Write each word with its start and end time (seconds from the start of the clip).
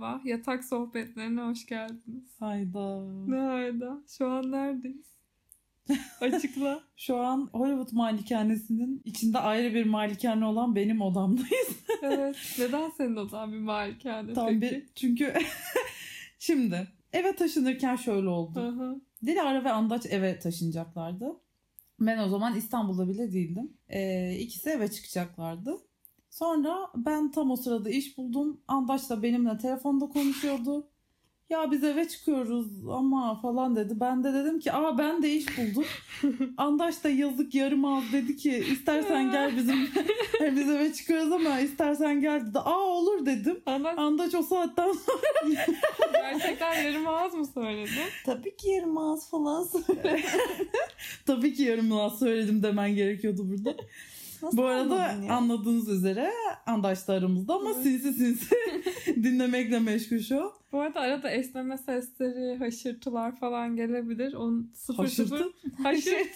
Merhaba, 0.00 0.20
yatak 0.24 0.64
sohbetlerine 0.64 1.40
hoş 1.40 1.66
geldiniz. 1.66 2.24
Hayda. 2.38 3.04
Ne 3.26 3.36
hayda? 3.36 4.02
Şu 4.08 4.26
an 4.26 4.52
neredeyiz? 4.52 5.06
Açıkla. 6.20 6.80
Şu 6.96 7.16
an 7.16 7.50
Hollywood 7.52 7.92
malikanesinin 7.92 9.02
içinde 9.04 9.38
ayrı 9.38 9.74
bir 9.74 9.86
malikane 9.86 10.44
olan 10.44 10.76
benim 10.76 11.00
odamdayız. 11.00 11.68
evet. 12.02 12.36
Neden 12.58 12.90
senin 12.90 13.16
odan 13.16 13.52
bir 13.52 13.58
malikane 13.58 14.32
Tam 14.32 14.46
peki? 14.48 14.60
bir 14.60 14.86
çünkü 14.94 15.34
şimdi 16.38 16.88
eve 17.12 17.36
taşınırken 17.36 17.96
şöyle 17.96 18.28
oldu. 18.28 18.60
Hı 18.60 18.68
hı. 18.68 19.00
Dilara 19.26 19.64
ve 19.64 19.72
Andaç 19.72 20.06
eve 20.06 20.38
taşınacaklardı. 20.38 21.40
Ben 22.00 22.18
o 22.18 22.28
zaman 22.28 22.56
İstanbul'da 22.56 23.08
bile 23.08 23.32
değildim. 23.32 23.72
Ee, 23.88 24.36
ikisi 24.38 24.70
eve 24.70 24.90
çıkacaklardı. 24.90 25.76
Sonra 26.30 26.90
ben 26.96 27.30
tam 27.30 27.50
o 27.50 27.56
sırada 27.56 27.90
iş 27.90 28.18
buldum. 28.18 28.60
Andaç 28.68 29.10
da 29.10 29.22
benimle 29.22 29.58
telefonda 29.58 30.06
konuşuyordu. 30.06 30.86
Ya 31.50 31.70
biz 31.70 31.84
eve 31.84 32.08
çıkıyoruz 32.08 32.88
ama 32.88 33.40
falan 33.40 33.76
dedi. 33.76 34.00
Ben 34.00 34.24
de 34.24 34.34
dedim 34.34 34.60
ki 34.60 34.72
aa 34.72 34.98
ben 34.98 35.22
de 35.22 35.32
iş 35.32 35.46
buldum. 35.58 35.84
Andaş 36.56 37.04
da 37.04 37.08
yazık 37.08 37.54
yarım 37.54 37.84
ağız 37.84 38.12
dedi 38.12 38.36
ki 38.36 38.64
istersen 38.72 39.30
gel 39.30 39.56
bizim 39.56 39.88
Hani 40.38 40.56
biz 40.56 40.70
eve 40.70 40.92
çıkıyoruz 40.92 41.32
ama 41.32 41.60
istersen 41.60 42.20
gel 42.20 42.46
dedi. 42.46 42.58
Aa 42.58 42.78
olur 42.78 43.26
dedim. 43.26 43.62
Anlat. 43.66 43.98
Andaç 43.98 44.34
o 44.34 44.42
saatten 44.42 44.92
sonra 44.92 45.54
Gerçekten 46.12 46.82
yarım 46.82 47.08
ağız 47.08 47.34
mı 47.34 47.46
söyledin? 47.46 48.08
Tabii 48.26 48.56
ki 48.56 48.68
yarım 48.70 48.98
ağız 48.98 49.30
falan 49.30 49.62
söyle. 49.64 50.20
tabii 51.26 51.54
ki 51.54 51.62
yarım 51.62 51.92
ağız 51.92 52.18
söyledim 52.18 52.62
demen 52.62 52.94
gerekiyordu 52.94 53.50
burada. 53.50 53.76
Nasıl 54.42 54.56
Bu 54.56 54.64
arada 54.64 54.96
ya? 54.96 55.34
anladığınız 55.34 55.88
üzere 55.88 56.30
Andaş 56.66 57.08
da 57.08 57.12
aramızda 57.12 57.54
ama 57.54 57.70
Evet. 57.74 57.82
sinsi 57.82 58.12
sinsi 58.12 58.54
dinlemekle 59.22 59.78
meşgul 59.78 60.18
şu 60.18 60.42
an. 60.44 60.50
Bu 60.72 60.80
arada 60.80 61.00
arada 61.00 61.30
esneme 61.30 61.78
sesleri, 61.78 62.58
haşırtılar 62.58 63.36
falan 63.36 63.76
gelebilir. 63.76 64.32
Onun 64.34 64.72
sıfır 64.74 65.02
Haşırtı. 65.04 65.36
sıfır. 65.76 65.84
Haşırt. 65.84 66.34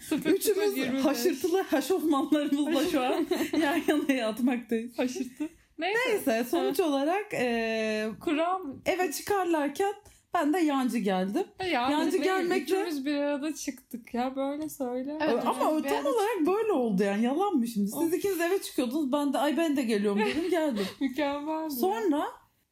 sıfır 0.00 0.30
Üçümüz 0.30 1.04
haşırtılı 1.04 1.60
haşofmanlarımızla 1.62 2.86
şu 2.90 3.00
an 3.02 3.26
yan 3.62 3.80
yana 3.88 4.12
yatmaktayız. 4.12 4.98
Haşırtı. 4.98 5.48
Neyse. 5.78 5.98
Neyse 6.08 6.44
sonuç 6.50 6.80
olarak 6.80 7.32
eee, 7.32 8.10
Kuram. 8.20 8.82
eve 8.86 9.12
çıkarlarken 9.12 9.92
ben 10.34 10.52
de 10.52 10.58
yancı 10.58 10.98
geldim. 10.98 11.44
Yani 11.72 11.92
Yancı 11.92 12.12
değil, 12.12 12.24
gelmekle- 12.24 12.62
Üçümüz 12.62 13.04
bir 13.04 13.14
arada 13.16 13.54
çıktık 13.54 14.14
ya 14.14 14.36
böyle 14.36 14.68
söyle. 14.68 15.18
Evet, 15.20 15.46
ama 15.46 15.82
tam 15.82 16.06
olarak 16.06 16.46
böyle 16.46 16.72
oldu 16.72 17.02
yani 17.02 17.24
yalan 17.24 17.54
mı 17.54 17.66
şimdi? 17.66 17.86
Siz 17.90 17.98
Of. 17.98 18.14
ikiniz 18.14 18.40
eve 18.40 18.62
çıkıyordunuz 18.62 19.12
ben 19.12 19.32
de 19.32 19.38
ay 19.38 19.56
ben 19.56 19.76
de 19.76 19.82
geliyorum 19.82 20.20
dedim 20.26 20.50
geldim. 20.50 20.86
Mükemmel. 21.00 21.70
Sonra 21.70 22.26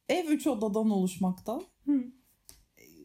ev 0.08 0.28
üç 0.28 0.46
odadan 0.46 0.90
oluşmakta. 0.90 1.60
Hı. 1.86 2.04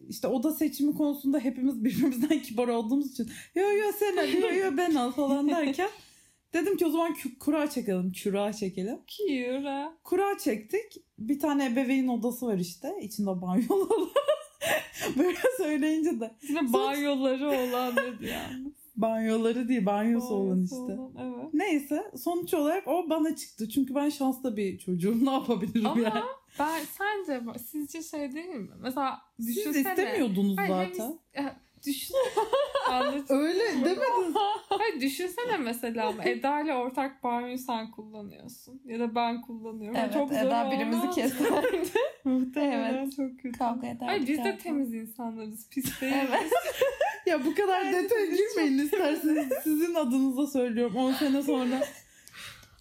İşte 0.09 0.27
oda 0.27 0.51
seçimi 0.51 0.95
konusunda 0.95 1.39
hepimiz 1.39 1.83
birbirimizden 1.85 2.39
kibar 2.43 2.67
olduğumuz 2.67 3.11
için 3.11 3.31
yo 3.55 3.71
yo 3.71 3.91
sen 3.99 4.17
al 4.17 4.29
yo 4.33 4.53
yo 4.65 4.77
ben 4.77 4.95
al 4.95 5.11
falan 5.11 5.49
derken 5.49 5.89
dedim 6.53 6.77
ki 6.77 6.85
o 6.85 6.89
zaman 6.89 7.15
kura 7.39 7.69
çekelim 7.69 8.11
kura 8.23 8.53
çekelim. 8.53 8.99
Cute. 9.07 9.89
Kura 10.03 10.37
çektik. 10.37 11.05
Bir 11.19 11.39
tane 11.39 11.65
ebeveyn 11.65 12.07
odası 12.07 12.45
var 12.45 12.57
işte. 12.57 12.93
içinde 13.01 13.41
banyolar. 13.41 14.09
Böyle 15.17 15.37
söyleyince 15.57 16.19
de 16.19 16.35
Yine 16.49 16.73
banyoları 16.73 17.47
olan 17.49 17.95
dedi 17.95 18.25
yani. 18.25 18.71
banyoları 18.95 19.67
değil 19.67 19.85
banyosu 19.85 20.33
olan 20.33 20.63
işte. 20.63 20.75
olan, 20.75 21.11
Evet. 21.19 21.53
Neyse 21.53 22.11
sonuç 22.17 22.53
olarak 22.53 22.87
o 22.87 23.09
bana 23.09 23.35
çıktı. 23.35 23.69
Çünkü 23.69 23.95
ben 23.95 24.09
şanslı 24.09 24.57
bir 24.57 24.77
çocuğum. 24.77 25.17
Ne 25.25 25.31
yapabilirim 25.31 25.85
Ama 25.87 26.01
yani? 26.01 26.21
ben 26.59 26.79
sence 26.97 27.41
sizce 27.71 28.03
şey 28.03 28.33
değil 28.33 28.49
mi? 28.49 28.69
Mesela 28.81 29.21
Siz 29.39 29.47
düşünsene. 29.55 29.89
istemiyordunuz 29.89 30.57
Hayır, 30.57 30.69
zaten. 30.93 31.19
hem- 31.31 31.45
ya, 31.45 31.59
düşün. 31.85 32.15
Öyle 33.29 33.63
demedin. 33.73 34.35
Hayır 34.69 35.01
düşünsene 35.01 35.57
mesela 35.57 36.13
Eda 36.23 36.61
ile 36.61 36.73
ortak 36.73 37.23
banyoyu 37.23 37.57
sen 37.57 37.91
kullanıyorsun. 37.91 38.81
Ya 38.85 38.99
da 38.99 39.15
ben 39.15 39.41
kullanıyorum. 39.41 39.99
Evet 39.99 40.13
çok 40.13 40.29
zor 40.29 40.35
Eda 40.35 40.71
birimizi 40.71 41.09
keserdi. 41.09 41.81
Muhtemelen 42.23 42.93
Evet. 42.93 43.15
çok 43.15 43.39
kötü. 43.39 43.57
Kavga 43.57 43.87
ederdik. 43.87 44.07
Hayır 44.07 44.27
biz 44.27 44.37
de 44.43 44.57
temiz 44.57 44.93
insanlarız. 44.93 45.69
Pis 45.69 45.85
değiliz. 46.01 46.17
Evet. 46.29 46.51
Ya 47.25 47.45
bu 47.45 47.55
kadar 47.55 47.93
detaya 47.93 48.25
girmeyin 48.25 48.77
isterseniz. 48.85 49.47
Sizin 49.63 49.93
adınıza 49.95 50.47
söylüyorum 50.47 50.95
10 50.95 51.11
sene 51.13 51.41
sonra. 51.41 51.79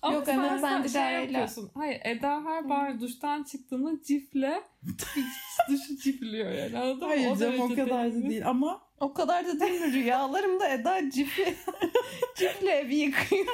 Ama 0.05 0.15
Yok, 0.17 0.25
sen 0.27 0.63
ben 0.63 0.85
de 0.85 0.89
şey 0.89 1.03
Eda'yla- 1.03 1.21
yapıyorsun. 1.21 1.71
Hayır 1.75 2.01
Eda 2.05 2.45
her 2.45 2.69
banyo 2.69 3.01
duştan 3.01 3.43
çıktığında 3.43 4.03
cifle 4.03 4.63
duşu 5.69 5.97
cifliyor 5.97 6.51
yani 6.53 6.79
anladın 6.79 6.99
mı? 6.99 7.05
Hayır 7.07 7.37
canım 7.37 7.61
o 7.61 7.69
kadar 7.75 8.13
da 8.15 8.23
değil 8.31 8.49
ama 8.49 8.83
O 9.01 9.15
kadar 9.15 9.47
da 9.47 9.61
değil 9.61 9.81
mi? 9.81 9.93
Rüyalarımda 9.93 10.69
Eda 10.69 11.11
cifle, 11.11 11.55
cifle 12.37 12.71
evi 12.71 12.95
yıkıyor. 12.95 13.47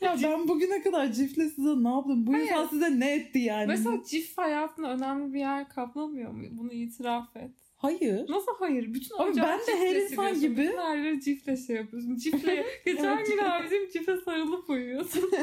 ya 0.00 0.16
ben 0.22 0.48
bugüne 0.48 0.82
kadar 0.82 1.12
Cif'le 1.12 1.34
size 1.54 1.84
ne 1.84 1.88
yaptım? 1.88 2.26
Bu 2.26 2.32
Hayır. 2.32 2.44
insan 2.46 2.66
size 2.66 3.00
ne 3.00 3.12
etti 3.12 3.38
yani? 3.38 3.66
Mesela 3.66 3.96
cif 4.10 4.38
hayatında 4.38 4.88
önemli 4.90 5.34
bir 5.34 5.38
yer 5.40 5.68
kaplamıyor 5.68 6.30
mu? 6.30 6.44
Bunu 6.50 6.72
itiraf 6.72 7.36
et. 7.36 7.50
Hayır. 7.80 8.28
Nasıl 8.30 8.52
hayır? 8.58 8.94
Bütün 8.94 9.16
Abi 9.18 9.36
ben 9.36 9.58
de 9.58 9.62
cifle 9.66 9.78
her 9.78 9.96
insan 9.96 10.40
gibi- 10.40 10.56
Bütün 10.56 10.76
her 10.78 11.20
cifle 11.20 11.56
şey 11.56 11.76
yapıyorsun. 11.76 12.16
Cifle. 12.16 12.64
Geçen 12.84 13.16
Evet. 13.16 13.26
gün 13.26 13.38
abicim 13.38 13.90
cife 13.92 14.16
sarılıp 14.24 14.70
uyuyorsun. 14.70 15.30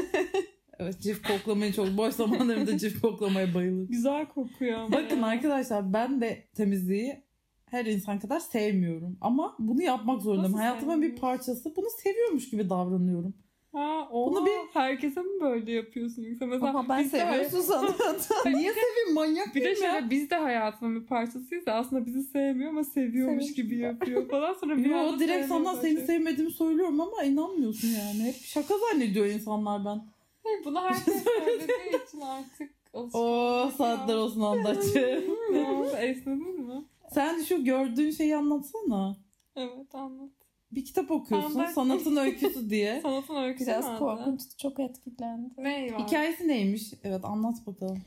Evet 0.79 0.99
Cif 1.01 1.27
koklamayı 1.27 1.73
çok 1.73 1.97
boş 1.97 2.13
zamanlarımda 2.13 2.77
Cif 2.77 3.01
koklamaya 3.01 3.53
bayılırım. 3.53 3.87
Güzel 3.87 4.25
kokuyor 4.27 4.79
ama 4.79 4.91
Bakın 4.91 5.17
ya. 5.17 5.25
arkadaşlar 5.25 5.93
ben 5.93 6.21
de 6.21 6.47
temizliği 6.55 7.23
her 7.65 7.85
insan 7.85 8.19
kadar 8.19 8.39
sevmiyorum. 8.39 9.17
Ama 9.21 9.55
bunu 9.59 9.81
yapmak 9.83 10.21
zorundayım. 10.21 10.51
Nasıl 10.51 10.57
Hayatımın 10.63 11.01
bir 11.01 11.15
parçası. 11.15 11.73
Bunu 11.75 11.85
seviyormuş 12.03 12.49
gibi 12.49 12.69
davranıyorum. 12.69 13.33
Ha, 13.77 14.07
oha, 14.11 14.31
Bunu 14.31 14.45
bir- 14.45 14.51
herkese 14.73 15.21
mi 15.21 15.41
böyle 15.41 15.71
yapıyorsun 15.71 16.21
yoksa 16.23 16.45
mesela 16.45 16.69
Ama 16.69 16.89
ben 16.89 17.03
seviyorsun 17.03 17.61
sanıyordum. 17.61 18.15
Niye 18.45 18.73
seveyim 18.73 19.13
manyak 19.13 19.55
Bir 19.55 19.61
de 19.63 19.65
mıyım 19.71 19.83
ya? 19.83 19.91
şöyle 19.91 20.09
biz 20.09 20.29
de 20.29 20.35
hayatının 20.35 21.01
bir 21.01 21.05
parçasıyız 21.07 21.65
da 21.65 21.73
aslında 21.73 22.05
bizi 22.05 22.23
sevmiyor 22.23 22.69
ama 22.69 22.83
seviyormuş 22.83 23.43
Sevmiş 23.43 23.53
gibi 23.55 23.77
yapıyor 23.77 24.29
falan 24.29 24.53
sonra 24.53 24.77
bir 24.77 24.85
Yo 24.85 25.19
direkt 25.19 25.47
sana 25.47 25.75
seni 25.75 25.77
başlıyor. 25.83 26.07
sevmediğimi 26.07 26.53
söylüyorum 26.53 27.01
ama 27.01 27.23
inanmıyorsun 27.23 27.87
yani. 27.87 28.23
Hep 28.27 28.35
şaka 28.35 28.73
zannediyor 28.77 29.25
insanlar 29.25 29.85
ben. 29.85 30.01
Hayır, 30.43 30.65
bunu 30.65 30.81
herkes 30.81 31.23
söylediği 31.23 32.03
için 32.07 32.21
artık 32.21 32.69
Oo 32.93 33.71
saatler 33.77 34.13
ya. 34.13 34.19
olsun 34.19 34.41
andacı. 34.41 34.99
Esnedin 35.97 36.61
mi? 36.61 36.83
Sen 37.13 37.41
şu 37.43 37.63
gördüğün 37.63 38.11
şeyi 38.11 38.35
anlatsana. 38.35 39.17
Evet 39.55 39.95
anlat. 39.95 40.29
Bir 40.71 40.85
kitap 40.85 41.11
okuyorsun 41.11 41.59
Anlat. 41.59 41.73
sanatın 41.73 42.15
öyküsü 42.15 42.69
diye. 42.69 42.99
Sanatın 43.03 43.35
öyküsü 43.35 43.67
Biraz 43.71 43.85
nerede? 43.85 43.99
korkunç, 43.99 44.41
çok 44.57 44.79
etkilendi. 44.79 45.49
Ne 45.57 45.93
var? 45.93 46.07
Hikayesi 46.07 46.47
neymiş? 46.47 46.93
Evet 47.03 47.25
anlat 47.25 47.55
bakalım. 47.67 48.01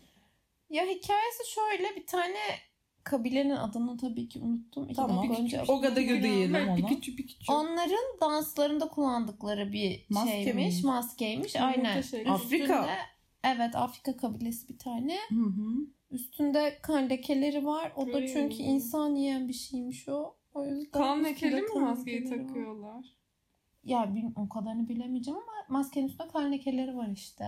Ya 0.70 0.82
hikayesi 0.82 1.42
şöyle 1.54 1.96
bir 1.96 2.06
tane 2.06 2.36
kabilenin 3.04 3.50
adını 3.56 3.96
tabii 3.98 4.28
ki 4.28 4.38
unuttum. 4.40 4.84
İki 4.84 4.94
Tamam. 4.94 5.18
dakika 5.28 5.42
önce 5.42 5.62
O 5.68 5.80
kadar 5.80 5.96
Bilmiyorum. 5.96 6.22
diyelim 6.24 6.54
Evet, 6.54 6.68
ona. 6.68 6.76
Bir 6.76 6.86
küçük 6.96 7.18
bir 7.18 7.26
küçük. 7.26 7.50
Onların 7.50 8.20
danslarında 8.20 8.88
kullandıkları 8.88 9.72
bir 9.72 10.06
Maske 10.10 10.30
şeymiş. 10.30 10.54
miymiş? 10.54 10.84
Maskeymiş. 10.84 11.54
Yumurta 11.54 11.78
Aynen. 11.78 11.96
Afrika. 12.26 12.64
Üstünde- 12.64 12.96
evet 13.44 13.76
Afrika 13.76 14.16
kabilesi 14.16 14.68
bir 14.68 14.78
tane. 14.78 15.18
Hı 15.28 15.34
hı. 15.34 15.86
Üstünde 16.10 16.78
kan 16.82 17.10
lekeleri 17.10 17.66
var. 17.66 17.92
O 17.96 18.06
da 18.12 18.26
çünkü 18.26 18.56
insan 18.56 19.14
yiyen 19.14 19.48
bir 19.48 19.52
şeymiş 19.52 20.08
o. 20.08 20.34
O 20.54 20.64
yüzden 20.66 20.90
Kan 21.00 21.24
lekeli 21.24 21.62
mi 21.62 21.80
maskeyi 21.80 22.20
lekeleri 22.20 22.40
var. 22.40 22.46
takıyorlar? 22.46 23.04
Ya 23.84 24.14
bil- 24.14 24.32
o 24.36 24.48
kadarını 24.48 24.88
bilemeyeceğim 24.88 25.38
ama 25.40 25.52
maskenin 25.80 26.08
üstünde 26.08 26.28
kan 26.28 26.52
lekeleri 26.52 26.96
var 26.96 27.08
işte. 27.08 27.44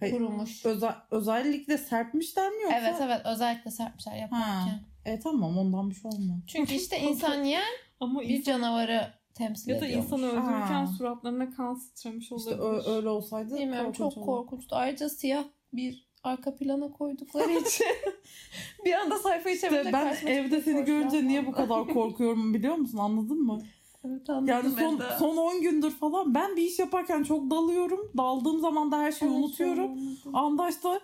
Hayır, 0.00 0.12
Kurumuş. 0.12 0.66
özel, 0.66 0.94
özellikle 1.10 1.78
serpmişler 1.78 2.50
mi 2.50 2.62
yoksa? 2.62 2.78
Evet 2.78 2.94
evet 3.00 3.20
özellikle 3.24 3.70
serpmişler 3.70 4.16
yaparken. 4.16 4.80
E 5.04 5.20
tamam 5.20 5.58
ondan 5.58 5.90
bir 5.90 5.94
şey 5.94 6.08
olmuyor. 6.14 6.38
Çünkü 6.46 6.74
işte 6.74 7.00
insan 7.10 7.44
yiyen 7.44 7.62
Ama 8.00 8.20
bir 8.20 8.28
insan, 8.28 8.42
canavarı 8.52 9.00
temsil 9.34 9.70
ya 9.70 9.80
da 9.80 9.86
ediyormuş. 9.86 10.06
insanı 10.06 10.26
öldürürken 10.26 10.82
Aa. 10.84 10.86
suratlarına 10.86 11.50
kan 11.50 11.74
sıçramış 11.74 12.32
olabilir. 12.32 12.50
İşte 12.50 12.62
ö- 12.62 12.94
öyle 12.96 13.08
olsaydı 13.08 13.54
Bilmiyorum 13.56 13.92
korkunç 13.92 14.14
çok 14.14 14.24
korkunçtu. 14.24 14.76
Ayrıca 14.76 15.08
siyah 15.08 15.44
bir 15.72 16.05
arka 16.26 16.56
plana 16.56 16.92
koydukları 16.92 17.52
için 17.52 17.86
bir 18.84 18.92
anda 18.92 19.18
sayfayı 19.18 19.54
İşte 19.54 19.68
çevirince 19.68 19.92
ben 19.92 20.26
evde 20.26 20.60
seni 20.60 20.84
görünce 20.84 21.28
niye 21.28 21.46
bu 21.46 21.52
kadar 21.52 21.88
korkuyorum 21.88 22.54
biliyor 22.54 22.74
musun? 22.74 22.98
Anladın 22.98 23.42
mı? 23.42 23.58
Evet 24.04 24.30
anladım 24.30 24.46
Yani 24.48 24.70
son, 24.70 24.96
Eda. 24.96 25.16
son 25.18 25.36
10 25.36 25.60
gündür 25.60 25.90
falan 25.90 26.34
ben 26.34 26.56
bir 26.56 26.62
iş 26.62 26.78
yaparken 26.78 27.22
çok 27.22 27.50
dalıyorum. 27.50 28.12
Daldığım 28.16 28.60
zaman 28.60 28.92
da 28.92 28.98
her 28.98 29.12
şeyi 29.12 29.30
Evet, 29.30 29.38
unutuyorum. 29.38 29.90
Andaş 30.32 30.84
da 30.84 31.00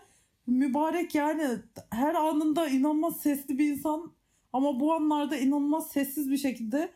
mübarek 0.46 1.14
yani 1.14 1.48
her 1.90 2.14
anında 2.14 2.68
inanılmaz 2.68 3.16
sesli 3.20 3.58
bir 3.58 3.72
insan 3.72 4.12
ama 4.52 4.80
bu 4.80 4.92
anlarda 4.92 5.36
inanılmaz 5.36 5.90
sessiz 5.90 6.30
bir 6.30 6.36
şekilde 6.36 6.92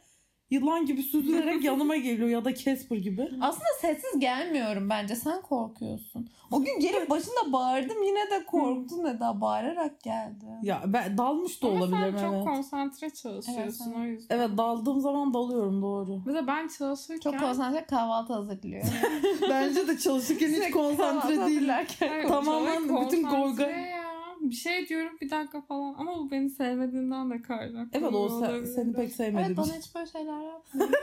yılan 0.50 0.86
gibi 0.86 1.02
süzülerek 1.02 1.64
yanıma 1.64 1.96
geliyor 1.96 2.28
ya 2.28 2.44
da 2.44 2.54
Casper 2.54 2.96
gibi. 2.96 3.30
Aslında 3.40 3.68
sessiz 3.80 4.20
gelmiyorum 4.20 4.90
bence. 4.90 5.16
Sen 5.16 5.42
korkuyorsun. 5.42 6.28
O 6.52 6.60
gün 6.62 6.80
gelip 6.80 7.10
başında 7.10 7.52
bağırdım 7.52 8.02
yine 8.02 8.30
de 8.30 8.44
korktun 8.46 9.04
Eda. 9.04 9.40
Bağırarak 9.40 10.02
geldi. 10.02 10.44
Ya 10.62 10.82
ben 10.86 11.18
dalmış 11.18 11.62
da 11.62 11.66
Ama 11.66 11.76
olabilirim 11.76 12.14
sen 12.18 12.24
çok 12.26 12.34
evet. 12.34 12.44
konsantre 12.44 13.10
çalışıyorsun 13.10 13.92
Evet, 13.92 13.96
o 13.98 14.04
yüzden. 14.04 14.36
Evet 14.38 14.50
daldığım 14.58 15.00
zaman 15.00 15.34
dalıyorum 15.34 15.82
doğru. 15.82 16.22
Mesela 16.26 16.46
ben 16.46 16.68
çalışırken 16.78 17.30
Çok 17.30 17.40
konsantre 17.40 17.84
kahvaltı 17.84 18.32
hazırlıyor. 18.32 18.84
Bence 19.50 19.88
de 19.88 19.98
çalışırken 19.98 20.48
hiç 20.48 20.70
konsantre 20.70 21.36
hazırlarken 21.36 22.08
Hayır, 22.08 22.28
Tamamen 22.28 22.88
çok 22.88 23.06
bütün 23.06 23.22
konsantre 23.22 23.62
gorga- 23.64 23.90
ya. 23.90 24.06
Bir 24.56 24.60
şey 24.60 24.88
diyorum 24.88 25.16
bir 25.20 25.30
dakika 25.30 25.60
falan 25.60 25.94
ama 25.98 26.16
bu 26.18 26.30
beni 26.30 26.50
sevmediğinden 26.50 27.30
de 27.30 27.42
kaynaklı. 27.42 27.90
Evet 27.92 28.12
o 28.14 28.26
se- 28.28 28.66
seni 28.66 28.92
pek 28.92 29.12
sevmedim. 29.12 29.46
Evet 29.46 29.56
bana 29.56 29.76
hiç 29.78 29.94
böyle 29.94 30.06
şeyler 30.06 30.42
yapmıyor. 30.42 30.88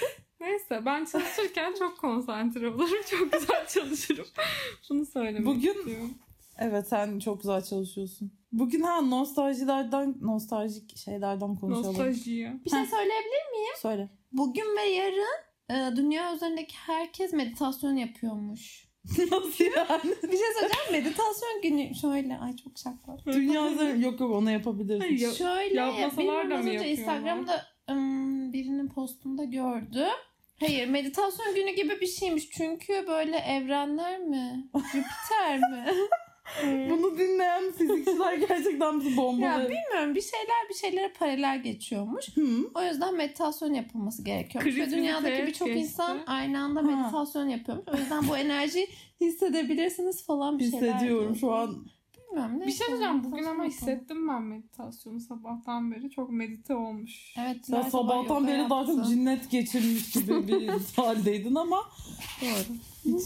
Neyse 0.40 0.82
ben 0.86 1.04
çalışırken 1.04 1.74
çok 1.78 1.98
konsantre 1.98 2.68
olurum. 2.68 3.02
Çok 3.10 3.32
güzel 3.32 3.66
çalışırım. 3.68 4.26
Bunu 4.90 5.06
söylemek 5.06 5.46
Bugün- 5.46 5.78
istiyorum. 5.78 6.14
Evet 6.58 6.88
sen 6.88 7.18
çok 7.18 7.40
güzel 7.42 7.62
çalışıyorsun. 7.62 8.32
Bugün 8.52 8.80
ha 8.80 9.00
nostaljilerden, 9.00 10.14
nostaljik 10.20 10.96
şeylerden 10.96 11.56
konuşalım. 11.56 11.88
Nostaljiye. 11.88 12.52
Bir 12.64 12.70
şey 12.70 12.86
söyleyebilir 12.86 13.50
miyim? 13.52 13.74
Söyle. 13.78 14.08
Bugün 14.32 14.76
ve 14.76 14.82
yarın 14.88 15.42
e, 15.70 15.96
dünya 15.96 16.34
üzerindeki 16.34 16.76
herkes 16.76 17.32
meditasyon 17.32 17.96
yapıyormuş. 17.96 18.87
Nasıl 19.18 19.64
yani? 19.64 20.14
Bir 20.22 20.28
şey 20.38 20.46
söyleyeceğim. 20.60 20.92
Meditasyon 20.92 21.62
günü 21.62 21.94
şöyle. 21.94 22.38
Ay 22.38 22.56
çok 22.56 22.72
şaka. 22.78 23.32
Dünya 23.32 23.70
üzerinde 23.70 24.04
yok 24.06 24.20
yok 24.20 24.30
onu 24.30 24.50
yapabiliriz. 24.50 25.00
Hayır, 25.00 25.18
ya- 25.20 25.32
Şöyle 25.32 25.74
yapmasalar 25.74 26.18
bilmiyorum 26.18 26.50
da 26.50 26.54
az 26.58 26.64
mı 26.64 26.70
önce 26.70 26.88
yapıyorlar? 26.88 27.14
Instagram'da 27.16 27.66
ım, 27.90 28.52
birinin 28.52 28.88
postunda 28.88 29.44
gördüm. 29.44 30.08
Hayır 30.60 30.88
meditasyon 30.88 31.54
günü 31.54 31.70
gibi 31.70 32.00
bir 32.00 32.06
şeymiş. 32.06 32.50
Çünkü 32.50 33.04
böyle 33.08 33.36
evrenler 33.36 34.18
mi? 34.18 34.68
Jüpiter 34.92 35.58
mi? 35.58 35.84
Bunu 36.64 37.18
dinleyen 37.18 37.72
fizikçiler 37.72 38.34
gerçekten 38.48 39.00
bizi 39.00 39.10
ya 39.10 39.16
bombalıyor. 39.16 39.70
bilmiyorum 39.70 40.14
bir 40.14 40.22
şeyler 40.22 40.68
bir 40.68 40.74
şeylere 40.74 41.12
paralel 41.18 41.62
geçiyormuş. 41.62 42.36
Hı. 42.36 42.70
O 42.74 42.82
yüzden 42.82 43.16
meditasyon 43.16 43.74
yapılması 43.74 44.24
gerekiyormuş. 44.24 44.76
Ve 44.76 44.90
dünyadaki 44.90 45.46
birçok 45.46 45.68
insan 45.68 46.18
aynı 46.26 46.60
anda 46.62 46.82
meditasyon 46.82 47.48
yapıyormuş. 47.48 47.88
O 47.88 47.96
yüzden 47.96 48.28
bu 48.28 48.36
enerjiyi 48.36 48.88
hissedebilirsiniz 49.20 50.26
falan 50.26 50.58
bir 50.58 50.70
şeyler. 50.70 50.94
Hissediyorum 50.94 51.36
şu 51.36 51.52
an. 51.52 51.86
Bilmiyorum. 52.30 52.60
Bir 52.60 52.66
neyse, 52.66 52.84
şey 52.84 52.86
diyeceğim 52.86 53.24
bugün 53.24 53.44
ama 53.44 53.64
hissettim 53.64 54.28
ben 54.28 54.42
meditasyonu 54.42 55.20
sabahtan 55.20 55.92
beri. 55.92 56.10
Çok 56.10 56.30
medite 56.30 56.74
olmuş. 56.74 57.34
Evet. 57.38 57.66
Sabah 57.66 57.90
sabahtan 57.90 58.46
beri 58.46 58.70
daha 58.70 58.86
çok 58.86 59.06
cinnet 59.06 59.50
geçirmiş 59.50 60.10
gibi 60.12 60.48
bir 60.48 60.68
haldeydin 60.96 61.54
ama 61.54 61.80
Doğru. 62.42 62.76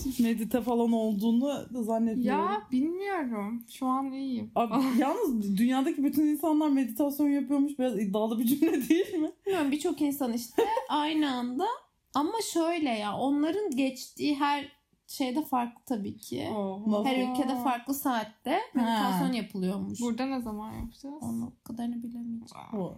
hiç 0.05 0.21
medite 0.21 0.61
falan 0.61 0.93
olduğunu 0.93 1.67
zannetmiyorum. 1.85 2.45
Ya 2.45 2.63
bilmiyorum. 2.73 3.65
Şu 3.71 3.87
an 3.87 4.13
iyiyim. 4.13 4.51
Abi, 4.55 4.75
yalnız 4.99 5.59
dünyadaki 5.59 6.05
bütün 6.05 6.27
insanlar 6.27 6.69
meditasyon 6.69 7.29
yapıyormuş. 7.29 7.79
Biraz 7.79 7.99
iddialı 7.99 8.39
bir 8.39 8.45
cümle 8.45 8.89
değil 8.89 9.15
mi? 9.15 9.33
Bilmiyorum 9.47 9.73
birçok 9.73 10.01
insan 10.01 10.33
işte 10.33 10.63
aynı 10.89 11.35
anda 11.35 11.67
ama 12.15 12.35
şöyle 12.53 12.91
ya 12.91 13.17
onların 13.17 13.71
geçtiği 13.71 14.35
her 14.35 14.82
şeyde 15.13 15.45
farklı 15.45 15.83
tabii 15.87 16.17
ki. 16.17 16.49
Oho. 16.51 17.05
Her 17.05 17.31
ülkede 17.31 17.57
farklı 17.57 17.95
saatte 17.95 18.59
meditasyon 18.75 19.33
yapılıyormuş. 19.33 20.01
Burada 20.01 20.27
ne 20.27 20.41
zaman 20.41 20.73
yapacağız? 20.73 21.23
Onu 21.23 21.47
o 21.47 21.65
kadarını 21.65 22.03
bilemeyeceğim. 22.03 22.67
O. 22.75 22.95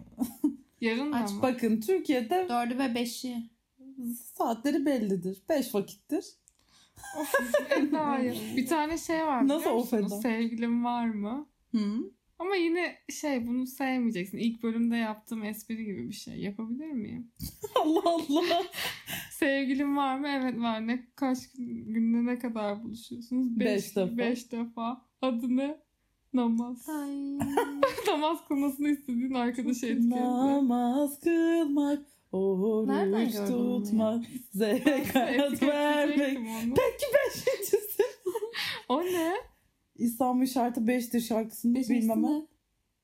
Yarın 0.81 1.11
Aç 1.11 1.31
mı? 1.31 1.41
Bakın 1.41 1.81
Türkiye'de 1.81 2.45
Dördü 2.49 2.79
ve 2.79 2.95
beşi. 2.95 3.49
saatleri 4.33 4.85
bellidir. 4.85 5.41
Beş 5.49 5.75
vakittir. 5.75 6.25
Eda 7.69 8.07
hayır. 8.07 8.53
Bir 8.57 8.67
tane 8.67 8.97
şey 8.97 9.25
var 9.25 9.47
Nasıl 9.47 9.69
of? 9.69 9.93
Eda? 9.93 10.09
Sevgilim 10.09 10.85
var 10.85 11.05
mı? 11.05 11.47
Hı. 11.71 12.11
Ama 12.39 12.55
yine 12.55 12.97
şey 13.09 13.47
bunu 13.47 13.67
sevmeyeceksin. 13.67 14.37
İlk 14.37 14.63
bölümde 14.63 14.97
yaptığım 14.97 15.43
espri 15.43 15.85
gibi 15.85 16.07
bir 16.09 16.13
şey. 16.13 16.37
Yapabilir 16.37 16.91
miyim? 16.91 17.31
Allah 17.75 18.01
Allah. 18.05 18.63
Sevgilim 19.31 19.97
var 19.97 20.19
mı? 20.19 20.27
Evet 20.27 20.59
var. 20.59 20.87
Ne 20.87 21.07
kaç 21.15 21.37
günde 21.87 22.31
ne 22.31 22.39
kadar 22.39 22.83
buluşuyorsunuz? 22.83 23.59
Beş 23.59 23.95
defa. 23.95 24.17
Beş 24.17 24.51
defa. 24.51 25.01
Adı 25.21 25.57
ne? 25.57 25.77
Namaz. 26.33 26.89
Ay. 26.89 27.37
Namaz 28.07 28.47
kılmasını 28.47 28.89
istediğin 28.89 29.33
arkadaşı 29.33 29.85
etkilendi. 29.85 30.23
Namaz 30.23 31.19
kılmak, 31.19 32.05
oruç 32.31 33.35
tutmak, 33.35 34.25
zekat 34.51 35.63
vermek. 35.63 36.39
Peki 36.75 37.05
beşincisi. 37.13 38.03
O 38.89 39.03
ne? 39.03 39.33
İslam'ın 39.95 40.45
şartı 40.45 40.87
beştir 40.87 41.21
şarkısını 41.21 41.75
Beşincisi 41.75 42.01
bilmem 42.01 42.25
ama. 42.25 42.37
ne? 42.37 42.45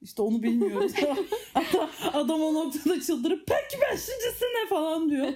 İşte 0.01 0.21
onu 0.21 0.43
bilmiyoruz. 0.43 0.91
Hatta 1.53 1.89
adam 2.13 2.41
o 2.41 2.53
noktada 2.53 3.01
çıldırıp 3.01 3.47
peki 3.47 3.81
beşincisi 3.81 4.45
ne 4.45 4.69
falan 4.69 5.09
diyor. 5.09 5.27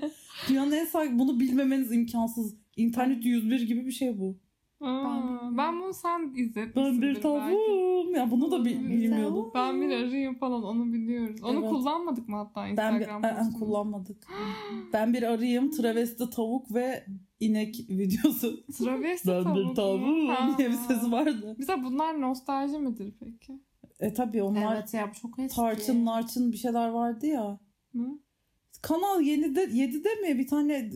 Dünyanın 0.49 0.71
en 0.71 0.85
sağ 0.85 1.19
bunu 1.19 1.39
bilmemeniz 1.39 1.91
imkansız. 1.91 2.55
İnternet 2.75 3.25
101 3.25 3.61
gibi 3.61 3.85
bir 3.85 3.91
şey 3.91 4.19
bu. 4.19 4.37
Aa, 4.85 5.57
ben 5.57 5.81
bunu 5.81 5.93
sen 5.93 6.33
izletmişsindir 6.35 6.75
Ben 6.85 7.01
bir 7.01 7.07
belki. 7.07 7.21
tavuğum. 7.21 8.15
Ya 8.15 8.31
bunu 8.31 8.51
da 8.51 8.65
bi- 8.65 8.89
bilmiyordum. 8.89 9.51
Ben 9.55 9.81
bir 9.81 9.89
arayayım 9.91 10.35
falan 10.35 10.63
onu 10.63 10.93
biliyoruz. 10.93 11.43
Onu 11.43 11.59
Evet. 11.59 11.69
kullanmadık 11.69 12.29
mı 12.29 12.35
hatta 12.37 12.77
Ben 12.77 12.99
bir, 12.99 13.07
kullanmadık. 13.59 14.27
ben 14.93 15.13
bir 15.13 15.23
arayayım 15.23 15.71
travesti 15.71 16.29
tavuk 16.29 16.73
ve 16.73 17.05
inek 17.39 17.75
videosu. 17.89 18.65
Travesti 18.77 19.27
Ben 19.27 19.43
tavuk 19.43 19.57
bir 19.57 19.63
mu? 19.63 19.73
tavuğum 19.73 20.57
diye 20.57 20.69
bir 20.69 20.73
sesi 20.75 21.11
vardı. 21.11 21.55
Mesela 21.57 21.83
bunlar 21.83 22.21
nostalji 22.21 22.79
midir 22.79 23.13
peki? 23.19 23.59
E 23.99 24.13
tabi 24.13 24.43
onlar 24.43 24.75
Evet 24.75 24.93
ya 24.93 25.11
çok 25.21 25.39
eski. 25.39 25.55
tarçın 25.55 26.05
narçın 26.05 26.51
bir 26.51 26.57
şeyler 26.57 26.89
vardı 26.89 27.25
ya. 27.25 27.59
Hı? 27.95 27.99
Kanal 28.81 29.21
7'de 29.21 29.63
7'de 29.63 30.15
mi 30.15 30.39
bir 30.39 30.47
tane 30.47 30.89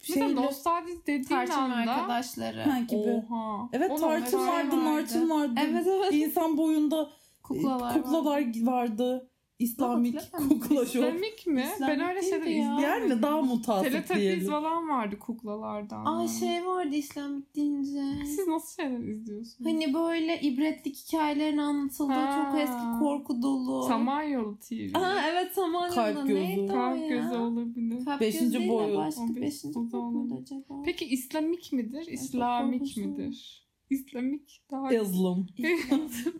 Mesela 0.00 0.26
şeyle 0.26 0.42
nostalji 0.42 1.06
dediğin 1.06 1.24
Tarçın 1.24 1.54
anda 1.54 1.92
arkadaşları. 1.92 2.62
Ha, 2.62 2.78
gibi. 2.78 3.24
Oha. 3.30 3.68
Evet 3.72 3.90
Oğlum, 3.90 4.20
mesela 4.20 4.46
vardı, 4.46 4.84
narçın 4.84 5.30
vardı. 5.30 5.60
Evet 5.68 5.86
evet. 5.86 6.12
İnsan 6.12 6.56
boyunda 6.56 7.10
Kuklalar, 7.42 7.94
kuklalar, 7.94 8.02
kuklalar 8.02 8.40
vardı. 8.40 8.66
vardı. 8.66 9.30
İslamik 9.58 10.18
kukla 10.32 10.86
şov. 10.86 11.00
İslamik 11.02 11.46
mi? 11.46 11.64
İslamik 11.74 11.98
ben 12.00 12.08
öyle 12.08 12.22
şeyler 12.22 12.46
ya. 12.46 12.52
izlemedim. 12.52 12.82
Yani 12.84 13.22
daha 13.22 13.42
mutasip 13.42 13.92
Teletubbies 13.92 14.18
diyelim. 14.22 14.46
falan 14.50 14.88
vardı 14.88 15.18
kuklalardan. 15.18 16.04
Ay 16.04 16.28
şey 16.28 16.66
vardı 16.66 16.94
İslamik 16.96 17.56
deyince. 17.56 18.02
Siz 18.26 18.46
nasıl 18.48 18.82
şeyler 18.82 18.98
izliyorsunuz? 18.98 19.70
Hani 19.72 19.94
böyle 19.94 20.40
ibretlik 20.40 20.96
hikayelerin 20.96 21.58
anlatıldığı 21.58 22.12
Ha. 22.12 22.48
çok 22.52 22.60
eski 22.60 22.98
korku 23.00 23.42
dolu. 23.42 23.82
Samanyolu 23.88 24.58
TV. 24.58 24.90
Aa 24.94 25.20
evet 25.30 25.52
Samanyolu'da 25.54 25.94
Kalp 26.14 26.28
gözü. 26.28 26.34
neydi 26.40 26.66
Kalp 26.72 27.00
ya? 27.00 27.08
gözü 27.08 27.34
olabilir. 27.36 28.04
Kalp 28.04 28.20
Beşinci 28.20 28.68
boyu. 28.68 28.96
Başka 28.96 29.36
beşinci 29.36 29.74
boyu? 29.92 30.44
Peki 30.84 31.04
İslamik 31.04 31.72
midir? 31.72 32.06
İslamik 32.06 32.96
midir? 32.96 33.65
İslamik 33.90 34.62
daha 34.70 34.92
Islam. 34.94 35.46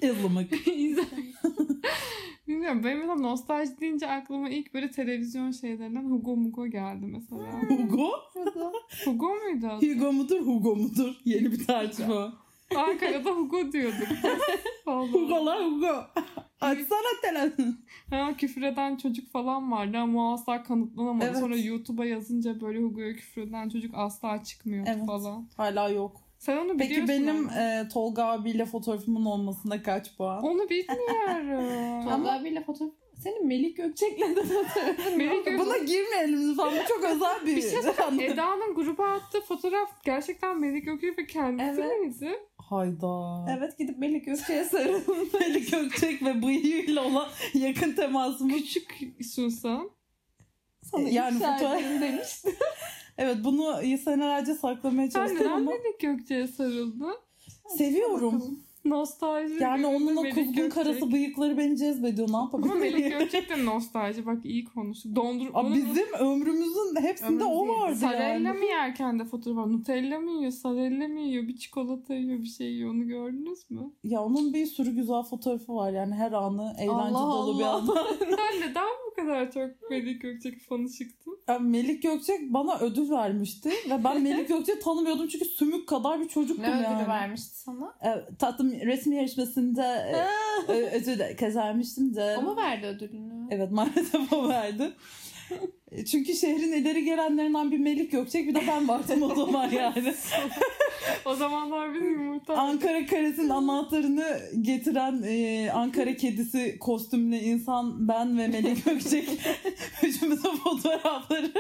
Islamık. 0.01 0.53
Bilmiyorum 2.49 2.85
benim 2.85 2.99
mesela 2.99 3.15
nostalji 3.15 3.81
deyince 3.81 4.07
aklıma 4.07 4.49
ilk 4.49 4.75
böyle 4.75 4.91
televizyon 4.91 5.51
şeylerinden 5.51 6.05
Hugo 6.11 6.37
Mugo 6.37 6.67
geldi 6.67 7.07
mesela. 7.07 7.63
Hugo? 7.69 8.11
Hugo 9.05 9.35
muydu 9.35 9.67
adı? 9.67 9.87
Hugo 9.95 10.13
mudur, 10.13 10.41
Hugo 10.41 10.77
mudur? 10.77 11.15
Yeni 11.25 11.53
bir 11.53 11.67
tartışma. 11.67 12.33
Ankara'da 12.77 13.31
Hugo 13.31 13.73
diyorduk. 13.73 14.09
Vallahi. 14.87 15.13
Hugo'lar 15.13 15.65
Hugo. 15.65 16.05
Açsana 16.61 17.21
telefonu. 17.23 17.75
Ha, 18.11 18.37
küfür 18.37 18.63
eden 18.63 18.97
çocuk 18.97 19.31
falan 19.33 19.73
vardı 19.73 19.99
ama 19.99 20.31
o 20.31 20.33
asla 20.35 20.63
kanıtlanamadı. 20.63 21.25
Evet. 21.25 21.39
Sonra 21.39 21.57
YouTube'a 21.57 22.05
yazınca 22.07 22.61
böyle 22.61 22.79
Hugo'ya 22.83 23.17
küfür 23.17 23.43
eden 23.43 23.69
çocuk 23.69 23.95
asla 23.95 24.45
çıkmıyordu 24.45 24.91
Evet. 24.95 25.07
falan. 25.07 25.49
Hala 25.57 25.89
yok. 25.89 26.26
Sen 26.47 26.57
onu 26.57 26.77
Peki 26.77 26.91
biliyorsun 26.91 27.09
benim 27.27 27.49
ama. 27.49 27.61
e, 27.61 27.89
Tolga 27.89 28.25
abiyle 28.25 28.67
fotoğrafımın 28.67 29.25
olmasına 29.25 29.83
kaç 29.83 30.17
puan? 30.17 30.43
Onu 30.45 30.69
bilmiyorum. 30.71 32.05
Tolga 32.11 32.31
abiyle 32.33 32.65
fotoğraf... 32.65 32.93
Senin 33.23 33.47
Melik 33.47 33.77
Gökçek'le 33.77 34.37
de 34.37 34.43
fotoğrafın 34.43 35.17
Melik 35.19 35.47
var. 35.47 35.53
Gök- 35.53 35.61
Buna 35.61 35.77
girmeyelim 35.79 36.51
lütfen. 36.51 36.67
Bu 36.73 36.89
çok 36.89 37.05
özel 37.05 37.47
bir, 37.47 37.57
Bir 37.57 37.63
şey 37.63 38.27
Eda'nın 38.27 38.75
gruba 38.75 39.05
attığı 39.11 39.41
fotoğraf 39.41 40.05
gerçekten 40.05 40.61
Melik 40.61 40.85
Gökçek 40.85 41.19
ve 41.19 41.27
kendisi 41.27 41.81
Evet. 41.81 42.01
miydi? 42.01 42.39
Hayda. 42.59 43.47
Evet 43.59 43.79
gidip 43.79 43.99
Melik 43.99 44.27
Gökçek'e 44.27 44.65
sarılın. 44.65 45.29
Melih 45.41 45.71
Gökçek 45.71 46.23
ve 46.23 46.43
bıyığıyla 46.43 47.05
olan 47.05 47.29
yakın 47.55 47.93
temasımız. 47.93 48.57
Küçük 48.57 48.95
Susan. 49.35 49.91
Sana 50.83 51.09
Yani 51.09 51.39
fotoğraf- 51.39 52.01
demişti. 52.01 52.55
Evet 53.19 53.37
bunu 53.45 53.75
senelerce 54.05 54.55
saklamaya 54.55 55.11
Sen 55.11 55.21
çalıştım 55.21 55.47
neden 55.47 55.57
ama 55.57 55.71
Melik 55.71 56.01
Gökçek'e 56.01 56.47
sarıldın? 56.47 57.15
seviyorum. 57.69 58.43
Nostalji. 58.85 59.55
Yani 59.63 59.87
onun 59.87 60.17
o 60.17 60.23
kuzgun 60.23 60.69
karası 60.71 61.13
bıyıkları 61.13 61.59
beni 61.59 61.77
cezbediyor. 61.77 62.29
Ne 62.33 62.37
Ama 62.37 62.45
yapabilirim? 62.45 62.79
Melik 62.81 63.19
Gökçek 63.19 63.51
de 63.51 63.65
nostalji. 63.65 64.27
Bak 64.27 64.39
iyi 64.45 64.65
konuştuk. 64.65 65.17
Dondur... 65.17 65.47
Aa, 65.55 65.75
bizim 65.75 66.13
ömrümüzün 66.19 66.97
hepsinde 67.01 67.45
o 67.45 67.63
Ömrümüz 67.63 67.81
vardı 67.83 67.97
Sarella 67.97 68.49
yani. 68.49 68.59
mı 68.59 68.65
yerken 68.65 69.19
de 69.19 69.25
fotoğraf 69.25 69.57
var? 69.57 69.73
Nutella 69.73 70.21
mı 70.21 70.31
yiyor? 70.31 70.53
Sarella 70.53 71.09
mı 71.09 71.21
yiyor? 71.21 71.49
Bir 71.49 71.57
çikolata 71.57 72.15
yiyor, 72.15 72.39
bir 72.39 72.47
şey 72.49 72.67
yiyor. 72.73 72.91
Onu 72.91 73.07
gördünüz 73.07 73.71
mü? 73.71 73.93
Ya 74.05 74.23
onun 74.23 74.55
bir 74.55 74.67
sürü 74.67 74.91
güzel 74.91 75.23
fotoğrafı 75.23 75.75
var 75.75 75.93
yani 75.93 76.15
her 76.15 76.33
anı 76.33 76.75
eğlence 76.79 76.93
Allah 77.19 77.33
dolu 77.33 77.59
bir 77.59 77.65
Allah. 77.65 78.01
an. 78.01 78.07
Sen 78.19 78.61
neden 78.71 78.87
kadar 79.17 79.53
çok 79.53 79.91
Melik 79.91 80.23
Gökçek 80.23 80.61
fanı 80.69 80.89
çıktın? 80.89 81.39
Yani 81.49 81.69
Melik 81.69 82.03
Gökçek 82.03 82.41
bana 82.53 82.79
ödül 82.79 83.11
vermişti 83.11 83.69
ve 83.91 84.05
ben 84.05 84.23
Melik 84.23 84.49
Gökçek'i 84.49 84.79
tanımıyordum 84.81 85.29
çünkü 85.29 85.45
sümük 85.45 85.89
kadar 85.89 86.21
bir 86.21 86.29
çocuktum 86.29 86.65
Ne 86.65 86.71
ödülü 86.75 86.83
yani. 86.83 87.09
vermişti 87.09 87.59
sana? 87.59 87.95
Evet, 88.03 88.25
tatlım 88.39 88.73
resim 88.73 89.13
yarışmasında 89.13 89.97
e, 90.07 90.27
ödül 90.73 91.37
kazanmıştım 91.37 92.15
da. 92.15 92.37
O 92.39 92.43
mu 92.43 92.57
verdi 92.57 92.87
ödülünü? 92.87 93.47
Evet 93.51 93.71
maalesef 93.71 94.33
o 94.33 94.49
verdi. 94.49 94.93
Çünkü 96.11 96.35
şehrin 96.35 96.73
ileri 96.73 97.05
gelenlerinden 97.05 97.71
bir 97.71 97.79
Melik 97.79 98.13
Gökçek 98.13 98.49
bir 98.49 98.55
de 98.55 98.61
ben 98.69 98.89
vardım 98.89 99.23
o 99.23 99.35
zaman 99.35 99.71
yani. 99.71 100.15
O 101.25 101.35
zamanlar 101.35 101.95
biz 101.95 102.03
yumurta... 102.03 102.55
Ankara 102.55 103.07
Karesi'nin 103.07 103.49
anahtarını 103.49 104.41
getiren 104.61 105.23
e, 105.23 105.71
Ankara 105.71 106.17
kedisi 106.17 106.77
kostümlü 106.81 107.37
insan 107.37 108.09
ben 108.09 108.39
ve 108.39 108.49
Melek 108.49 108.85
Gökçek 108.85 109.29
üçümüzün 110.03 110.57
fotoğrafları. 110.57 111.53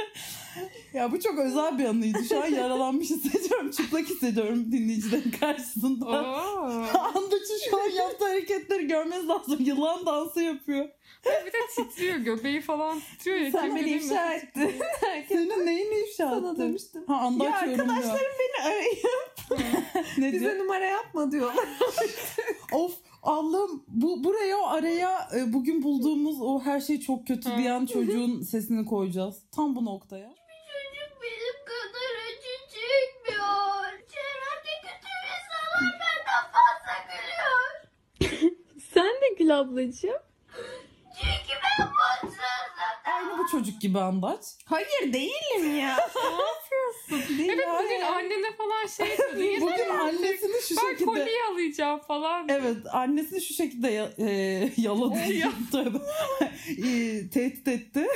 Ya 0.95 1.13
bu 1.13 1.21
çok 1.21 1.39
özel 1.39 1.79
bir 1.79 1.85
anıydı. 1.85 2.19
Şu 2.29 2.43
an 2.43 2.47
yaralanmış 2.47 3.11
hissediyorum. 3.11 3.71
Çıplak 3.71 4.07
hissediyorum 4.07 4.73
dinleyicilerin 4.73 5.31
karşısında. 5.31 6.07
Oo. 6.07 6.99
Andaç'ın 7.15 7.71
şu 7.71 7.83
an 7.83 7.91
yaptığı 7.91 8.25
hareketleri 8.25 8.76
görmeniz 8.89 9.29
lazım. 9.29 9.57
Yılan 9.61 10.07
dansı 10.07 10.41
yapıyor. 10.43 10.89
bir 11.47 11.53
de 11.53 11.59
titriyor. 11.77 12.17
Göbeği 12.17 12.61
falan 12.61 13.01
titriyor 13.01 13.37
ya. 13.39 13.51
Sen 13.51 13.77
beni 13.77 13.91
ifşa 13.91 14.35
ettin. 14.35 14.75
Senin 15.29 15.67
neyini 15.67 15.95
ifşa 16.09 16.31
Sana 16.31 16.51
ettin? 16.51 16.63
demiştim. 16.63 17.05
Ha 17.07 17.31
Ya 17.45 17.55
arkadaşlarım 17.57 18.33
beni 18.41 18.65
arayın. 18.65 18.99
Ne 20.19 20.33
Bize 20.33 20.41
diyor? 20.41 20.59
numara 20.65 20.85
yapma 20.85 21.33
diyorlar. 21.33 21.65
Of 22.73 22.93
Allah'ım 23.23 23.85
bu 23.89 24.25
buraya 24.25 24.57
o 24.59 24.67
araya 24.67 25.29
e, 25.37 25.53
bugün 25.53 25.83
bulduğumuz 25.83 26.37
o 26.41 26.61
her 26.61 26.81
şey 26.81 27.01
çok 27.01 27.27
kötü 27.27 27.57
diyen 27.57 27.87
çocuğun 27.87 28.41
sesini 28.43 28.87
koyacağız. 28.87 29.43
Tam 29.57 29.77
bu 29.77 29.85
noktaya. 29.85 30.29
Çocuk 30.29 31.23
benim 31.23 31.65
kadar 31.65 32.15
acı 32.27 32.57
çekmiyor. 32.75 33.85
Çevremde 33.91 34.75
kötü 34.83 35.09
insanlar 35.33 35.93
benden 36.01 36.45
fazla 36.53 36.95
gülüyor. 37.09 37.87
Gül 39.47 39.59
ablacığım. 39.59 40.11
Çünkü 41.21 41.59
ben 41.63 41.87
mutsuzum. 41.87 42.45
Aynı 43.05 43.39
bu 43.39 43.47
çocuk 43.51 43.81
gibi 43.81 43.99
Andaç. 43.99 44.41
Hayır 44.65 45.13
değilim 45.13 45.77
ya. 45.81 45.97
Değil 47.11 47.49
Evet 47.51 47.67
ya. 47.67 47.81
bugün 47.85 48.01
annene 48.01 48.57
falan 48.57 48.87
şey 48.87 49.07
dedi. 49.37 49.61
Bugün 49.61 49.89
annesini 49.89 50.63
şu 50.69 50.77
Ben 50.77 50.91
şekilde... 50.91 51.05
kolye 51.05 51.43
alacağım 51.53 52.01
falan. 52.01 52.49
Evet 52.49 52.77
annesini 52.93 53.41
şu 53.41 53.55
şekilde 53.55 53.89
ya, 53.91 54.11
e, 54.19 54.25
yaladı. 54.77 55.19
Ya. 55.33 55.53
E, 56.69 57.31
tehdit 57.31 57.69
etti. 57.69 58.07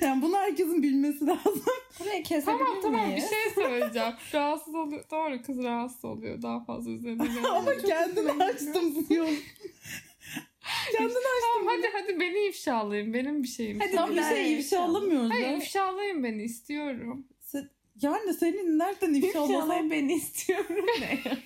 yani 0.00 0.22
bunu 0.22 0.36
herkesin 0.36 0.82
bilmesi 0.82 1.26
lazım. 1.26 1.62
Burayı 2.00 2.22
kesebilir 2.22 2.58
Tamam 2.58 2.80
tamam 2.82 3.00
bir 3.00 3.06
miyiz? 3.12 3.30
şey 3.30 3.50
söyleyeceğim. 3.54 4.14
rahatsız 4.34 4.74
oluyor. 4.74 5.04
Doğru 5.10 5.42
kız 5.42 5.62
rahatsız 5.64 6.04
oluyor. 6.04 6.42
Daha 6.42 6.64
fazla 6.64 6.90
üzerine 6.90 7.48
Ama 7.48 7.76
kendini 7.76 8.44
açtım 8.44 8.94
bu 9.10 9.14
yol. 9.14 9.26
Kendini 10.96 11.14
Tamam 11.42 11.66
hadi 11.76 11.88
hadi 11.92 12.20
beni 12.20 12.48
ifşalayın. 12.48 13.14
Benim 13.14 13.42
bir 13.42 13.48
şeyim. 13.48 13.78
Hadi 13.80 13.96
Tam 13.96 14.16
bir 14.16 14.22
şey 14.22 14.58
ifşa 14.58 14.80
alamıyoruz 14.82 15.30
Hayır 15.30 15.46
ya. 15.48 15.56
ifşalayın 15.56 16.24
beni 16.24 16.42
istiyorum. 16.42 17.26
Sen- 17.40 17.70
Yani 18.02 18.34
senin 18.34 18.78
nereden 18.78 19.14
ifşa 19.14 19.40
alasan 19.40 19.54
İnşallah 19.54 19.90
beni 19.90 20.14
istiyorum 20.14 20.76
ne 21.00 21.20
ya? 21.30 21.36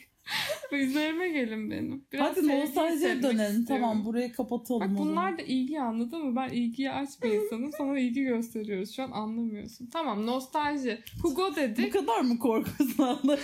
Üzerime 0.72 1.28
gelin 1.28 1.70
benim. 1.70 2.04
Biraz 2.12 2.36
Hadi 2.36 2.48
nostaljiye 2.48 3.22
dönelim. 3.22 3.30
istiyorum. 3.60 3.64
Tamam 3.68 4.04
burayı 4.04 4.32
kapatalım. 4.32 4.80
Bak 4.80 4.88
o 4.90 4.92
zaman. 4.94 5.08
bunlar 5.08 5.38
da 5.38 5.42
ilgi 5.42 5.80
anladın 5.80 6.24
mı? 6.26 6.36
Ben 6.36 6.48
ilgiyi 6.48 6.90
aç 6.90 7.08
bir 7.22 7.30
insanım. 7.30 7.72
Sana 7.72 7.98
ilgi 7.98 8.22
gösteriyoruz. 8.22 8.96
Şu 8.96 9.02
an 9.02 9.10
anlamıyorsun. 9.10 9.86
Tamam 9.92 10.26
nostalji. 10.26 10.98
Hugo 11.22 11.50
Bu 11.50 11.56
dedik. 11.56 11.92
kadar 11.92 12.20
mı 12.20 12.38
korkuyorsun 12.38 13.02
Andaç? 13.02 13.40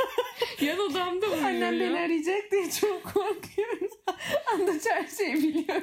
Yan 0.60 0.78
odamda 0.78 1.26
uyuyor 1.26 1.42
Annem 1.44 1.74
ya. 1.74 1.80
beni 1.80 1.98
arayacak 1.98 2.50
diye 2.52 2.70
çok 2.80 3.04
korkuyorum. 3.04 3.85
Andaç 4.54 4.82
her 4.90 5.06
şeyi 5.06 5.34
biliyor. 5.34 5.82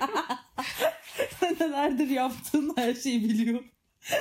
Nelerdir 1.59 2.09
yaptığın 2.09 2.73
her 2.77 2.93
şeyi 2.93 3.23
biliyor. 3.29 3.63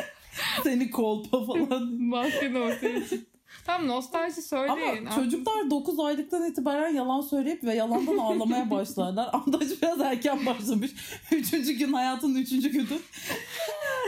Seni 0.63 0.91
kolpa 0.91 1.45
falan. 1.47 1.93
Masken 2.03 2.55
ortaya 2.55 3.01
çıktı. 3.01 3.27
Tamam 3.67 3.89
nostalji 3.89 4.43
söyleyin. 4.43 5.07
Ama 5.07 5.15
çocuklar 5.15 5.71
9 5.71 6.01
aylıktan 6.01 6.51
itibaren 6.51 6.95
yalan 6.95 7.21
söyleyip 7.21 7.65
ve 7.65 7.75
yalandan 7.75 8.19
ağlamaya 8.19 8.71
başlarlar. 8.71 9.31
Andaç 9.33 9.69
biraz 9.83 10.01
erken 10.01 10.47
başlamış. 10.47 10.91
Üçüncü 11.33 11.73
gün 11.73 11.93
hayatının 11.93 12.35
üçüncü 12.35 12.71
günü. 12.71 12.99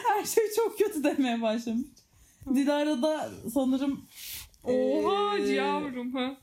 Her 0.08 0.24
şey 0.24 0.44
çok 0.56 0.78
kötü 0.78 1.04
demeye 1.04 1.42
başlamış. 1.42 1.86
Dilara 2.54 3.02
da 3.02 3.30
sanırım 3.54 4.04
Oha 4.64 5.38
Ee, 5.38 5.52
yavrum 5.52 6.14
ha. 6.14 6.36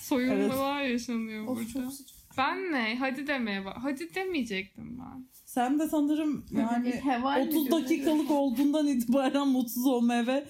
Soyunmalar 0.00 0.82
yaşanıyor 0.82 1.46
Of 1.46 1.58
burada. 1.58 1.72
çok 1.84 1.92
sıcak. 1.92 2.17
Ben 2.38 2.72
ne? 2.72 2.96
Hadi 2.98 3.26
demeye 3.26 3.64
bak. 3.64 3.76
Hadi 3.82 4.14
demeyecektim 4.14 4.98
ben. 4.98 5.26
sen 5.44 5.78
de 5.78 5.88
sanırım 5.88 6.44
yani 6.50 6.90
Heval 6.90 7.36
mi 7.40 7.42
30 7.48 7.52
diyorsun? 7.54 7.72
dakikalık 7.82 8.30
olduğundan 8.30 8.86
itibaren 8.86 9.48
mutsuz 9.48 9.86
olmaya 9.86 10.26
ve 10.26 10.44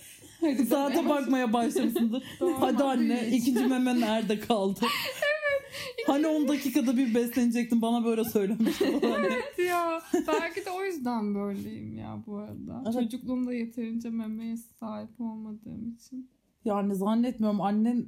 saate 0.68 1.09
bakmaya 1.09 1.52
başlamışsındır. 1.52 2.23
Hadi 2.61 2.83
anne 2.85 3.28
ikinci 3.28 3.66
meme 3.66 4.00
nerede 4.00 4.40
kaldı? 4.40 4.80
Hani 6.07 6.26
10 6.26 6.49
dakikada 6.49 6.97
bir 6.97 7.14
beslenecektin 7.14 7.83
bana 7.83 8.04
böyle 8.04 8.25
söylemiştin. 8.25 9.00
Evet 9.02 9.59
ya. 9.68 10.02
Belki 10.26 10.64
de 10.66 10.71
o 10.71 10.85
yüzden 10.85 11.35
böyleyim 11.35 11.99
ya 11.99 12.23
bu 12.26 12.37
arada. 12.37 12.83
Evet. 12.85 12.95
Çocukluğumda 12.95 13.54
yeterince 13.54 14.11
memeye 14.11 14.57
sahip 14.57 15.21
olmadığım 15.21 15.95
için. 15.97 16.30
yani 16.64 16.95
zannetmiyorum 16.95 17.61
annen 17.61 18.07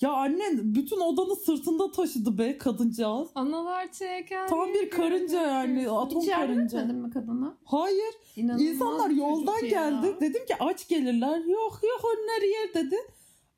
ya 0.00 0.12
annen 0.12 0.74
bütün 0.74 1.00
odanı 1.00 1.36
sırtında 1.36 1.90
taşıdı 1.92 2.38
be 2.38 2.58
kadıncağız. 2.58 3.28
Analar 3.34 3.92
çeken. 3.92 4.48
Tam 4.48 4.74
bir 4.74 4.90
karınca 4.90 5.42
yani 5.42 5.90
atom 5.90 6.20
Hiç 6.22 6.30
karınca. 6.30 6.78
etmedin 6.80 6.96
mi 7.00 7.10
kadına? 7.10 7.56
Hayır 7.64 8.14
İnanılmaz 8.36 8.62
insanlar 8.66 9.10
yoldan 9.10 9.54
çocuk 9.54 9.72
ya. 9.72 9.90
geldi. 9.90 10.16
Dedim 10.20 10.46
ki 10.46 10.54
aç 10.60 10.88
gelirler. 10.88 11.36
Yok 11.38 11.80
yok 11.82 12.00
onlar 12.04 12.42
yer 12.42 12.74
dedi. 12.74 12.96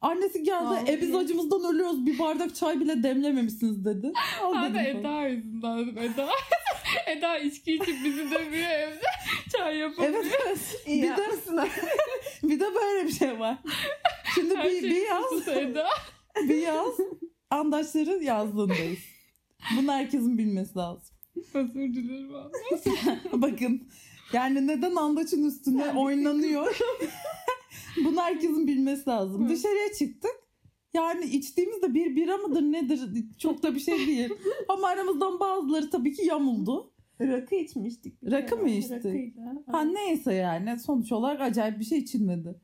Annesi 0.01 0.43
geldi. 0.43 0.65
Vallahi. 0.65 0.93
E 0.93 1.01
biz 1.01 1.15
acımızdan 1.15 1.75
ölüyoruz. 1.75 2.07
Bir 2.07 2.19
bardak 2.19 2.55
çay 2.55 2.81
bile 2.81 3.03
demlememişsiniz 3.03 3.85
dedi. 3.85 4.13
Al 4.43 4.53
falan. 4.53 4.75
Eda 4.75 5.23
yüzünden 5.23 5.79
dedim. 5.79 5.99
Eda, 5.99 6.29
Eda 7.07 7.39
içki 7.39 7.75
içip 7.75 8.05
bizi 8.05 8.31
dövüyor 8.31 8.71
evde. 8.71 9.01
Çay 9.57 9.77
yapamıyor. 9.77 10.15
Evet 10.15 10.39
evet. 10.47 10.83
İyi 10.87 11.03
Bir 11.03 11.09
de-. 11.09 11.69
Bir 12.43 12.61
de 12.61 12.75
böyle 12.75 13.07
bir 13.07 13.13
şey 13.13 13.41
var. 13.41 13.59
Şimdi 14.35 14.57
Her 14.57 14.65
bir, 14.65 14.81
şey 14.81 14.91
bir 14.91 15.07
yaz 15.09 15.49
Eda. 15.49 15.89
bir 16.49 16.57
yaz 16.57 16.95
andaşların 17.51 18.21
yazlığındayız. 18.21 18.99
Bunu 19.77 19.93
herkesin 19.93 20.39
bilmesi 20.39 20.79
lazım. 20.79 21.17
Özür 21.55 21.95
dilerim 21.95 22.35
abi. 22.35 22.53
Bakın 23.43 23.89
yani 24.33 24.67
neden 24.67 24.97
andaçın 24.97 25.45
üstüne 25.45 25.93
oynanıyor? 25.93 26.79
Bunu 28.05 28.21
herkesin 28.21 28.67
bilmesi 28.67 29.11
lazım. 29.11 29.45
Hı. 29.45 29.49
Dışarıya 29.49 29.93
çıktık. 29.99 30.47
Yani 30.95 31.25
içtiğimizde 31.25 31.95
bir 31.95 32.17
bira 32.17 32.37
mıdır 32.37 32.63
nedir 32.63 33.01
çok 33.39 33.63
da 33.63 33.75
bir 33.75 33.81
şey 33.81 34.07
değil. 34.07 34.31
Ama 34.69 34.89
aramızdan 34.89 35.41
bazıları 35.41 35.91
tabii 35.91 36.13
ki 36.13 36.27
yamuldu. 36.27 36.93
Rakı 37.21 37.55
içmiştik. 37.55 38.15
Rakı 38.31 38.57
mı 38.57 38.71
içtik? 38.71 39.05
Rakıyla. 39.05 39.65
Ha 39.67 39.83
neyse 39.85 40.35
yani 40.35 40.79
sonuç 40.79 41.13
olarak 41.13 41.41
acayip 41.41 41.79
bir 41.79 41.85
şey 41.85 41.99
içilmedi. 41.99 42.61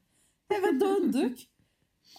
Eve 0.51 0.81
döndük. 0.81 1.39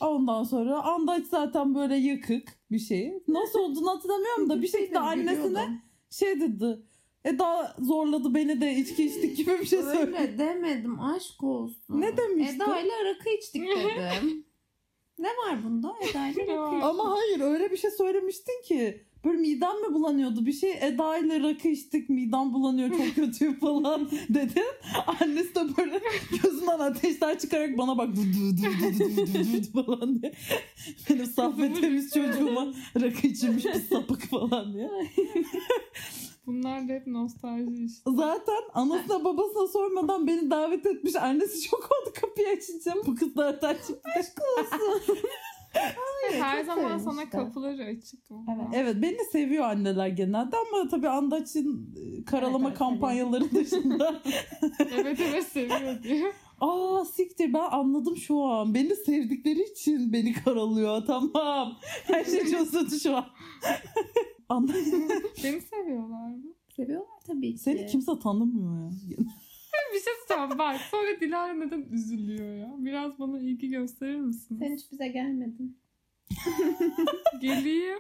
Ondan 0.02 0.44
sonra 0.44 0.84
Andaç 0.84 1.26
zaten 1.26 1.76
böyle 1.76 1.96
yıkık 1.96 2.48
bir 2.72 2.80
şey. 2.80 3.14
Nasıl 3.28 3.60
olduğunu 3.60 3.90
hatırlamıyorum 3.90 4.50
da 4.50 4.62
bir 4.62 4.68
şekilde 4.68 5.00
annesine 5.00 5.82
şey 6.10 6.42
dedi. 6.42 6.80
Eda 7.26 7.76
zorladı 7.80 8.34
beni 8.36 8.62
de 8.62 8.74
içki 8.76 9.06
içtik 9.06 9.38
gibi 9.38 9.52
bir 9.60 9.66
şey 9.66 9.82
söyledi. 9.82 10.18
Öyle 10.20 10.38
demedim 10.38 11.00
aşk 11.00 11.44
olsun. 11.44 12.02
Ne 12.02 12.18
demiştin? 12.18 12.56
Eda 12.56 12.80
ile 12.80 13.06
rakı 13.06 13.30
içtik 13.30 13.62
dedim. 13.68 14.46
Ne 15.18 15.28
var 15.30 15.64
bunda? 15.64 15.88
Ne 15.88 16.22
var? 16.22 16.34
rakı. 16.38 16.86
Ama 16.86 17.12
hayır 17.12 17.40
öyle 17.42 17.72
bir 17.72 17.78
şey 17.78 17.92
söylemiştin 17.92 18.62
ki. 18.64 19.06
Böyle 19.26 19.38
midem 19.38 19.82
mi 19.82 19.94
bulanıyordu 19.94 20.46
bir 20.46 20.54
şey? 20.54 20.78
Eda 20.82 21.18
ile 21.18 21.40
rakı 21.40 21.68
içtik 21.68 22.10
midem 22.10 22.54
bulanıyor 22.54 22.90
çok 22.90 23.16
kötü 23.16 23.60
falan 23.60 24.10
dedim. 24.30 24.64
Annesi 25.08 25.56
de 25.56 25.78
böyle 25.78 26.02
gözümden 26.44 26.80
ateşler 26.80 27.40
çıkarak 27.40 27.78
bana 27.78 27.98
bak 27.98 28.10
du 28.16 28.22
du 28.22 28.58
du 28.58 28.64
du 28.64 29.00
du 29.00 29.34
du 29.34 29.76
du 29.76 29.86
falan 29.86 30.22
diye. 30.22 30.34
Benim 31.10 31.26
saf 31.26 31.60
ve 31.60 31.74
temiz 31.74 32.14
çocuğuma 32.14 32.74
rakı 33.02 33.28
içirmiş 33.28 33.66
bir 33.66 33.82
sapık 33.96 34.22
falan 34.22 34.74
diye. 34.74 34.90
Bunlar 36.46 36.90
da 36.90 36.94
hep 36.94 37.08
nostalji 37.08 37.84
işte. 37.86 38.12
Zaten 38.16 38.62
anasına 38.74 39.24
babasına 39.24 39.68
sormadan 39.68 40.28
beni 40.28 40.52
davet 40.52 40.86
etmiş. 40.86 41.16
Annesi 41.16 41.62
çok 41.70 41.80
oldu 41.84 42.14
kapıyı 42.22 42.48
açacağım. 42.48 43.02
Bu 43.08 43.16
kız 43.16 43.34
zaten 43.36 43.74
çıktı. 43.74 44.10
Aşk 44.20 44.42
olsun. 44.60 45.18
Her 46.32 46.58
çok 46.58 46.66
zaman 46.66 46.98
sana 46.98 47.22
de. 47.22 47.30
kapıları 47.30 47.84
açık. 47.84 48.32
mı? 48.32 48.46
Evet. 48.56 48.68
Evet 48.74 48.96
beni 49.02 49.26
seviyor 49.32 49.64
anneler 49.64 50.08
genelde 50.08 50.56
ama 50.58 50.88
tabii 50.90 51.10
Andaç'ın 51.10 51.96
e, 51.96 52.26
karalama 52.26 52.68
Evet, 52.70 52.78
kampanyaları 52.78 53.52
dışında. 53.56 54.22
evet 54.96 55.20
evet 55.30 55.44
seviyor 55.48 56.04
diyor. 56.04 56.34
Aa 56.62 57.06
siktir 57.06 57.54
ben 57.54 57.68
anladım 57.72 58.18
şu 58.18 58.44
an. 58.44 58.74
Beni 58.74 58.96
sevdikleri 58.96 59.62
için 59.64 60.14
beni 60.14 60.34
karalıyor. 60.34 61.06
Tamam. 61.08 61.78
Her 62.04 62.24
şey 62.26 62.46
çözüldü 62.46 63.00
şu 63.00 63.16
an. 63.18 63.26
Anladım. 64.50 65.08
Beni 65.44 65.62
seviyorlar 65.62 66.28
mı? 66.30 66.54
Seviyorlar 66.76 67.20
tabii 67.28 67.54
ki. 67.54 67.58
Seni 67.62 67.86
kimse 67.86 68.20
tanımıyor 68.20 68.84
ya. 68.84 68.90
Bir 69.94 70.00
şey 70.00 70.14
söyleyeceğim 70.28 70.60
bak. 70.60 70.82
Sonra 70.92 71.20
Dilara 71.22 71.54
neden 71.54 71.82
üzülüyor 71.92 72.56
ya? 72.58 72.76
Biraz 72.78 73.20
bana 73.20 73.40
ilgi 73.40 73.70
gösterir 73.70 74.20
misin? 74.20 74.58
Sen 74.60 74.76
hiç 74.76 74.92
bize 74.92 75.08
gelmedin. 75.08 75.78
Geleyim. 77.42 78.00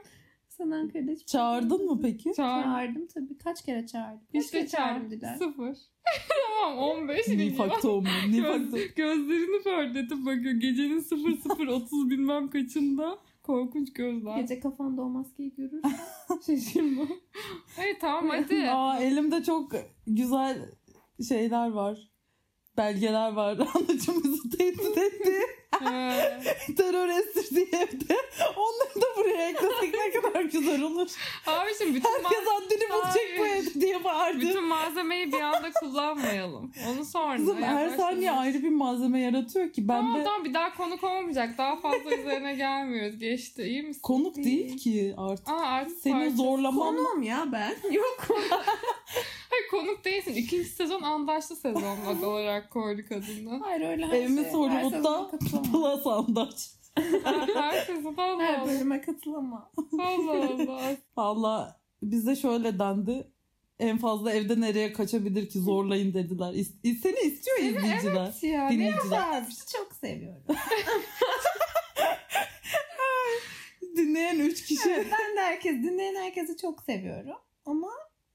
Sen 0.49 0.71
Ankara'da 0.71 1.11
hiç 1.11 1.27
Çağırdın 1.27 1.85
mı 1.85 2.01
peki? 2.01 2.33
Çağır. 2.35 2.63
Çağırdım 2.63 3.07
tabii. 3.07 3.37
Kaç 3.37 3.65
kere 3.65 3.87
çağırdım? 3.87 4.21
Kaç 4.33 4.43
İşte 4.43 4.57
kere 4.57 4.67
çağırdım 4.67 5.09
çağır. 5.09 5.21
Dilara? 5.21 5.37
Sıfır. 5.37 5.77
tamam 6.29 6.77
15 6.77 7.27
milyon. 7.27 7.47
Nifakta 7.47 7.89
olmuyor. 7.89 8.15
Nifakta. 8.29 8.77
Göz, 8.77 8.95
gözlerini 8.95 9.63
pörtletip 9.63 10.25
bakıyor. 10.25 10.53
Gecenin 10.53 10.99
00.30 11.01 12.09
bilmem 12.09 12.49
kaçında. 12.49 13.17
Korkunç 13.43 13.93
gözler. 13.93 14.39
Gece 14.41 14.59
kafanda 14.59 15.01
o 15.01 15.09
maskeyi 15.09 15.55
görürsen. 15.55 15.95
Şaşırma. 16.45 17.07
Hayır 17.75 17.97
tamam 18.01 18.29
hadi. 18.29 18.69
Aa 18.69 18.99
elimde 18.99 19.43
çok 19.43 19.71
güzel 20.07 20.57
şeyler 21.29 21.71
var. 21.71 21.97
Belgeler 22.77 23.31
var. 23.33 23.57
Anacığımızı 23.75 24.49
tehdit 24.57 24.97
etti. 24.97 25.39
Terör 26.77 27.07
estirdi 27.09 27.61
evde. 27.75 28.17
Onları 28.57 28.95
da 29.01 29.05
buraya 29.17 29.49
eklesek 29.49 29.93
ne 29.93 30.21
kadar 30.21 30.41
güzel 30.41 30.81
olur. 30.81 31.07
Abi 31.47 31.69
şimdi 31.77 31.95
bütün, 31.95 32.09
Herkes 32.09 32.45
haddini 32.47 32.89
bulacak 32.89 33.23
bu 33.39 33.45
evde 33.47 33.81
diye 33.81 34.03
bağırdı. 34.03 34.39
bütün 34.39 34.63
malzemeyi 34.67 35.31
bir 35.31 35.41
anda 35.41 35.71
kullanmayalım. 35.71 36.71
Onu 36.89 37.05
sonra. 37.05 37.37
Kızım 37.37 37.61
her 37.61 37.89
saniye 37.89 38.31
ayrı 38.31 38.63
bir 38.63 38.69
malzeme 38.69 39.21
yaratıyor 39.21 39.73
ki. 39.73 39.87
Ben 39.87 39.93
Tamam 40.01 40.19
de 40.19 40.23
tamam 40.23 40.45
bir 40.45 40.53
daha 40.53 40.73
konuk 40.77 41.03
olmayacak. 41.03 41.57
Daha 41.57 41.75
fazla 41.75 42.15
üzerine 42.17 42.55
gelmiyoruz. 42.55 43.19
Geçti. 43.19 43.63
İyi 43.63 43.83
misin? 43.83 44.01
konuk 44.03 44.35
değil 44.35 44.77
ki 44.77 45.13
artık. 45.17 45.49
Aa 45.49 45.53
artık 45.61 45.97
Senin 45.97 46.15
parça- 46.29 46.35
zorlaman 46.35 46.95
Konuğum 46.95 47.21
ya 47.23 47.45
ben. 47.51 47.75
Yok 47.91 48.27
Hayır 49.53 49.67
konuk 49.71 50.05
değilsin. 50.05 50.33
İkinci 50.33 50.69
sezon 50.69 51.01
andaşlı 51.01 51.55
sezon 51.55 51.97
adı 52.07 52.27
olarak 52.27 52.71
koyduk 52.71 53.11
adını. 53.11 53.59
Hayır 53.63 53.81
öyle 53.81 54.05
her 54.05 54.13
Evimiz 54.13 54.35
şey. 54.35 54.43
Her 54.45 54.83
sezona 54.83 54.83
Hollywood'da 54.83 55.31
katılamam. 55.31 55.71
Plus 55.71 56.07
Andaç. 56.07 56.71
Her, 57.23 57.47
her 57.55 57.85
sezon 57.85 58.15
Allah 58.17 58.41
Her 58.43 58.59
Allah. 58.59 58.67
bölüme 58.67 59.01
katılamam. 59.01 59.71
Allah 59.99 60.49
Allah. 60.53 60.95
Valla 61.17 61.79
bize 62.03 62.35
şöyle 62.35 62.79
dendi. 62.79 63.27
En 63.79 63.97
fazla 63.97 64.31
evde 64.33 64.61
nereye 64.61 64.93
kaçabilir 64.93 65.49
ki 65.49 65.59
zorlayın 65.59 66.13
dediler. 66.13 66.53
İs- 66.53 66.99
seni 67.01 67.19
istiyor 67.19 67.57
izleyiciler. 67.57 68.33
Ya, 68.41 68.67
ne 68.69 68.73
Dinleyiciler. 68.73 69.41
Sizi 69.43 69.71
çok 69.77 69.93
seviyorum. 69.93 70.43
Dinleyen 73.97 74.39
üç 74.39 74.65
kişi. 74.65 74.89
Evet, 74.89 75.07
ben 75.11 75.37
de 75.37 75.41
herkes, 75.41 75.75
dinleyen 75.75 76.15
herkesi 76.15 76.57
çok 76.57 76.81
seviyorum. 76.81 77.37
Ama 77.65 77.89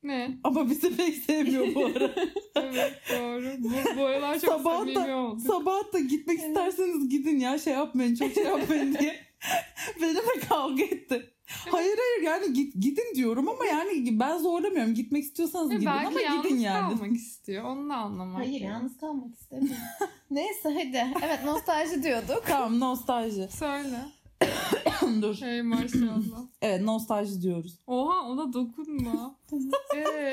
Ne? 0.09 0.39
Ama 0.45 0.71
bizi 0.71 0.97
pek 0.97 1.15
sevmiyor 1.15 1.75
bu 1.75 1.85
ara. 1.87 2.11
Evet 2.57 2.93
doğru. 3.11 3.45
Bu, 3.59 3.99
bu 4.01 4.05
aralar 4.07 4.41
çok 4.41 4.51
Sabah 4.51 4.87
da-. 4.95 5.41
Sabah 5.47 5.93
da 5.93 5.99
gitmek 5.99 6.39
Evet. 6.39 6.49
isterseniz 6.49 7.09
gidin 7.09 7.39
ya 7.41 7.59
şey 7.59 7.73
yapmayın 7.73 8.15
çok 8.15 8.33
şey 8.33 8.45
yapmayın 8.45 8.95
diye. 9.01 9.17
Benimle 10.03 10.41
kavga 10.49 10.83
etti. 10.83 11.35
Hayır 11.71 11.99
hayır 11.99 12.23
yani 12.27 12.53
git, 12.53 12.75
gidin 12.75 13.15
diyorum 13.15 13.49
ama 13.49 13.67
yani 13.67 14.21
ben 14.21 14.39
zorlamıyorum. 14.39 14.95
Gitmek 14.95 15.25
istiyorsanız 15.25 15.71
Ve 15.71 15.75
gidin 15.75 15.87
belki 15.87 16.29
ama 16.31 16.43
gidin 16.43 16.57
yani. 16.59 16.97
kalmak 16.99 17.17
istiyor. 17.17 17.65
Onu 17.65 17.91
da 17.91 17.95
anlamak 17.95 18.39
hayır 18.39 18.53
lazım. 18.61 18.67
yalnız 18.69 18.97
kalmak 18.97 19.35
istemiyorum. 19.35 19.83
Neyse 20.31 20.69
hadi. 20.75 21.07
Evet 21.25 21.45
nostalji 21.45 22.03
diyorduk. 22.03 22.43
Tamam 22.49 22.81
nostalji. 22.81 23.49
Söyle. 23.59 23.99
Dur. 25.23 25.37
Hey 25.41 25.63
maşallah. 25.63 26.39
Evet 26.63 26.81
nostalji 26.83 27.43
diyoruz. 27.43 27.79
Oha 27.87 28.23
ona 28.29 28.53
dokunma. 28.53 29.37
Eee? 29.95 30.33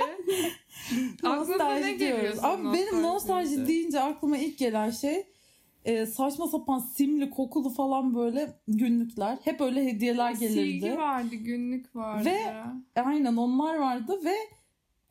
Aklınıza 1.23 1.51
ne 1.51 1.57
Nostalji 1.57 1.97
geliyor? 1.97 2.21
diyoruz. 2.21 2.39
senin 2.39 2.65
Abi 2.65 2.77
benim 2.77 3.01
nostalji 3.01 3.67
deyince? 3.67 3.99
aklıma 3.99 4.37
ilk 4.37 4.57
gelen 4.57 4.89
şey 4.89 5.27
e, 5.85 6.05
saçma 6.05 6.47
sapan 6.47 6.79
simli 6.79 7.29
kokulu 7.29 7.69
falan 7.69 8.15
böyle 8.15 8.59
günlükler. 8.67 9.37
Hep 9.43 9.61
öyle 9.61 9.85
hediyeler 9.85 10.31
gelirdi. 10.31 10.53
Silgi 10.53 10.97
vardı, 10.97 11.35
günlük 11.35 11.95
vardı. 11.95 12.25
Ve- 12.25 13.01
Aynen 13.01 13.35
onlar 13.35 13.75
vardı 13.75 14.19
ve 14.25 14.35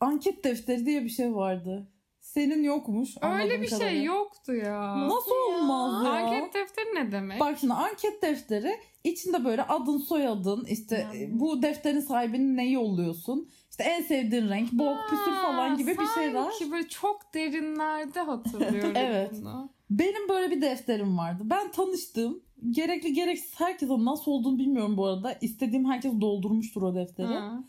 anket 0.01 0.45
defteri 0.45 0.87
diye 0.87 1.05
bir 1.05 1.09
şey 1.09 1.35
vardı. 1.35 1.89
Senin 2.35 2.63
yokmuş. 2.63 3.15
Öyle 3.23 3.63
bir 3.63 3.69
şey 3.69 3.79
kadarıyla. 3.79 4.03
yoktu 4.03 4.55
ya. 4.55 5.09
Nasıl 5.09 5.31
ya? 5.53 5.59
olmaz 5.59 6.05
ya? 6.05 6.11
Anket 6.13 6.55
defteri 6.55 6.95
ne 6.95 7.13
demek? 7.13 7.41
Bak 7.41 7.57
şimdi 7.61 7.73
anket 7.75 8.23
defteri 8.23 8.77
içinde 9.05 9.45
böyle 9.45 9.63
adın 9.63 9.99
soyadın 9.99 10.65
işte 10.65 11.09
Yani. 11.15 11.23
e, 11.23 11.41
bu 11.41 11.63
defterin 11.63 12.01
sahibinin 12.01 12.57
ne 12.57 12.69
yolluyorsun 12.71 13.49
işte 13.71 13.85
en 13.85 14.03
sevdiğin 14.03 14.49
renk 14.49 14.73
bok 14.73 14.97
püsür 15.11 15.33
falan 15.33 15.77
gibi 15.79 15.91
bir 15.99 16.07
şeyler. 16.07 16.43
Sanki 16.51 16.73
böyle 16.73 16.89
çok 16.89 17.35
derinlerde 17.35 18.21
hatırlıyorum 18.21 18.93
Evet. 18.97 19.31
bunu. 19.41 19.69
Benim 19.91 20.29
böyle 20.29 20.51
bir 20.51 20.61
defterim 20.63 21.19
vardı. 21.19 21.43
Ben 21.47 21.71
tanıştım. 21.71 22.43
Gerekli 22.71 23.13
gereksiz 23.13 23.61
herkese 23.61 24.05
nasıl 24.05 24.31
olduğunu 24.33 24.59
bilmiyorum 24.59 24.97
bu 24.97 25.07
arada. 25.07 25.39
İstediğim 25.41 25.85
herkes 25.91 26.13
doldurmuştur 26.21 26.83
o 26.83 26.95
defteri. 26.95 27.27
Ha. 27.27 27.65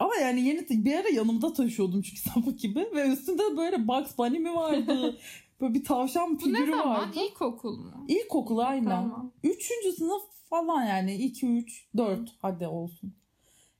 Ama 0.00 0.16
yani 0.16 0.40
yeni 0.40 0.84
bir 0.84 0.94
ara 0.94 1.08
yanımda 1.08 1.52
taşıyordum 1.52 2.02
çünkü 2.02 2.20
sapık 2.30 2.58
gibi. 2.60 2.88
Ve 2.94 3.08
üstünde 3.08 3.56
böyle 3.56 3.88
Bugs 3.88 4.18
Bunny 4.18 4.38
mi 4.38 4.54
vardı? 4.54 5.18
böyle 5.60 5.74
bir 5.74 5.84
tavşan 5.84 6.30
Bu 6.30 6.34
ne 6.34 6.38
figürü 6.56 6.70
zaman? 6.70 6.88
vardı. 6.88 7.18
İlkokul 7.30 7.76
mu? 7.78 8.04
İlkokul 8.08 8.58
aynen. 8.58 8.84
Tamam. 8.90 9.32
Üçüncü 9.44 9.92
sınıf 9.92 10.22
falan 10.50 10.84
yani. 10.84 11.14
2, 11.14 11.46
3, 11.46 11.86
4 11.96 12.30
hadi 12.42 12.66
olsun. 12.66 13.14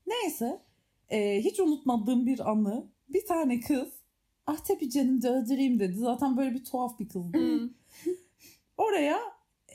Neyse. 0.07 0.61
e, 1.09 1.41
hiç 1.43 1.59
unutmadığım 1.59 2.25
bir 2.25 2.51
anı. 2.51 2.87
Bir 3.09 3.25
tane 3.25 3.59
kız 3.59 3.87
ah 4.47 4.57
tabii 4.57 4.89
canım 4.89 5.17
öldüreyim 5.23 5.79
dedi. 5.79 5.95
Zaten 5.97 6.37
böyle 6.37 6.53
bir 6.53 6.63
tuhaf 6.63 6.99
bir 6.99 7.09
kızdı. 7.09 7.37
Hı. 7.37 7.69
Oraya 8.77 9.19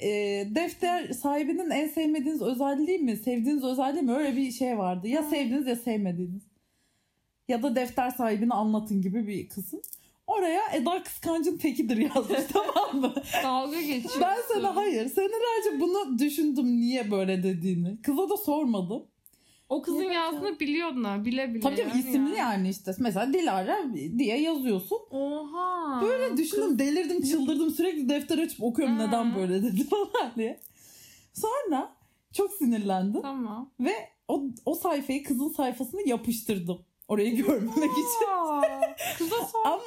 e, 0.02 0.08
defter 0.54 1.12
sahibinin 1.12 1.70
en 1.70 1.88
sevmediğiniz 1.88 2.42
özelliği 2.42 2.98
mi, 2.98 3.16
sevdiğiniz 3.16 3.64
özelliği 3.64 4.02
mi 4.02 4.12
öyle 4.12 4.36
bir 4.36 4.50
şey 4.50 4.78
vardı. 4.78 5.08
Ya 5.08 5.22
sevdiğiniz 5.22 5.66
ya 5.66 5.76
sevmediğiniz. 5.76 6.42
Ya 7.48 7.62
da 7.62 7.76
defter 7.76 8.10
sahibini 8.10 8.54
anlatın 8.54 9.02
gibi 9.02 9.26
bir 9.26 9.48
kısım. 9.48 9.80
Oraya 10.26 10.62
Eda 10.72 11.02
kıskancın 11.02 11.58
tekidir 11.58 11.96
yazmış 11.96 12.40
tamam 12.52 13.00
mı? 13.00 13.14
Dalga 13.42 13.80
geçiyorsun. 13.80 14.22
Ben 14.22 14.36
sana 14.48 14.76
hayır 14.76 15.08
senelerce 15.08 15.80
bunu 15.80 16.18
düşündüm 16.18 16.80
niye 16.80 17.10
böyle 17.10 17.42
dediğini. 17.42 18.02
Kıza 18.02 18.28
da 18.28 18.36
sormadım. 18.36 19.06
O 19.68 19.82
kızın 19.82 20.00
Evet, 20.04 20.14
yazdığını 20.14 20.60
biliyordun 20.60 21.04
ha. 21.04 21.24
Bile 21.24 21.54
bile. 21.54 21.60
Tabii 21.60 21.80
yani 21.80 21.98
isimli 22.00 22.30
ya. 22.30 22.36
yani 22.36 22.68
işte. 22.68 22.92
Mesela 22.98 23.32
Dilara 23.32 23.78
diye 24.18 24.40
yazıyorsun. 24.40 24.98
Oha. 25.10 26.00
Böyle 26.02 26.36
düşündüm 26.36 26.78
delirdim 26.78 27.22
çıldırdım 27.22 27.70
sürekli 27.70 28.08
defter 28.08 28.38
açıp 28.38 28.62
okuyorum 28.62 28.96
Ha. 28.98 29.06
neden 29.06 29.34
böyle 29.36 29.62
dedi 29.62 29.84
falan 29.88 30.32
diye. 30.36 30.60
Sonra 31.32 31.92
çok 32.32 32.52
sinirlendim. 32.52 33.22
Tamam. 33.22 33.70
Ve 33.80 33.92
o, 34.28 34.42
o 34.64 34.74
sayfayı 34.74 35.24
kızın 35.24 35.48
sayfasına 35.48 36.00
yapıştırdım. 36.06 36.78
Orayı 37.08 37.36
görmemek 37.36 37.90
için. 37.90 38.30
Aa, 38.30 38.62
Kıza 39.18 39.36
sor. 39.36 39.60
Ama 39.64 39.80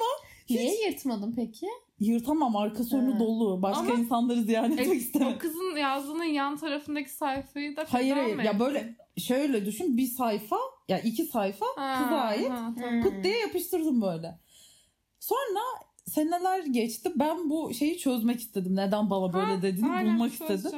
Niye 0.50 0.86
yırtmadın 0.86 1.32
peki? 1.36 1.66
yırtamam 2.00 2.56
arkası 2.56 2.96
önü 2.98 3.18
dolu. 3.18 3.62
Başka 3.62 3.80
Ama- 3.82 3.94
insanları 3.94 4.42
ziyaret 4.42 4.72
etmek 4.72 4.88
E, 4.88 4.94
istemem. 4.96 5.28
o 5.28 5.38
kızın 5.38 5.76
yazdığının 5.76 6.24
yan 6.24 6.56
tarafındaki 6.56 7.10
sayfayı 7.10 7.76
da 7.76 7.84
Hayır 7.88 8.16
hayır 8.16 8.38
ya 8.38 8.58
böyle 8.60 8.94
şöyle 9.20 9.66
düşün 9.66 9.96
bir 9.96 10.06
sayfa 10.06 10.56
ya 10.88 10.98
iki 11.00 11.24
sayfa 11.24 11.66
Ha, 11.76 12.02
kıza 12.04 12.20
ait. 12.20 12.50
ha, 12.50 12.74
tamam. 12.80 13.02
Pıt 13.02 13.24
diye 13.24 13.38
yapıştırdım 13.38 14.02
böyle. 14.02 14.38
Sonra 15.20 15.60
seneler 16.06 16.64
geçti. 16.64 17.12
Ben 17.16 17.50
bu 17.50 17.74
şeyi 17.74 17.98
çözmek 17.98 18.40
istedim. 18.40 18.76
Neden 18.76 19.10
bana 19.10 19.32
böyle 19.32 19.54
Ha, 19.56 19.62
dediğini 19.62 19.90
aynen, 19.92 20.14
bulmak 20.14 20.32
istedim. 20.32 20.72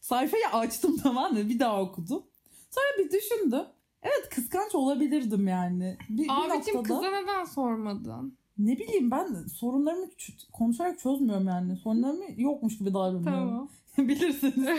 Sayfayı 0.00 0.48
açtım 0.52 0.96
tamam 1.02 1.32
mı? 1.32 1.48
Bir 1.48 1.58
daha 1.58 1.82
okudum. 1.82 2.22
Sonra 2.70 2.86
bir 3.06 3.10
düşündüm. 3.12 3.64
Evet 4.02 4.28
kıskanç 4.30 4.74
olabilirdim 4.74 5.48
yani. 5.48 5.96
Bir, 6.10 6.18
bir 6.18 6.28
Abicim 6.28 6.74
noktada 6.76 6.82
kıza 7.00 7.10
neden 7.20 7.44
sormadın? 7.44 8.36
ne 8.58 8.78
bileyim 8.78 9.10
ben 9.10 9.34
sorunlarımı 9.54 10.06
konuşarak 10.52 10.98
çözmüyorum 10.98 11.46
yani. 11.46 11.76
Sorunlarımı 11.76 12.24
yokmuş 12.36 12.78
gibi 12.78 12.94
davranıyorum. 12.94 13.24
Tamam. 13.24 13.70
Bilirsiniz. 13.98 14.78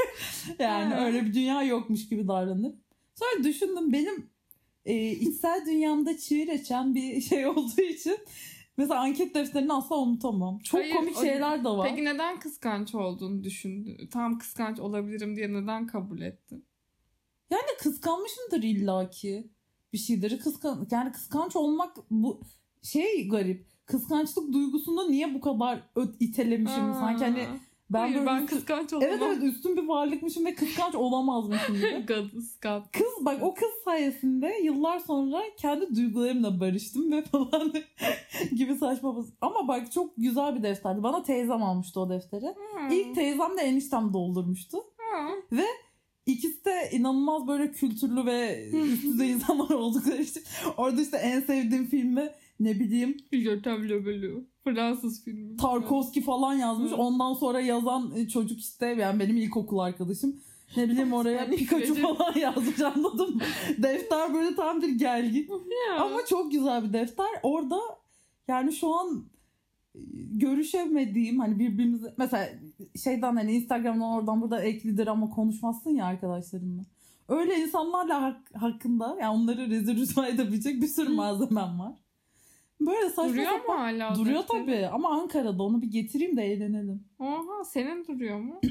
yani 0.58 0.94
öyle 0.94 1.26
bir 1.26 1.34
dünya 1.34 1.62
yokmuş 1.62 2.08
gibi 2.08 2.28
davranır. 2.28 2.72
Sonra 3.14 3.44
düşündüm 3.44 3.92
benim 3.92 4.30
e, 4.84 5.10
içsel 5.10 5.66
dünyamda 5.66 6.18
çığır 6.18 6.48
açan 6.48 6.94
bir 6.94 7.20
şey 7.30 7.46
olduğu 7.46 7.80
için 7.80 8.18
mesela 8.76 9.00
anket 9.00 9.34
defterini 9.34 9.72
asla 9.72 9.98
unutamam. 9.98 10.58
Çok 10.58 10.80
Hayır, 10.80 10.94
komik 10.94 11.16
şeyler 11.16 11.64
de 11.64 11.68
var. 11.68 11.88
Peki 11.90 12.04
neden 12.04 12.40
kıskanç 12.40 12.94
olduğunu 12.94 13.44
düşündün? 13.44 14.06
Tam 14.06 14.38
kıskanç 14.38 14.80
olabilirim 14.80 15.36
diye 15.36 15.52
neden 15.52 15.86
kabul 15.86 16.20
ettin? 16.20 16.64
Yani 17.50 17.68
kıskanmışımdır 17.78 18.62
illaki 18.62 19.50
bir 19.92 19.98
şeyleri 19.98 20.38
kıskan 20.38 20.86
yani 20.90 21.12
kıskanç 21.12 21.56
olmak 21.56 21.96
bu 22.10 22.40
şey 22.82 23.28
garip. 23.28 23.66
Kıskançlık 23.86 24.52
duygusunda 24.52 25.08
niye 25.08 25.34
bu 25.34 25.40
kadar 25.40 25.82
öt 25.96 26.14
itelemişim 26.20 26.94
sanki 26.94 27.24
hani 27.24 27.46
ben 27.90 27.98
Hayır 27.98 28.26
ben 28.26 28.46
kıskanç 28.46 28.92
olamam. 28.92 29.08
Evet 29.10 29.22
evet 29.26 29.42
üstün 29.42 29.76
bir 29.76 29.88
varlıkmışım 29.88 30.44
ve 30.44 30.54
kıskanç 30.54 30.94
olamazmışım 30.94 31.76
gibi. 31.76 32.06
Kat. 32.60 32.92
Kız 32.92 33.12
bak 33.20 33.42
o 33.42 33.54
kız 33.54 33.70
sayesinde 33.84 34.54
yıllar 34.62 34.98
sonra 34.98 35.42
kendi 35.56 35.96
duygularımla 35.96 36.60
barıştım 36.60 37.12
ve 37.12 37.22
falan 37.32 37.72
gibi 38.56 38.74
saçma 38.74 39.16
Ama 39.40 39.68
bak 39.68 39.92
çok 39.92 40.16
güzel 40.16 40.56
bir 40.56 40.62
defterdi. 40.62 41.02
Bana 41.02 41.22
teyzem 41.22 41.62
almıştı 41.62 42.00
o 42.00 42.10
defteri. 42.10 42.46
Hmm. 42.46 42.90
İlk 42.90 43.14
teyzem 43.14 43.58
de 43.58 43.62
eniştem 43.62 44.12
doldurmuştu. 44.12 44.78
İkisi 46.26 46.64
de 46.64 46.88
inanılmaz 46.92 47.48
böyle 47.48 47.72
kültürlü 47.72 48.26
ve 48.26 48.68
üst 48.72 49.04
düzey 49.04 49.30
insanlar 49.30 49.70
oldukları 49.74 50.22
için. 50.22 50.42
Orada 50.76 51.00
işte 51.00 51.16
en 51.16 51.40
sevdiğim 51.40 51.86
filmi 51.86 52.30
ne 52.60 52.80
bileyim 52.80 53.16
Jötem 53.32 53.88
Lebelou. 53.88 54.44
Fransız 54.64 55.24
filmi. 55.24 55.56
Tarkovski 55.56 56.20
falan 56.20 56.54
yazmış. 56.54 56.92
Hı. 56.92 56.96
Ondan 56.96 57.34
sonra 57.34 57.60
yazan 57.60 58.12
e, 58.16 58.28
çocuk 58.28 58.60
işte 58.60 58.86
yani 58.86 59.20
benim 59.20 59.36
ilkokul 59.36 59.78
arkadaşım. 59.78 60.36
Ne 60.76 60.88
bileyim 60.88 61.12
oraya 61.12 61.50
Pikachu 61.50 61.94
falan 61.94 62.34
yazmış 62.40 62.80
anladın 62.80 63.34
mı? 63.34 63.40
Defter 63.78 64.34
böyle 64.34 64.56
tam 64.56 64.82
bir 64.82 64.88
gelgit. 64.88 65.50
Ya. 65.50 66.00
Ama 66.00 66.18
çok 66.28 66.52
güzel 66.52 66.84
bir 66.84 66.92
defter. 66.92 67.26
Orada 67.42 67.78
yani 68.48 68.72
şu 68.72 68.94
an 68.94 69.24
e, 69.94 69.98
görüşemediğim 70.32 71.38
hani 71.38 71.58
birbirimize 71.58 72.14
mesela 72.18 72.48
şeyden 73.04 73.36
hani 73.36 73.52
Instagram'dan 73.52 74.10
oradan 74.10 74.40
burada 74.40 74.62
eklidir 74.62 75.06
ama 75.06 75.30
konuşmazsın 75.30 75.90
ya 75.90 76.04
arkadaşlarınla. 76.04 76.82
Öyle 77.28 77.56
insanlarla 77.56 78.22
hak- 78.22 78.54
hakkında 78.54 79.16
yani 79.20 79.36
onları 79.42 79.70
rezil 79.70 80.24
edebilecek 80.34 80.82
bir 80.82 80.88
sürü 80.88 81.08
malzemem 81.08 81.78
var. 81.78 81.92
Böyle 82.80 83.08
saçma 83.10 83.28
Duruyor 83.32 83.52
mu 83.52 83.58
sapan- 83.58 83.78
hala? 83.78 84.12
o 84.12 84.14
Duruyor 84.14 84.42
tabii 84.48 84.86
ama 84.86 85.08
Ankara'da 85.08 85.62
onu 85.62 85.82
bir 85.82 85.86
getireyim 85.86 86.36
de 86.36 86.42
eğlenelim. 86.42 87.04
Oha 87.18 87.64
senin 87.64 88.06
duruyor 88.06 88.40
mu? 88.40 88.60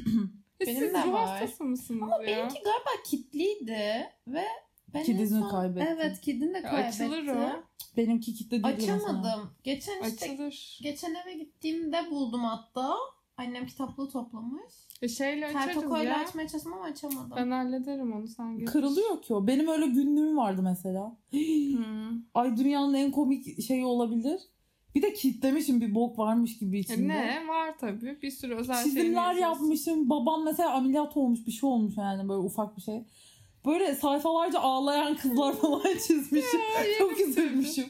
E 0.62 0.66
Benim 0.68 0.80
Siz 0.82 0.94
de 0.94 1.04
ruh 1.04 1.14
var. 1.14 1.28
hastası 1.28 1.64
mısınız 1.64 2.02
Ama 2.04 2.16
ya? 2.16 2.22
benimki 2.28 2.54
galiba 2.64 3.04
kilitliydi 3.06 4.10
ve 4.28 4.44
ben 4.94 5.00
en 5.00 5.06
Kedisini 5.06 5.40
son- 5.42 5.50
kaybettin. 5.50 5.86
Evet 5.86 6.22
kedini 6.22 6.54
de 6.54 6.58
Ya 6.58 6.64
kaybettim. 6.64 7.12
Açılır 7.12 7.28
o. 7.28 7.64
Benimki 7.98 8.34
kitle 8.34 8.64
değil 8.64 8.76
mesela. 8.78 8.96
Açamadım. 8.96 9.50
Geçen 9.64 10.04
işte 10.04 10.26
Açılır. 10.26 10.80
geçen 10.84 11.16
eve 11.16 11.34
gittiğimde 11.34 12.12
buldum 12.12 12.44
hatta. 12.44 12.96
Annem 13.38 13.66
kitaplığı 13.66 14.10
toplamış. 14.10 14.74
E 15.02 15.08
şeyle 15.08 15.46
açarız 15.48 15.66
Tertokoyla 15.66 16.04
ya. 16.12 16.20
açmaya 16.20 16.48
çalıştım 16.48 16.74
ama 16.74 16.84
açamadım. 16.84 17.32
Ben 17.36 17.52
hallederim 17.52 18.14
onu 18.14 18.28
sen 18.28 18.58
getir. 18.58 18.72
Kırılıyor 18.72 19.22
ki 19.22 19.34
o. 19.34 19.48
Benim 19.48 19.68
öyle 19.68 19.88
günlüğüm 19.88 20.38
vardı 20.38 20.62
mesela. 20.64 21.18
Hmm. 21.78 22.22
Ay 22.34 22.58
dünyanın 22.58 22.94
en 22.94 23.12
komik 23.12 23.62
şeyi 23.64 23.86
olabilir. 23.86 24.40
Bir 24.96 25.02
de 25.02 25.14
kitlemişim 25.14 25.82
bir 25.82 25.96
bok 25.96 26.20
varmış 26.20 26.58
gibi 26.58 26.78
E 26.78 26.80
içinde. 26.80 27.08
ne 27.08 27.48
var 27.48 27.78
tabii 27.80 28.22
bir 28.22 28.32
sürü 28.32 28.56
özel 28.56 28.84
Çizimler 28.84 29.34
yapmışım. 29.36 30.10
Babam 30.10 30.44
mesela 30.46 30.74
ameliyat 30.74 31.18
olmuş 31.18 31.48
bir 31.48 31.52
şey 31.52 31.70
olmuş 31.70 31.98
yani 31.98 32.30
böyle 32.30 32.40
ufak 32.40 32.78
bir 32.78 32.82
şey. 32.82 33.04
Böyle 33.66 33.96
sayfalarca 33.96 34.60
ağlayan 34.60 35.16
kızlar 35.16 35.54
falan 35.62 35.98
çizmişim. 36.08 36.60
Çok 37.00 37.20
üzülmüşüm. 37.20 37.86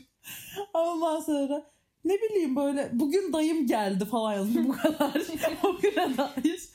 Ondan 0.74 1.20
sonra 1.20 1.72
ne 2.08 2.14
bileyim 2.14 2.56
böyle 2.56 2.92
bugün 2.94 3.34
dayım 3.34 3.68
geldi 3.68 4.06
falan 4.06 4.34
yazmış 4.34 4.68
bu 4.68 4.72
kadar. 4.72 5.22
o 5.64 5.78
güne 5.82 6.18
dair. 6.18 6.70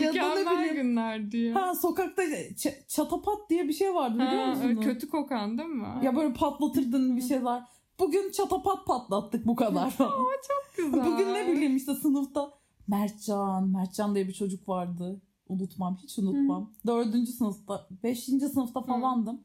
ya 0.00 0.14
da 0.14 0.34
ne 0.34 0.58
bileyim. 0.58 0.74
günler 0.74 1.30
diyor. 1.30 1.54
Ha 1.60 1.74
sokakta 1.74 2.22
ç- 2.24 2.86
çatapat 2.88 3.50
diye 3.50 3.68
bir 3.68 3.72
şey 3.72 3.94
vardı 3.94 4.14
biliyor 4.14 4.32
öyle 4.32 4.46
musunuz? 4.46 4.84
kötü 4.84 5.08
kokan 5.08 5.58
değil 5.58 5.68
mi? 5.68 5.86
Ya 6.02 6.16
böyle 6.16 6.32
patlatırdın 6.32 7.16
bir 7.16 7.22
şeyler. 7.22 7.62
Bugün 7.98 8.30
çatapat 8.30 8.86
patlattık 8.86 9.46
bu 9.46 9.56
kadar 9.56 9.90
falan. 9.96 10.12
Güzel. 10.76 10.92
Bugün 10.92 11.34
ne 11.34 11.48
bileyim 11.48 11.76
işte 11.76 11.94
sınıfta 11.94 12.50
Mertcan, 12.88 13.68
Mertcan 13.68 14.14
diye 14.14 14.28
bir 14.28 14.32
çocuk 14.32 14.68
vardı. 14.68 15.20
Unutmam, 15.48 15.96
hiç 16.02 16.18
unutmam. 16.18 16.72
Dördüncü 16.86 17.32
sınıfta, 17.32 17.88
beşinci 18.02 18.48
sınıfta 18.48 18.82
falandım. 18.82 19.40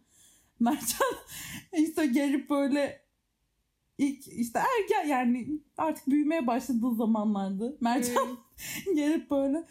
Mertcan 0.60 1.08
işte 1.78 2.06
gelip 2.06 2.50
böyle 2.50 3.07
ilk 3.98 4.28
işte 4.28 4.60
ergen 4.60 5.08
yani 5.08 5.48
artık 5.78 6.08
büyümeye 6.08 6.48
başladığı 6.48 6.96
zamanlardı. 6.96 7.78
Mertcan 7.82 8.28
gelip 8.96 9.32
böyle 9.32 9.64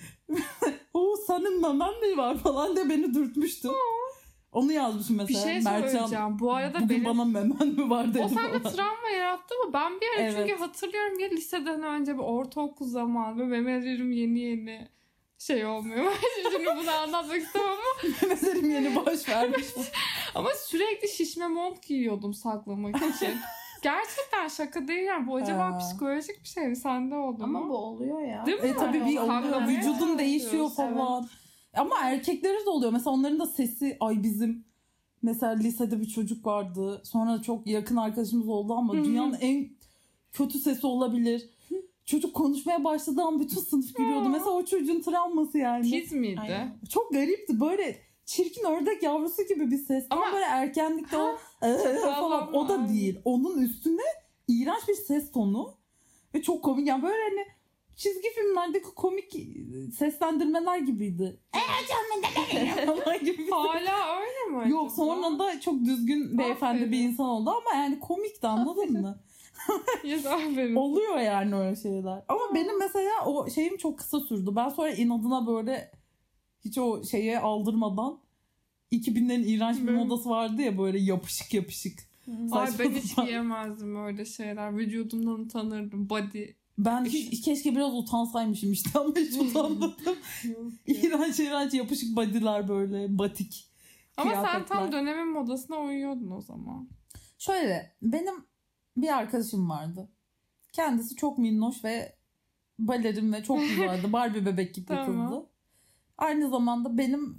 o 0.95 1.17
senin 1.27 1.61
memen 1.61 2.01
mi 2.01 2.17
var 2.17 2.39
falan 2.39 2.77
diye 2.77 2.89
beni 2.89 3.15
dürtmüştü. 3.15 3.69
Onu 4.53 4.73
yazmışım 4.73 5.19
Bir 5.19 5.23
mesela. 5.23 5.45
şey 5.45 5.55
Mertcan 5.61 5.89
söyleyeceğim. 5.89 6.39
Bu 6.39 6.55
arada 6.55 6.75
bugün 6.79 6.89
benim 6.89 7.05
bana 7.05 7.25
memen 7.25 7.69
mi 7.69 7.91
var 7.91 8.15
dedi 8.15 8.23
O 8.25 8.29
sende 8.29 8.62
travma 8.62 9.09
yarattı 9.17 9.55
mı? 9.55 9.73
Ben 9.73 10.01
bir 10.01 10.07
ara 10.17 10.21
Evet. 10.23 10.35
çünkü 10.37 10.61
hatırlıyorum 10.61 11.19
ya 11.19 11.29
liseden 11.29 11.83
önce 11.83 12.15
bir 12.15 12.23
ortaokul 12.23 12.87
zamanı 12.87 13.39
ve 13.39 13.45
memelerim 13.45 14.12
yeni 14.12 14.41
yeni 14.41 14.89
şey 15.39 15.67
olmuyor. 15.67 16.12
Şimdi 16.53 16.67
bunu 16.77 16.91
anlatmak 16.91 17.37
istemem 17.43 17.69
ama, 17.69 18.11
Memelerim 18.23 18.71
yeni 18.71 18.97
boş 18.97 19.29
vermiş. 19.29 19.67
ama 20.35 20.49
sürekli 20.67 21.09
şişme 21.09 21.49
mont 21.49 21.83
giyiyordum 21.87 22.35
saklamak 22.35 22.97
için. 22.97 23.35
Gerçekten 23.87 24.49
şaka 24.49 24.88
değil 24.88 25.07
yani. 25.07 25.27
Bu 25.27 25.37
acaba 25.37 25.72
Ha. 25.75 25.79
psikolojik 25.79 26.42
bir 26.42 26.49
şey 26.49 26.68
mi? 26.68 26.77
Sende 26.77 27.14
oldu 27.14 27.44
Ama 27.44 27.61
mu? 27.61 27.68
bu 27.68 27.77
oluyor 27.77 28.20
ya. 28.20 28.46
Değil 28.46 28.62
mi? 28.62 28.68
E 28.68 28.77
tabii 28.77 29.05
bir 29.05 29.18
oluyor. 29.18 29.68
Vücudun 29.68 30.18
değişiyor 30.18 30.70
falan. 30.70 31.29
Ama 31.77 31.96
erkeklere 32.03 32.66
de 32.66 32.70
oluyor. 32.70 32.92
Mesela 32.92 33.11
onların 33.11 33.38
da 33.38 33.46
sesi 33.46 33.96
ay 34.01 34.22
bizim 34.22 34.64
mesela 35.22 35.53
lisede 35.53 36.01
bir 36.01 36.07
çocuk 36.07 36.46
vardı. 36.46 37.03
Sonra 37.05 37.42
çok 37.42 37.66
yakın 37.66 37.96
arkadaşımız 37.96 38.49
oldu 38.49 38.75
ama 38.75 38.94
Hı 38.94 38.99
hı. 38.99 39.05
dünyanın 39.05 39.37
en 39.40 39.68
kötü 40.33 40.59
sesi 40.59 40.87
olabilir. 40.87 41.51
Çocuk 42.05 42.35
konuşmaya 42.35 42.85
başladığı 42.85 43.22
an 43.22 43.40
bütün 43.40 43.61
sınıf 43.61 43.94
gülüyordu. 43.94 44.29
Mesela 44.29 44.51
o 44.51 44.64
çocuğun 44.64 45.01
travması 45.01 45.59
yani. 45.59 45.90
Tiz 45.90 46.12
miydi? 46.12 46.40
Aynen. 46.40 46.79
Çok 46.90 47.12
garipti. 47.12 47.61
Böyle 47.61 47.96
çirkin 48.27 48.65
ördek 48.65 49.03
yavrusu 49.03 49.43
gibi 49.43 49.71
bir 49.71 49.79
ses. 49.79 50.07
Ama 50.11 50.23
Ama- 50.23 50.33
böyle 50.33 50.45
erkenlikte 50.45 51.17
o 51.19 51.37
falan 52.21 52.55
o 52.55 52.69
da 52.69 52.89
değil. 52.89 53.21
Onun 53.25 53.62
üstüne 53.62 54.03
iğrenç 54.49 54.89
bir 54.89 54.95
ses 54.95 55.33
tonu. 55.33 55.75
Ve 56.35 56.43
çok 56.43 56.65
komik. 56.65 56.89
Yani 56.89 57.03
böyle 57.03 57.23
hani 57.23 57.47
çizgi 57.97 58.29
filmlerdeki 58.35 58.95
komik 58.95 59.33
seslendirmeler 59.99 60.79
gibiydi. 60.79 61.41
falan 62.87 63.19
gibi 63.25 63.51
Hala 63.51 64.21
öyle 64.21 64.59
mi 64.65 64.71
Yok 64.71 64.93
sonra 64.93 65.39
da 65.39 65.61
çok 65.61 65.85
düzgün 65.85 66.39
beyefendi 66.39 66.77
Aferin. 66.77 66.93
bir 66.93 66.99
insan 67.01 67.27
oldu 67.27 67.51
ama 67.51 67.81
yani 67.83 68.01
komikti 68.01 68.47
anladın 68.47 68.93
mı? 68.93 69.21
Yes, 70.05 70.27
aferin. 70.27 70.75
Oluyor 70.75 71.19
yani 71.19 71.55
öyle 71.55 71.77
şeyler. 71.77 72.23
Ama 72.29 72.55
benim 72.55 72.79
mesela 72.79 73.27
o 73.27 73.51
şeyim 73.51 73.77
çok 73.77 73.99
kısa 73.99 74.21
sürdü. 74.21 74.51
Ben 74.57 74.69
sonra 74.69 74.91
inadına 74.91 75.47
böyle 75.47 75.91
hiç 76.67 76.79
o 76.79 77.05
şeye 77.05 77.39
aldırmadan 77.39 78.19
2000'lerin 78.93 79.45
iğrenç 79.45 79.77
bir 79.79 79.93
modası 79.93 80.29
vardı 80.29 80.63
ya 80.63 80.79
böyle 80.79 80.99
yapışık 80.99 81.55
yapışık. 81.55 81.99
Ay 82.53 82.71
ben 82.79 82.91
hiç 82.91 83.17
giyemezdim 83.17 83.97
öyle 84.07 84.25
şeyler. 84.25 84.77
Vücudumdan 84.77 85.41
utanırdım. 85.41 86.11
Body. 86.11 86.47
Ben 86.79 87.05
hiç, 87.05 87.45
keşke 87.45 87.77
biraz 87.77 87.95
utansaymışım 87.95 88.73
işte 88.73 88.99
ama 88.99 89.15
hiç 89.17 89.37
utanmadım. 89.37 89.95
iğrenç 90.87 91.41
iğrenç 91.41 91.75
yapışık 91.75 92.17
body'ler 92.17 92.69
böyle 92.69 93.19
batik. 93.19 93.71
Ama 94.17 94.45
sen 94.45 94.67
tam 94.67 94.93
dönemin 94.93 95.29
modasına 95.29 95.77
uyuyordun 95.81 96.31
o 96.31 96.41
zaman. 96.41 96.89
Şöyle 97.39 97.97
benim 98.03 98.35
bir 98.97 99.17
arkadaşım 99.17 99.71
vardı. 99.71 100.09
Kendisi 100.73 101.17
çok 101.17 101.39
minnoş 101.39 101.85
ve 101.85 102.17
balerin 102.79 103.33
ve 103.33 103.43
çok 103.43 103.61
güzeldi. 103.61 104.03
Barbie 104.13 104.47
bebek 104.47 104.75
gibi 104.75 104.87
Tamam. 104.87 105.07
kızdı. 105.07 105.47
Aynı 106.19 106.51
zamanda 106.51 106.99
benim 106.99 107.39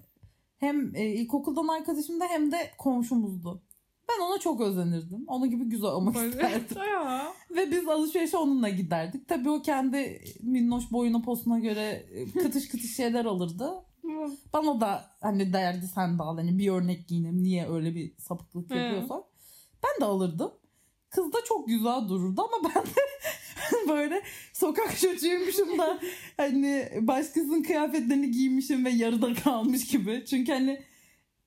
hem 0.58 0.96
e, 0.96 1.06
ilkokuldan 1.06 1.68
arkadaşım 1.68 2.20
da 2.20 2.26
hem 2.26 2.52
de 2.52 2.72
komşumuzdu. 2.78 3.62
Ben 4.10 4.24
ona 4.26 4.40
çok 4.40 4.62
özenirdim. 4.62 5.24
Onun 5.28 5.50
gibi 5.50 5.64
güzel 5.64 5.90
olmak 5.90 6.16
isterdim. 6.16 6.66
Ve 7.56 7.72
biz 7.72 7.88
alışverişe 7.88 8.38
onunla 8.38 8.70
giderdik. 8.70 9.28
Tabii 9.28 9.50
o 9.50 9.62
kendi 9.62 10.24
minnoş 10.44 10.92
boyuna 10.92 11.22
posuna 11.22 11.60
göre 11.60 12.06
e, 12.12 12.26
kıtış 12.26 12.68
kıtış 12.70 12.96
şeyler 12.96 13.26
alırdı. 13.26 13.74
Bana 14.54 14.82
da 14.82 15.06
hani 15.22 15.54
derdi 15.54 15.88
sen 15.88 16.20
de 16.20 16.24
al 16.24 16.38
hani 16.38 16.58
bir 16.58 16.72
örnek 16.72 17.08
giyinim 17.08 17.44
niye 17.44 17.70
öyle 17.70 17.96
bir 17.96 18.14
sapıklık 18.18 18.72
yapıyorsak. 18.72 19.24
Ben 19.84 20.02
de 20.02 20.06
alırdım. 20.06 20.52
Kız 21.10 21.34
da 21.34 21.38
çok 21.46 21.68
güzel 21.68 22.10
dururdu 22.10 22.42
ama 22.42 22.70
ben 22.76 22.84
de 22.84 22.90
böyle 23.90 24.22
sokak 24.54 25.00
çocuğuymuşum 25.00 25.78
da 25.78 26.00
hani 26.38 26.90
başkasının 27.02 27.64
kıyafetlerini 27.64 28.32
giymişim 28.32 28.86
ve 28.86 28.90
yarıda 28.90 29.34
kalmış 29.34 29.88
gibi. 29.88 30.24
Çünkü 30.30 30.52
hani 30.52 30.82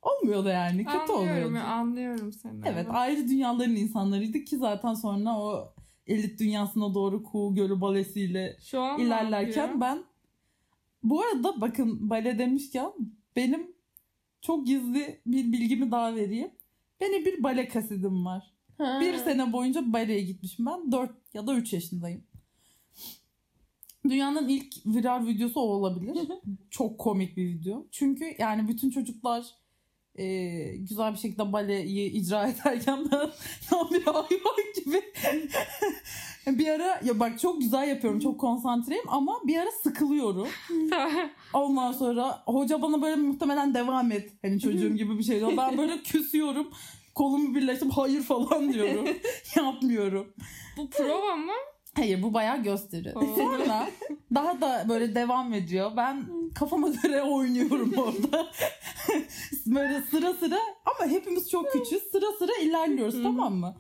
olmuyordu 0.02 0.48
yani 0.48 0.84
kötü 0.84 0.98
anlıyorum, 0.98 1.30
oluyordu. 1.30 1.54
ya, 1.54 1.64
anlıyorum 1.64 2.32
seni. 2.32 2.60
Evet 2.64 2.86
ayrı 2.90 3.28
dünyaların 3.28 3.76
insanlarıydık 3.76 4.46
ki 4.46 4.56
zaten 4.56 4.94
sonra 4.94 5.38
o 5.38 5.74
elit 6.06 6.40
dünyasına 6.40 6.94
doğru 6.94 7.22
Kuğu 7.22 7.54
Gölü 7.54 7.80
balesiyle 7.80 8.56
Şu 8.60 8.80
an 8.80 9.00
ilerlerken 9.00 9.80
ben 9.80 10.04
bu 11.02 11.22
arada 11.22 11.60
bakın 11.60 12.10
bale 12.10 12.38
demişken 12.38 12.92
benim 13.36 13.72
çok 14.40 14.66
gizli 14.66 15.20
bir 15.26 15.52
bilgimi 15.52 15.90
daha 15.90 16.14
vereyim. 16.14 16.50
Benim 17.00 17.24
bir 17.24 17.42
bale 17.42 17.68
kasidim 17.68 18.24
var. 18.26 18.50
Ha. 18.80 19.00
Bir 19.00 19.16
sene 19.16 19.52
boyunca 19.52 19.92
baleye 19.92 20.20
gitmişim 20.20 20.66
ben. 20.66 20.92
4 20.92 21.10
ya 21.34 21.46
da 21.46 21.54
3 21.54 21.72
yaşındayım. 21.72 22.22
Dünyanın 24.04 24.48
ilk 24.48 24.74
viral 24.86 25.26
videosu 25.26 25.60
o 25.60 25.62
olabilir. 25.62 26.18
Çok 26.70 26.98
komik 26.98 27.36
bir 27.36 27.46
video. 27.46 27.86
Çünkü 27.90 28.34
yani 28.38 28.68
bütün 28.68 28.90
çocuklar 28.90 29.46
e, 30.14 30.26
güzel 30.76 31.12
bir 31.12 31.18
şekilde 31.18 31.52
baleyi 31.52 32.10
icra 32.10 32.48
ederken 32.48 32.98
ben 33.12 33.30
tam 33.70 33.90
bir 33.90 34.02
hayvan 34.02 34.72
gibi 34.84 35.02
bir 36.58 36.68
ara 36.68 37.00
ya 37.04 37.20
bak 37.20 37.38
çok 37.40 37.60
güzel 37.60 37.88
yapıyorum 37.88 38.20
çok 38.20 38.40
konsantreyim 38.40 39.04
ama 39.08 39.40
bir 39.44 39.56
ara 39.56 39.70
sıkılıyorum. 39.82 40.48
Ondan 41.52 41.92
sonra 41.92 42.42
hoca 42.46 42.82
bana 42.82 43.02
böyle 43.02 43.16
muhtemelen 43.16 43.74
devam 43.74 44.12
et. 44.12 44.32
Hani 44.42 44.60
çocuğum 44.60 44.96
gibi 44.96 45.18
bir 45.18 45.22
şey 45.22 45.38
diyor. 45.38 45.52
Ben 45.56 45.78
böyle 45.78 46.02
küsüyorum. 46.02 46.70
Kolumu 47.20 47.54
birleştirip 47.54 47.92
hayır 47.92 48.22
falan 48.22 48.72
diyorum. 48.72 49.08
Yapmıyorum. 49.56 50.32
Bu 50.76 50.90
prova 50.90 51.36
mı? 51.36 51.52
Hayır 51.96 52.22
bu 52.22 52.34
bayağı 52.34 52.62
gösteri. 52.62 53.12
Oo. 53.14 53.36
Sonra 53.36 53.88
daha 54.34 54.60
da 54.60 54.86
böyle 54.88 55.14
devam 55.14 55.52
ediyor. 55.54 55.90
Ben 55.96 56.26
kafama 56.54 56.88
göre 56.88 57.22
oynuyorum 57.22 57.94
orada. 57.96 58.46
böyle 59.66 60.02
sıra 60.02 60.32
sıra 60.32 60.58
ama 60.84 61.10
hepimiz 61.10 61.50
çok 61.50 61.72
küçüğüz. 61.72 62.02
Sıra 62.12 62.26
sıra 62.38 62.52
ilerliyoruz 62.62 63.22
tamam 63.22 63.54
mı? 63.54 63.74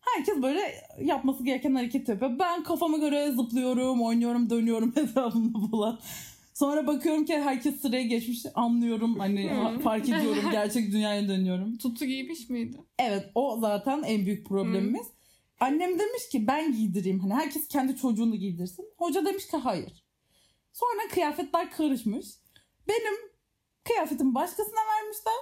Herkes 0.00 0.42
böyle 0.42 0.74
yapması 1.00 1.44
gereken 1.44 1.74
hareket 1.74 2.08
yapıyor. 2.08 2.38
Ben 2.38 2.62
kafama 2.62 2.98
göre 2.98 3.32
zıplıyorum, 3.32 4.02
oynuyorum, 4.02 4.50
dönüyorum 4.50 4.92
hesabımda 4.96 5.58
falan. 5.70 6.00
Sonra 6.60 6.86
bakıyorum 6.86 7.24
ki 7.24 7.38
herkes 7.38 7.80
sıraya 7.80 8.02
geçmiş. 8.02 8.46
Anlıyorum 8.54 9.18
hani 9.18 9.50
fark 9.82 10.08
ediyorum. 10.08 10.50
Gerçek 10.52 10.92
dünyaya 10.92 11.28
dönüyorum. 11.28 11.78
Tutu 11.78 12.04
giymiş 12.04 12.50
miydi? 12.50 12.76
Evet 12.98 13.30
o 13.34 13.58
zaten 13.60 14.02
en 14.02 14.26
büyük 14.26 14.46
problemimiz. 14.46 15.06
Annem 15.60 15.98
demiş 15.98 16.28
ki 16.32 16.46
ben 16.46 16.72
giydireyim. 16.72 17.20
Hani 17.20 17.34
herkes 17.34 17.68
kendi 17.68 17.96
çocuğunu 17.96 18.36
giydirsin. 18.36 18.84
Hoca 18.98 19.24
demiş 19.26 19.46
ki 19.46 19.56
hayır. 19.56 20.04
Sonra 20.72 21.08
kıyafetler 21.10 21.70
karışmış. 21.70 22.26
Benim 22.88 23.14
kıyafetimi 23.84 24.34
başkasına 24.34 24.80
vermişler. 24.94 25.34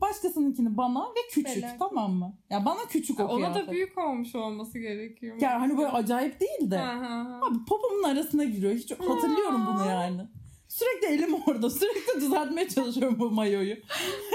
Başkasınınkini 0.00 0.76
bana 0.76 1.02
ve 1.02 1.20
küçük 1.30 1.54
Felaket. 1.54 1.78
tamam 1.78 2.12
mı? 2.12 2.38
Ya 2.50 2.64
bana 2.64 2.80
küçük 2.88 3.20
o 3.20 3.24
Ona 3.24 3.36
kıyafet. 3.36 3.68
da 3.68 3.72
büyük 3.72 3.98
olmuş 3.98 4.34
olması 4.34 4.78
gerekiyor. 4.78 5.36
Yani 5.40 5.58
hani 5.58 5.78
böyle 5.78 5.88
acayip 5.88 6.40
değil 6.40 6.70
de. 6.70 6.76
Ha, 6.76 7.00
ha, 7.00 7.24
ha. 7.24 7.40
Abi 7.42 7.64
popomun 7.68 8.02
arasına 8.02 8.44
giriyor. 8.44 8.74
Hiç 8.74 8.90
hatırlıyorum 8.90 9.66
bunu 9.66 9.86
yani. 9.86 10.22
Sürekli 10.70 11.06
elim 11.06 11.34
orada. 11.46 11.70
Sürekli 11.80 12.20
düzeltmeye 12.20 12.68
çalışıyorum 12.68 13.18
bu 13.18 13.30
mayoyu. 13.30 13.76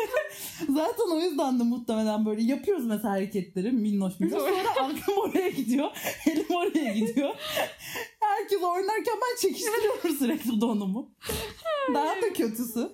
Zaten 0.69 1.11
o 1.13 1.19
yüzden 1.19 1.59
de 1.59 1.63
muhtemelen 1.63 2.25
böyle 2.25 2.41
yapıyoruz 2.43 2.85
mesela 2.85 3.09
hareketleri 3.13 3.71
minnoş 3.71 4.19
minnoş. 4.19 4.41
Sonra 4.41 4.69
aklım 4.81 5.17
oraya 5.17 5.49
gidiyor. 5.49 5.91
Elim 6.27 6.55
oraya 6.55 6.93
gidiyor. 6.93 7.35
Herkes 8.19 8.63
oynarken 8.63 9.15
ben 9.21 9.41
çekiştiriyorum 9.41 10.17
sürekli 10.19 10.61
donumu. 10.61 11.11
Daha 11.93 12.21
da 12.21 12.33
kötüsü. 12.33 12.89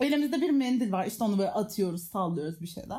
Elimizde 0.00 0.40
bir 0.40 0.50
mendil 0.50 0.92
var. 0.92 1.06
İşte 1.06 1.24
onu 1.24 1.38
böyle 1.38 1.50
atıyoruz, 1.50 2.02
sallıyoruz 2.04 2.60
bir 2.60 2.66
şeyler. 2.66 2.98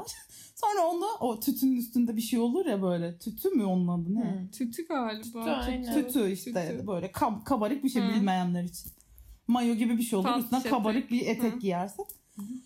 Sonra 0.56 0.88
onu 0.88 1.06
o 1.20 1.40
tütünün 1.40 1.76
üstünde 1.78 2.16
bir 2.16 2.22
şey 2.22 2.40
olur 2.40 2.66
ya 2.66 2.82
böyle. 2.82 3.18
Tütü 3.18 3.50
mü 3.50 3.64
onun 3.64 3.88
adı 3.88 4.16
ne? 4.16 4.24
Hı. 4.24 4.52
Tütü 4.52 4.88
galiba. 4.88 5.24
Tütü, 5.24 5.40
aynen. 5.40 5.94
Tütü 5.94 6.32
işte 6.32 6.54
Tütü. 6.54 6.88
böyle 6.88 7.08
kab- 7.08 7.44
kabarık 7.44 7.84
bir 7.84 7.90
şey 7.90 8.02
Hı. 8.02 8.10
bilmeyenler 8.10 8.64
için. 8.64 8.92
Mayo 9.50 9.74
gibi 9.76 9.98
bir 9.98 10.04
şey 10.04 10.20
olur. 10.20 10.28
Tatlı 10.28 10.42
Üstüne 10.44 10.60
etek. 10.60 10.72
kabarık 10.72 11.12
bir 11.12 11.28
etek 11.28 11.54
Hı. 11.54 11.60
giyersin. 11.60 12.06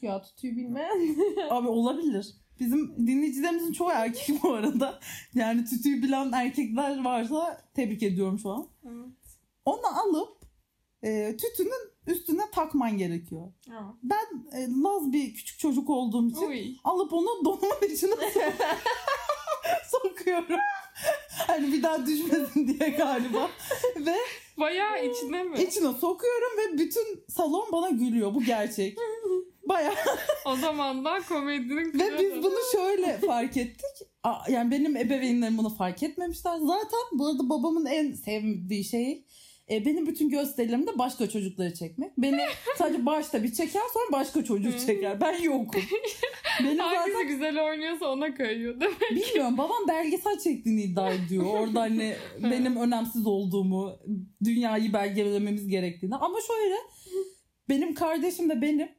Ya 0.01 0.21
tutuyu 0.21 0.55
bilmeyen. 0.55 1.15
Abi 1.49 1.67
olabilir. 1.67 2.27
Bizim 2.59 3.07
dinleyicilerimizin 3.07 3.71
çoğu 3.73 3.89
erkek 3.91 4.43
bu 4.43 4.53
arada. 4.53 4.99
Yani 5.33 5.65
tütüyü 5.65 6.03
bilen 6.03 6.31
erkekler 6.31 7.03
varsa 7.03 7.61
tebrik 7.73 8.03
ediyorum 8.03 8.39
şu 8.39 8.49
an. 8.51 8.67
Evet. 8.85 9.07
Onu 9.65 9.87
alıp 10.01 10.37
e, 11.03 11.37
tütünün 11.37 11.91
üstüne 12.07 12.41
takman 12.51 12.97
gerekiyor. 12.97 13.47
Ha. 13.69 13.93
Ben 14.03 14.57
e, 14.57 14.67
laz 14.83 15.13
bir 15.13 15.33
küçük 15.33 15.59
çocuk 15.59 15.89
olduğum 15.89 16.29
için 16.29 16.47
Uy. 16.49 16.75
alıp 16.83 17.13
onu 17.13 17.45
donumun 17.45 17.93
içine 17.93 18.15
sokuyorum. 19.91 20.59
hani 21.47 21.73
bir 21.73 21.83
daha 21.83 22.05
düşmesin 22.05 22.67
diye 22.67 22.89
galiba. 22.89 23.49
Ve 23.97 24.15
Bayağı 24.57 25.05
içine 25.05 25.43
mi? 25.43 25.61
İçine 25.61 25.93
sokuyorum 25.93 26.57
ve 26.57 26.77
bütün 26.77 27.23
salon 27.29 27.71
bana 27.71 27.89
gülüyor. 27.89 28.33
Bu 28.33 28.43
gerçek. 28.43 28.97
Baya 29.69 29.93
O 30.45 30.55
zamanlar 30.55 31.27
komedinin 31.27 31.99
ve 31.99 32.19
biz 32.19 32.43
bunu 32.43 32.57
şöyle 32.71 33.17
fark 33.17 33.57
ettik. 33.57 34.07
Yani 34.49 34.71
benim 34.71 34.97
ebeveynlerim 34.97 35.57
bunu 35.57 35.69
fark 35.69 36.03
etmemişler. 36.03 36.57
Zaten 36.57 36.99
bu 37.11 37.27
arada 37.27 37.49
babamın 37.49 37.85
en 37.85 38.11
sevdiği 38.11 38.83
şey 38.83 39.25
e, 39.71 39.85
benim 39.85 40.07
bütün 40.07 40.29
gösterilerimde 40.29 40.97
başka 40.97 41.29
çocukları 41.29 41.73
çekmek. 41.73 42.17
Beni 42.17 42.41
sadece 42.77 43.05
başta 43.05 43.43
bir 43.43 43.53
çeker 43.53 43.81
sonra 43.93 44.11
başka 44.11 44.43
çocuk 44.43 44.79
çeker. 44.79 45.21
Ben 45.21 45.41
yokum. 45.41 45.81
Benim 46.63 46.79
Hangisi 46.79 47.11
zaten 47.13 47.27
güzel 47.27 47.63
oynuyorsa 47.65 48.07
ona 48.07 48.35
kayıyor 48.35 48.79
değil 48.79 48.91
mi? 48.91 48.97
bilmiyorum 49.15 49.57
babam 49.57 49.87
belgesel 49.87 50.39
çektiğini 50.39 50.81
iddia 50.83 51.13
ediyor. 51.13 51.45
Orada 51.45 51.81
hani 51.81 52.15
benim 52.43 52.75
önemsiz 52.75 53.27
olduğumu, 53.27 53.99
dünyayı 54.43 54.93
belgelememiz 54.93 55.67
gerektiğini. 55.67 56.15
Ama 56.15 56.37
şöyle 56.47 56.75
benim 57.69 57.93
kardeşim 57.95 58.49
de 58.49 58.61
benim 58.61 58.89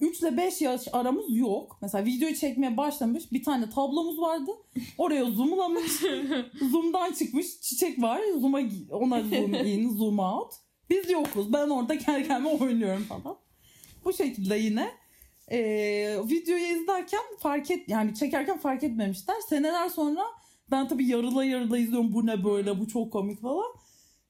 3 0.00 0.20
ile 0.20 0.36
5 0.36 0.60
yaş 0.60 0.88
aramız 0.92 1.36
yok. 1.36 1.78
Mesela 1.82 2.04
videoyu 2.04 2.34
çekmeye 2.34 2.76
başlamış. 2.76 3.32
Bir 3.32 3.42
tane 3.42 3.70
tablomuz 3.70 4.20
vardı. 4.20 4.50
Oraya 4.98 5.24
zoomlamış. 5.24 5.92
Zoom'dan 6.70 7.12
çıkmış. 7.12 7.60
Çiçek 7.60 8.02
var. 8.02 8.20
Zoom'a 8.40 8.60
ona 8.90 9.22
zoom 9.22 9.54
in, 9.54 9.88
zoom 9.96 10.18
out. 10.18 10.52
Biz 10.90 11.10
yokuz. 11.10 11.52
Ben 11.52 11.68
orada 11.68 11.98
kendi 11.98 12.28
kendime 12.28 12.48
oynuyorum 12.48 13.04
falan. 13.04 13.36
Bu 14.04 14.12
şekilde 14.12 14.56
yine 14.56 14.90
e, 15.50 15.58
videoyu 16.28 16.64
izlerken 16.64 17.20
fark 17.38 17.70
et 17.70 17.88
yani 17.88 18.14
çekerken 18.14 18.58
fark 18.58 18.84
etmemişler. 18.84 19.36
Seneler 19.48 19.88
sonra 19.88 20.22
ben 20.70 20.88
tabii 20.88 21.06
yarıla 21.06 21.44
yarıla 21.44 21.78
izliyorum. 21.78 22.12
Bu 22.12 22.26
ne 22.26 22.44
böyle? 22.44 22.80
Bu 22.80 22.88
çok 22.88 23.12
komik 23.12 23.40
falan. 23.40 23.72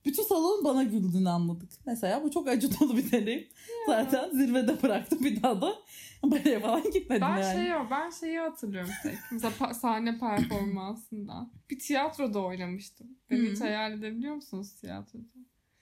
Bütün 0.06 0.22
salonun 0.22 0.64
bana 0.64 0.82
güldüğünü 0.82 1.28
anladık. 1.28 1.70
Mesela 1.86 2.24
bu 2.24 2.30
çok 2.30 2.48
acı 2.48 2.80
dolu 2.80 2.96
bir 2.96 3.12
deneyim. 3.12 3.48
Zaten 3.86 4.30
zirvede 4.30 4.82
bıraktım 4.82 5.18
bir 5.24 5.42
daha 5.42 5.60
da 5.62 5.74
baleye 6.22 6.60
falan 6.60 6.82
gitmedim 6.82 7.22
Ben 7.22 7.38
yani. 7.38 7.54
şeyi, 7.54 7.72
ben 7.90 8.10
şeyi 8.10 8.38
hatırlıyorum 8.38 8.90
tek. 9.02 9.14
Mesela 9.32 9.74
sahne 9.74 10.18
performansından. 10.18 11.52
Bir 11.70 11.78
tiyatroda 11.78 12.40
oynamıştım. 12.40 13.06
Beni 13.30 13.50
hiç 13.50 13.60
hayal 13.60 13.92
edebiliyor 13.92 14.34
musunuz 14.34 14.72
tiyatroda? 14.80 15.24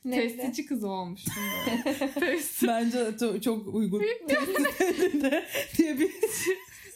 Neydi? 0.05 0.37
Testici 0.37 0.67
kızı 0.67 0.89
olmuştum 0.89 1.35
böyle. 1.67 2.39
Bence 2.67 3.17
çok, 3.21 3.43
çok 3.43 3.75
uygun. 3.75 4.01
Diye 5.79 5.99
bir 5.99 6.11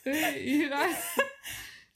Ee, 0.06 0.40
İğrenç. 0.40 0.96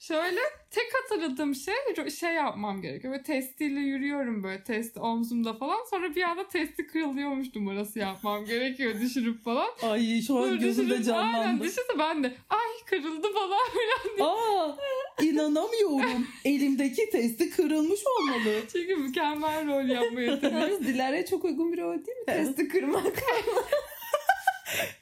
Şöyle 0.02 0.40
tek 0.70 0.92
hatırladığım 0.94 1.54
şey 1.54 1.74
şey 2.20 2.32
yapmam 2.34 2.82
gerekiyor. 2.82 3.12
Böyle 3.12 3.22
testiyle 3.24 3.80
yürüyorum 3.80 4.42
böyle 4.42 4.64
testi 4.64 5.00
omzumda 5.00 5.54
falan. 5.54 5.84
Sonra 5.90 6.14
bir 6.14 6.22
anda 6.22 6.48
testi 6.48 6.86
kırılıyormuş 6.86 7.54
numarası 7.54 7.98
yapmam 7.98 8.44
gerekiyor 8.44 9.00
düşürüp 9.00 9.44
falan. 9.44 9.68
Ay 9.82 10.22
şu 10.26 10.38
an 10.38 10.58
gözümde 10.58 10.94
düşürüp- 10.94 11.12
Aynen 11.14 11.32
canlandı. 11.32 11.64
düşünsene 11.64 11.98
ben 11.98 12.24
de 12.24 12.34
ay 12.50 12.84
kırıldı 12.86 13.28
falan 13.32 13.58
filan. 13.72 14.28
Aa 14.28 14.76
inanamıyorum. 15.22 16.26
Elimdeki 16.44 17.10
testi 17.10 17.50
kırılmış 17.50 18.00
olmalı. 18.06 18.54
Çünkü 18.72 18.96
mükemmel 18.96 19.66
rol 19.66 19.88
yapma 19.88 20.20
yeteneği. 20.20 20.78
Dilara'ya 20.84 21.26
çok 21.26 21.44
uygun 21.44 21.72
bir 21.72 21.78
rol 21.78 21.92
değil 22.06 22.18
mi? 22.18 22.26
Testi 22.26 22.68
kırmak. 22.68 23.06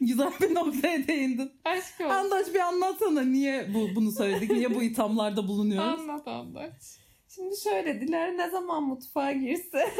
Güzel 0.00 0.32
bir 0.40 0.54
noktaya 0.54 1.06
değindin. 1.06 1.52
Aşk 1.64 2.00
olsun. 2.00 2.10
Andaç 2.10 2.54
bir 2.54 2.60
anlatsana 2.60 3.22
niye 3.22 3.74
bu 3.74 3.88
bunu 3.96 4.12
söyledik? 4.12 4.50
Niye 4.50 4.74
bu 4.74 4.82
ithamlarda 4.82 5.48
bulunuyoruz? 5.48 6.00
Anlat 6.00 6.28
anlat. 6.28 6.98
Şimdi 7.34 7.56
şöyle 7.56 8.00
Dilara 8.00 8.32
ne 8.32 8.50
zaman 8.50 8.82
mutfağa 8.82 9.32
girse 9.32 9.90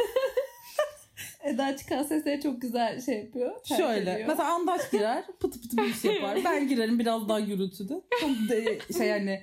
Eda 1.43 1.77
çıkan 1.77 2.03
sesleri 2.03 2.41
çok 2.41 2.61
güzel 2.61 3.01
şey 3.01 3.17
yapıyor. 3.17 3.51
Şöyle. 3.77 4.13
ediyor. 4.13 4.27
Mesela 4.27 4.53
Andaç 4.53 4.91
girer 4.91 5.25
pıtı 5.39 5.61
pıtı 5.61 5.77
bir 5.77 5.83
iş 5.83 6.03
yapar. 6.03 6.39
Ben 6.45 6.67
girerim 6.67 6.99
biraz 6.99 7.29
daha 7.29 7.39
gürültülü. 7.39 8.01
Çok 8.21 8.29
de, 8.49 8.79
şey 8.97 9.07
yani 9.07 9.41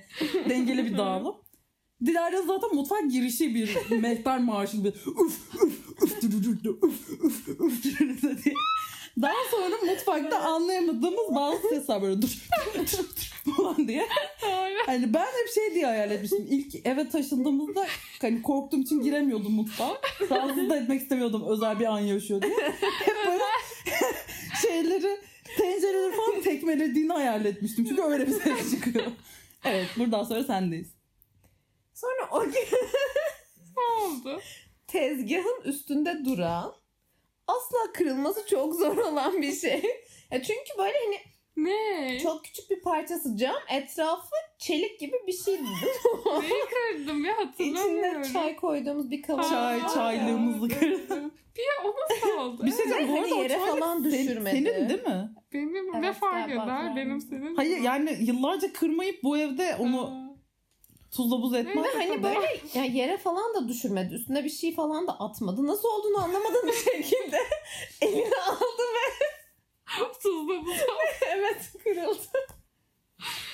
dengeli 0.49 0.85
bir 0.85 0.97
dağılım. 0.97 1.35
Dilara 2.05 2.41
zaten 2.41 2.75
mutfak 2.75 3.11
girişi 3.11 3.55
bir 3.55 3.77
mehter 3.91 4.39
marşı 4.39 4.77
gibi 4.77 4.87
uf 4.87 5.55
uf 5.63 6.01
uf 6.03 6.21
dürürürü, 6.21 6.69
uf 6.69 7.09
uf 7.23 7.49
uf 7.59 7.83
dürürürü 7.83 8.43
diye. 8.43 8.55
Daha 9.21 9.33
sonra 9.51 9.75
mutfakta 9.85 10.39
anlayamadığımız 10.39 11.35
bazı 11.35 11.69
sesler 11.69 12.01
böyle 12.01 12.21
dur 12.21 12.29
dur 12.75 12.87
dur 12.97 13.53
falan 13.53 13.87
diye. 13.87 14.07
Hani 14.85 15.13
ben 15.13 15.25
hep 15.25 15.49
şey 15.55 15.75
diye 15.75 15.85
hayal 15.85 16.11
etmiştim. 16.11 16.47
İlk 16.49 16.85
eve 16.87 17.09
taşındığımızda 17.09 17.85
hani 18.21 18.41
korktuğum 18.41 18.79
için 18.79 19.01
giremiyordum 19.01 19.51
mutfağa. 19.53 20.01
Rahatsız 20.31 20.69
da 20.69 20.77
etmek 20.77 21.01
istemiyordum 21.01 21.47
özel 21.47 21.79
bir 21.79 21.85
an 21.85 21.99
yaşıyor 21.99 22.41
diye. 22.41 22.53
Hep 22.81 23.15
böyle 23.27 23.43
şeyleri 24.61 25.19
tencereleri 25.57 26.11
falan 26.15 26.41
tekmelediğini 26.41 27.11
hayal 27.11 27.45
etmiştim. 27.45 27.85
Çünkü 27.85 28.01
öyle 28.01 28.27
bir 28.27 28.31
ses 28.31 28.71
çıkıyor. 28.71 29.05
Evet 29.65 29.87
buradan 29.97 30.23
sonra 30.23 30.43
sendeyiz. 30.43 30.93
Sonra 31.93 32.29
o 32.31 32.43
gün 32.43 32.53
Ne 33.77 34.03
oldu? 34.05 34.41
tezgahın 34.87 35.61
üstünde 35.65 36.25
duran 36.25 36.73
asla 37.49 37.91
kırılması 37.93 38.47
çok 38.47 38.75
zor 38.75 38.97
olan 39.11 39.41
bir 39.41 39.53
şey. 39.53 39.83
Ya 40.31 40.41
çünkü 40.43 40.77
böyle 40.77 40.93
hani 41.05 41.17
Ne? 41.57 42.19
çok 42.19 42.43
küçük 42.45 42.69
bir 42.69 42.81
parçası 42.81 43.37
cam 43.37 43.55
etrafı 43.69 44.35
çelik 44.59 44.99
gibi 44.99 45.15
bir 45.27 45.33
şeydi. 45.33 45.63
Neyi 46.41 46.63
kırdım 46.69 47.25
ya 47.25 47.37
hatırlamıyorum. 47.37 48.21
İçinde 48.21 48.33
çay 48.33 48.55
koyduğumuz 48.55 49.11
bir 49.11 49.21
kavanoz. 49.21 49.49
Çay, 49.49 49.79
çaylığımızı 49.93 50.67
kırdım. 50.79 51.31
Bir 51.57 51.61
ya 51.63 51.83
o 51.89 51.93
nasıl 52.13 52.37
oldu? 52.39 52.65
Bir 52.65 52.71
şey 52.71 52.85
diyeceğim. 52.85 53.07
Bu 53.07 53.13
Hani 53.13 53.25
arada 53.33 53.35
yere 53.43 53.57
falan 53.59 53.99
senin- 54.03 54.11
düşürmedi. 54.27 54.55
Senin 54.55 54.89
değil 54.89 55.03
mi? 55.03 55.29
Benim 55.53 55.73
ne 56.01 56.07
Evet, 56.07 56.15
fark 56.15 56.47
galiba 56.47 56.63
eder? 56.63 56.95
Benim 56.95 57.21
senin. 57.21 57.55
Hayır 57.55 57.77
yani 57.77 58.17
yıllarca 58.21 58.73
kırmayıp 58.73 59.23
bu 59.23 59.37
evde 59.37 59.75
onu 59.79 60.01
Aa. 60.07 60.28
Tuzla 61.11 61.41
buz 61.41 61.53
etmek. 61.53 61.85
Ve 61.85 61.97
hani 61.97 62.23
böyle 62.23 62.61
ya 62.73 62.83
yere 62.83 63.17
falan 63.17 63.53
da 63.53 63.67
düşürmedi. 63.67 64.13
Üstüne 64.13 64.43
bir 64.43 64.49
şey 64.49 64.75
falan 64.75 65.07
da 65.07 65.19
atmadı. 65.19 65.67
Nasıl 65.67 65.89
olduğunu 65.89 66.23
anlamadığım 66.23 66.67
bir 66.67 66.73
şekilde 66.73 67.37
eline 68.01 68.35
aldı 68.35 68.83
ve 68.95 69.29
Tuzla 70.21 70.53
bu. 70.65 70.71
evet 71.29 71.71
kırıldı. 71.83 72.58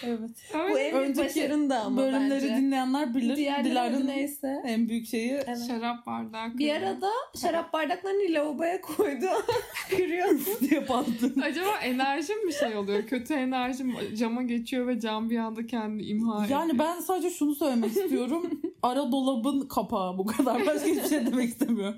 Evet. 0.08 0.30
Bu 0.54 0.58
en 0.80 0.94
büyük 0.94 0.94
Önceki 0.94 1.40
başarında 1.42 1.80
ama 1.82 2.02
Bölümleri 2.02 2.44
bence. 2.44 2.56
dinleyenler 2.56 3.14
bilir. 3.16 3.36
Diğerleri 3.36 4.08
neyse. 4.08 4.62
en 4.66 4.90
büyük 4.90 5.08
şeyi 5.08 5.32
Evet. 5.32 5.60
şarap 5.68 6.06
bardağı 6.06 6.58
Bir 6.58 6.70
arada 6.76 7.10
şarap 7.42 7.74
bardaklarını 7.74 8.34
lavaboya 8.34 8.82
koydu. 8.82 9.26
Kırıyorsun. 9.90 10.70
diye 10.70 10.90
bastın. 10.90 11.42
Acaba 11.42 11.78
enerjim 11.84 12.46
mi 12.46 12.54
şey 12.54 12.78
oluyor? 12.78 13.04
Kötü 13.08 13.34
enerjim 13.34 13.96
cama 14.18 14.42
geçiyor 14.44 14.88
ve 14.88 15.00
cam 15.00 15.30
bir 15.30 15.38
anda 15.38 15.68
kendini 15.68 16.04
imha 16.04 16.46
ediyor. 16.46 16.60
Yani 16.60 16.80
ben 16.80 17.00
sadece 17.00 17.30
şunu 17.30 17.56
söylemek 17.56 17.92
istiyorum. 17.92 18.62
Ara 18.84 19.12
dolabın 19.12 19.68
kapağı 19.68 20.18
bu 20.18 20.26
kadar. 20.26 20.66
Başka 20.66 20.86
hiçbir 20.90 21.10
şey 21.10 21.26
demek 21.26 21.50
istemiyorum. 21.50 21.98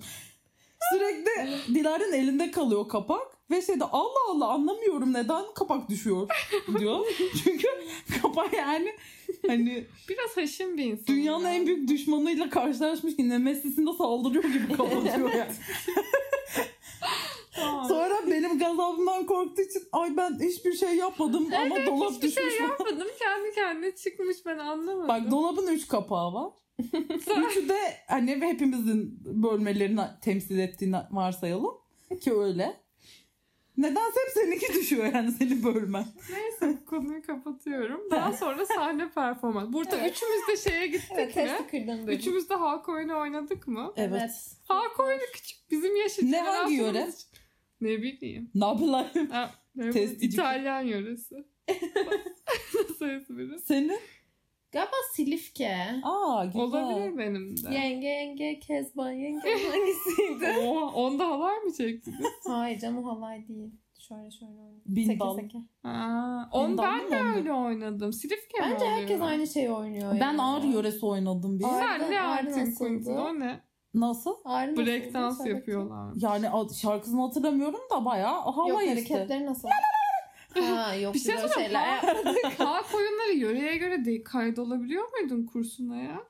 Sürekli 0.94 1.76
Dilara'nın 1.76 2.14
elinde 2.14 2.52
kalıyor 2.52 2.88
kapak. 2.88 3.37
Ve 3.52 3.62
şeyde 3.62 3.84
Allah 3.86 4.20
Allah 4.30 4.48
anlamıyorum 4.48 5.14
neden 5.14 5.44
kapak 5.56 5.90
düşüyor 5.90 6.28
diyor. 6.80 7.06
Çünkü 7.44 7.68
kapak 8.22 8.54
yani 8.54 8.96
hani 9.48 9.86
Biraz 10.10 10.38
haşin 10.38 10.78
bir 10.78 10.84
insan. 10.86 11.16
dünyanın 11.16 11.44
ya. 11.44 11.54
en 11.54 11.68
büyük 11.68 11.88
düşmanıyla 11.90 12.50
karşılaşmış 12.50 13.16
ki 13.16 13.30
Nemesis'inde 13.30 13.94
saldırıyor 13.98 14.44
gibi 14.44 14.68
kapatıyor 14.78 15.34
yani. 15.34 15.52
Sonra 17.88 18.16
benim 18.32 18.60
gazabımdan 18.60 19.26
korktuğu 19.26 19.62
için 19.62 19.84
ay 19.92 20.18
ben 20.18 20.40
hiçbir 20.40 20.74
şey 20.74 20.96
yapmadım 20.96 21.48
ama 21.66 21.86
dolap 21.86 22.12
Hiçbir 22.12 22.28
düşmüş. 22.28 22.54
şey 22.58 22.68
yapmadım. 22.68 23.08
Kendi 23.20 23.52
kendine 23.56 23.96
çıkmış 23.96 24.38
ben 24.46 24.58
anlamadım. 24.58 25.08
Bak 25.08 25.32
dolabın 25.32 25.68
üç 25.68 25.88
kapağı 25.88 26.34
var. 26.34 26.52
Üçü 27.48 27.70
de 27.70 27.80
hani 28.08 28.32
hepimizin 28.42 29.20
bölmelerini 29.26 30.02
temsil 30.22 30.60
ettiğini 30.60 30.98
varsayalım. 31.12 31.74
Ki 32.22 32.34
öyle. 32.34 32.78
Nedense 33.78 34.20
hep 34.26 34.30
seninki 34.34 34.74
düşüyor 34.74 35.06
yani 35.14 35.32
senin 35.32 35.64
bölmen. 35.64 36.06
Neyse 36.32 36.78
konuyu 36.86 37.22
kapatıyorum. 37.22 38.12
Daha 38.12 38.34
sonra 38.34 38.66
sahne 38.66 39.10
performans. 39.12 39.74
Burada 39.74 39.98
Evet. 39.98 40.12
üçümüz 40.12 40.48
de 40.48 40.70
şeye 40.70 40.88
gittik 40.88 41.12
evet 41.12 41.36
mi? 41.36 41.44
testi 41.44 41.68
kırdın. 41.68 42.08
Üçümüz 42.08 42.50
de 42.50 42.54
halk 42.56 42.90
oyunu 42.90 43.20
oynadık 43.20 43.68
mı? 43.68 43.94
Evet. 43.96 44.32
Halk 44.68 45.00
oyunu 45.00 45.22
küçük. 45.34 45.72
Bizim 45.72 45.96
yaş 45.96 46.20
Ne, 46.22 46.42
hangi 46.42 46.74
yöre? 46.74 47.08
Ne 47.82 48.02
bileyim. 48.02 48.52
Ne 48.56 48.66
yapayım? 48.66 50.18
İtalyan 50.22 50.82
yöresi. 50.82 51.36
Nasıl 52.76 53.06
espri? 53.10 53.60
Senin? 53.60 54.00
Galiba 54.78 54.96
Silifke. 55.14 55.76
Aa 56.04 56.46
güzel. 56.46 56.62
Olabilir 56.62 57.18
benim 57.18 57.58
de. 57.58 57.74
Yenge 57.76 58.08
yenge 58.08 58.60
Kezban 58.60 59.12
yenge 59.12 59.50
hangisiydi? 59.72 60.68
Oha, 60.68 60.86
onda 60.94 61.28
halay 61.28 61.56
mı 61.56 61.74
çektiniz? 61.74 62.26
Hayır 62.48 62.80
canım 62.80 63.04
halay 63.04 63.48
değil. 63.48 63.72
Şöyle 64.00 64.32
şöyle 64.32 64.52
oynadım. 64.52 64.82
Bin 64.86 65.06
Seke 65.08 65.20
dal. 65.20 65.36
seke. 65.36 65.58
Aa, 65.84 66.50
on 66.52 66.78
ben 66.78 67.12
de 67.12 67.18
oldu? 67.18 67.36
öyle 67.36 67.54
oynadım. 67.54 68.14
Silifke 68.14 68.60
mi 68.60 68.66
Bence 68.66 68.76
oluyor? 68.86 68.98
herkes 68.98 69.22
aynı 69.22 69.48
şeyi 69.48 69.72
oynuyor. 69.72 70.14
Ben 70.14 70.20
yani. 70.20 70.42
ağrı 70.42 70.68
yöresi 70.68 71.06
oynadım 71.06 71.60
bir. 71.60 71.64
Sen 71.64 72.12
ne? 72.12 72.74
Queen'sin 72.76 73.16
o 73.16 73.40
ne? 73.40 73.60
Nasıl? 73.94 74.34
Ağrı? 74.46 74.78
Break 74.78 75.14
dans 75.14 75.46
yapıyorlar. 75.46 76.14
Yani 76.16 76.48
şarkısını 76.82 77.22
hatırlamıyorum 77.22 77.80
da 77.92 78.06
bayağı 78.06 78.42
hava 78.42 78.70
Yok 78.70 78.82
işte. 78.82 78.90
hareketleri 78.90 79.46
nasıl? 79.46 79.68
Ha 80.54 80.96
yok 81.02 81.14
Bir 81.14 81.20
şey 81.20 81.34
biz 81.36 81.42
öyle 81.44 81.54
söyleyeyim. 81.54 81.72
şeyler 81.80 81.94
yapmadık. 82.04 82.60
Halk 82.60 82.86
oyunları 82.96 83.34
yöreye 83.34 83.78
göre 83.78 84.06
de 84.06 84.24
kaydolabiliyor 84.24 85.04
muydun 85.12 85.46
kursuna 85.46 85.96
ya? 85.98 86.24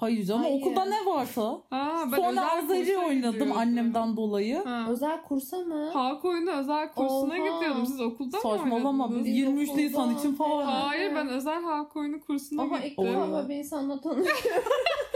Hayır 0.00 0.24
canım 0.24 0.42
Hayır. 0.42 0.60
okulda 0.60 0.84
ne 0.84 1.06
varsa. 1.06 1.42
Aa, 1.70 2.12
ben 2.12 2.36
Azeri 2.36 2.84
kursa 2.94 3.06
oynadım 3.06 3.52
annemden 3.52 4.16
dolayı. 4.16 4.64
Ha. 4.64 4.86
Özel 4.90 5.22
kursa 5.22 5.58
mı? 5.58 5.90
Halk 5.92 6.24
oyunu 6.24 6.50
özel 6.50 6.88
kursuna 6.92 7.34
Oha. 7.34 7.36
gidiyordum. 7.56 7.86
Siz 7.86 8.00
okulda 8.00 8.36
mı 8.36 8.42
Saçmalama 8.42 9.04
oynadınız? 9.04 9.26
biz 9.26 9.32
Biz 9.32 9.38
23 9.38 9.68
okulda- 9.68 9.76
Nisan 9.82 10.14
için 10.18 10.34
falan. 10.34 10.66
Hayır 10.66 11.14
ben 11.14 11.28
özel 11.28 11.62
halk 11.62 11.96
oyunu 11.96 12.20
kursuna 12.20 12.62
Ama 12.62 12.78
ilk 12.78 12.84
gittim. 12.84 13.04
defa 13.04 13.28
Oo. 13.28 13.32
böyle 13.32 13.48
bir 13.48 13.54
insanla 13.56 14.00
tanışıyorum. 14.00 14.62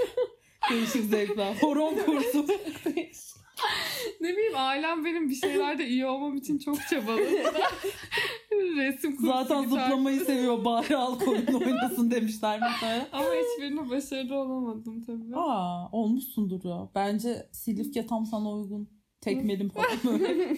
Değişik 0.70 1.04
zevkler. 1.04 1.54
Horon 1.60 1.94
kursu. 2.06 2.46
Ne 4.20 4.32
bileyim 4.32 4.52
ailem 4.56 5.04
benim 5.04 5.30
bir 5.30 5.34
şeylerde 5.34 5.88
iyi 5.88 6.06
olmam 6.06 6.36
için 6.36 6.58
çok 6.58 6.76
çabaladı. 6.90 7.22
Resim 8.52 9.16
kursu 9.16 9.26
Zaten 9.26 9.62
gitar 9.62 9.82
zıplamayı 9.82 10.20
seviyor. 10.20 10.64
Bari 10.64 10.96
al 10.96 11.20
oyunu 11.26 11.58
oynasın 11.64 12.10
demişler 12.10 12.60
mesela. 12.60 13.08
Ama 13.12 13.26
hiçbirine 13.26 13.90
başarılı 13.90 14.34
olamadım 14.34 15.04
tabii. 15.06 15.36
Aa 15.36 15.88
olmuşsundur 15.92 16.64
ya. 16.64 16.88
Bence 16.94 17.48
Silifke 17.52 18.06
tam 18.06 18.26
sana 18.26 18.52
uygun. 18.52 18.88
Tekmelim 19.20 19.68
falan 19.68 19.98
böyle. 20.04 20.56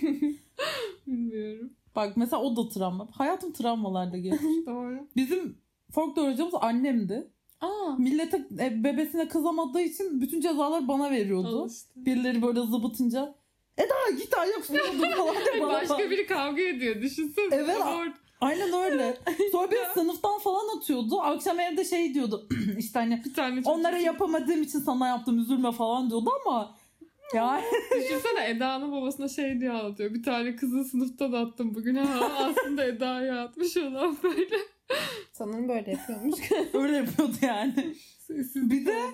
Bilmiyorum. 1.06 1.72
Bak 1.96 2.16
mesela 2.16 2.42
o 2.42 2.56
da 2.56 2.68
travma. 2.68 3.08
Hayatım 3.12 3.52
travmalarda 3.52 4.18
geçmiş. 4.18 4.66
Doğru. 4.66 5.08
Bizim 5.16 5.58
folklor 5.90 6.32
hocamız 6.32 6.54
annemdi. 6.60 7.30
Aa. 7.60 7.96
Millete 7.98 8.36
e, 8.60 8.84
bebesine 8.84 9.28
kızamadığı 9.28 9.80
için 9.80 10.20
bütün 10.20 10.40
cezalar 10.40 10.88
bana 10.88 11.10
veriyordu. 11.10 11.66
İşte. 11.70 11.88
Birileri 11.96 12.42
böyle 12.42 12.60
zıbıtınca 12.60 13.34
Eda 13.78 14.10
git 14.18 14.38
ayak 14.38 14.68
dur 14.68 15.10
falan 15.16 15.34
diye 15.52 15.62
bana 15.62 15.72
Başka 15.72 16.10
biri 16.10 16.26
kavga 16.26 16.62
ediyor. 16.62 17.02
Düşünsene. 17.02 17.48
Evet. 17.54 17.76
Or- 17.78 18.12
Aynen 18.40 18.72
öyle. 18.72 19.16
Sonra 19.52 19.70
bir 19.70 19.76
sınıftan 19.94 20.38
falan 20.38 20.76
atıyordu. 20.76 21.20
Akşam 21.20 21.60
evde 21.60 21.84
şey 21.84 22.14
diyordu. 22.14 22.48
işte 22.78 22.98
hani 22.98 23.22
Bir 23.24 23.34
tane 23.34 23.62
onlara 23.64 23.98
yapamadığım 23.98 24.62
için 24.62 24.78
sana 24.78 25.08
yaptım 25.08 25.38
üzülme 25.38 25.72
falan 25.72 26.10
diyordu 26.10 26.30
ama 26.46 26.74
ya 27.34 27.60
Düşünsene 27.90 28.48
Eda'nın 28.50 28.92
babasına 28.92 29.28
şey 29.28 29.60
diye 29.60 29.70
anlatıyor. 29.70 30.14
Bir 30.14 30.22
tane 30.22 30.56
kızı 30.56 30.84
sınıftan 30.84 31.32
attım 31.32 31.74
bugün. 31.74 31.94
Ha, 31.96 32.30
aslında 32.38 32.84
Eda'ya 32.84 33.44
atmış 33.44 33.76
olan 33.76 34.16
böyle. 34.22 34.56
Sanırım 35.32 35.68
böyle 35.68 35.90
yapıyormuş. 35.90 36.40
öyle 36.72 36.96
yapıyordu 36.96 37.36
yani. 37.42 37.94
Sessiz 38.18 38.70
Bir 38.70 38.86
de-. 38.86 39.10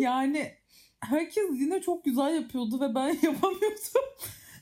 Yani 0.00 0.52
herkes 1.00 1.44
yine 1.52 1.80
çok 1.80 2.04
güzel 2.04 2.34
yapıyordu 2.34 2.80
ve 2.80 2.94
ben 2.94 3.06
yapamıyordum. 3.22 4.02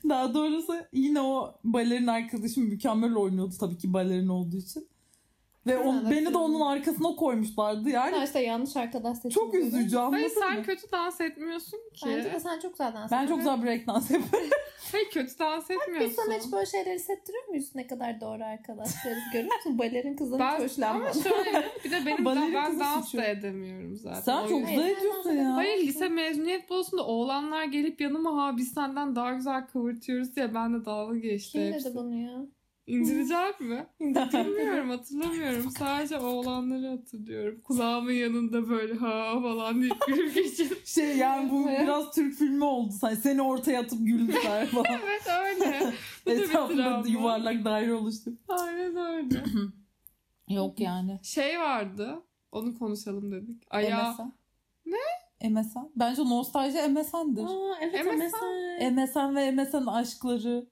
Daha 0.09 0.33
doğrusu 0.33 0.73
yine 0.93 1.21
o 1.21 1.59
balerin 1.63 2.07
arkadaşım 2.07 2.63
mükemmel 2.63 3.15
oynuyordu 3.15 3.55
tabii 3.59 3.77
ki 3.77 3.93
balerin 3.93 4.27
olduğu 4.27 4.57
için. 4.57 4.87
Ve 5.67 5.71
evet. 5.71 6.11
beni 6.11 6.33
de 6.33 6.37
onun 6.37 6.61
arkasına 6.61 7.15
koymuşlardı. 7.15 7.89
Yani 7.89 8.15
Ha 8.15 8.23
işte 8.23 8.39
yanlış 8.39 8.75
arkadaş 8.77 9.17
seçildi. 9.17 9.33
çok 9.33 9.53
üzücü 9.53 9.97
Hayır 9.97 10.13
anladın 10.25 10.39
sen 10.39 10.57
mı? 10.57 10.63
kötü 10.63 10.91
dans 10.91 11.21
etmiyorsun 11.21 11.79
ki. 11.93 12.05
Bence 12.09 12.31
de 12.33 12.39
sen 12.39 12.59
çok 12.59 12.71
güzel 12.71 12.93
dans 12.93 13.11
Ben 13.11 13.23
ediyorsun. 13.23 13.45
çok 13.45 13.55
güzel 13.55 13.63
breakdance 13.67 14.13
yapıyorum. 14.13 14.49
Hayır 14.91 15.09
kötü 15.09 15.39
dans 15.39 15.71
etmiyorsun. 15.71 16.09
Biz 16.09 16.15
sana 16.15 16.33
hiç 16.33 16.51
böyle 16.51 16.65
şeyler 16.65 16.95
hissettiriyor 16.95 17.47
muyuz? 17.47 17.75
Ne 17.75 17.87
kadar 17.87 18.21
doğru 18.21 18.43
arkadaşlarız. 18.43 19.23
Görüyor 19.33 19.55
musun? 19.55 19.79
Balerin 19.79 20.15
kızdan 20.15 20.39
ben, 20.39 20.45
hiç 20.45 20.53
ama 20.53 20.63
hoşlanmadım. 20.99 21.21
şöyle 21.23 21.65
bir 21.85 21.91
de 21.91 21.99
benim 22.05 22.25
Balerin 22.25 22.53
ben 22.53 22.65
kızı 22.67 22.79
dans 22.79 23.05
suçu. 23.05 23.17
da 23.17 23.25
edemiyorum 23.25 23.95
zaten. 23.97 24.21
Sen 24.21 24.37
O 24.37 24.47
çok 24.49 24.59
yüzden- 24.59 24.75
güzel 24.75 24.89
ediyorsun 24.97 25.31
ya. 25.31 25.55
Hayır 25.55 25.87
lise 25.87 26.09
mezuniyet 26.09 26.69
balosunda 26.69 27.05
oğlanlar 27.05 27.63
gelip 27.63 28.01
yanıma 28.01 28.43
ha 28.43 28.57
biz 28.57 28.71
senden 28.73 29.15
daha 29.15 29.33
güzel 29.33 29.67
kıvırtıyoruz 29.67 30.35
diye 30.35 30.53
ben 30.55 30.73
de 30.81 30.85
dalga 30.85 31.17
geçti 31.17 31.51
Kim 31.51 31.73
hepsi. 31.73 31.85
dedi 31.89 31.95
bunu 31.95 32.15
ya? 32.21 32.39
İndireceğim 32.89 33.53
mi? 33.59 33.87
Bilmiyorum 33.99 34.89
hatırlamıyorum. 34.89 35.71
Sadece 35.71 36.17
oğlanları 36.19 36.87
hatırlıyorum. 36.87 37.61
Kulağımın 37.61 38.11
yanında 38.11 38.69
böyle 38.69 38.93
ha 38.93 39.41
falan 39.41 39.81
deyip 39.81 39.95
gülüp 40.07 40.35
geçip. 40.35 40.85
Şey 40.85 41.17
yani 41.17 41.51
bu 41.51 41.67
biraz 41.67 42.11
Türk 42.15 42.33
filmi 42.35 42.63
oldu. 42.63 42.91
Sen 43.01 43.15
seni 43.15 43.41
ortaya 43.41 43.81
atıp 43.81 43.99
güldüler 44.07 44.65
falan. 44.71 44.85
evet 44.85 45.27
öyle. 45.45 45.93
Etrafında 46.41 47.03
yuvarlak 47.07 47.65
daire 47.65 47.93
oluştu. 47.93 48.31
Aynen 48.47 48.95
öyle. 48.95 49.43
Yok 50.49 50.79
yani. 50.79 51.19
Şey 51.23 51.59
vardı. 51.59 52.23
Onu 52.51 52.79
konuşalım 52.79 53.31
dedik. 53.31 53.73
MSN. 53.73 54.31
Ne? 54.85 55.49
MSN. 55.49 55.91
Bence 55.95 56.21
nostalji 56.21 56.77
MSN'dir. 56.87 57.43
Aa 57.43 57.77
evet 57.81 58.05
MSN. 58.05 58.25
MSN. 58.25 58.93
MSN 58.93 59.35
ve 59.35 59.51
MSN 59.51 59.85
aşkları. 59.87 60.65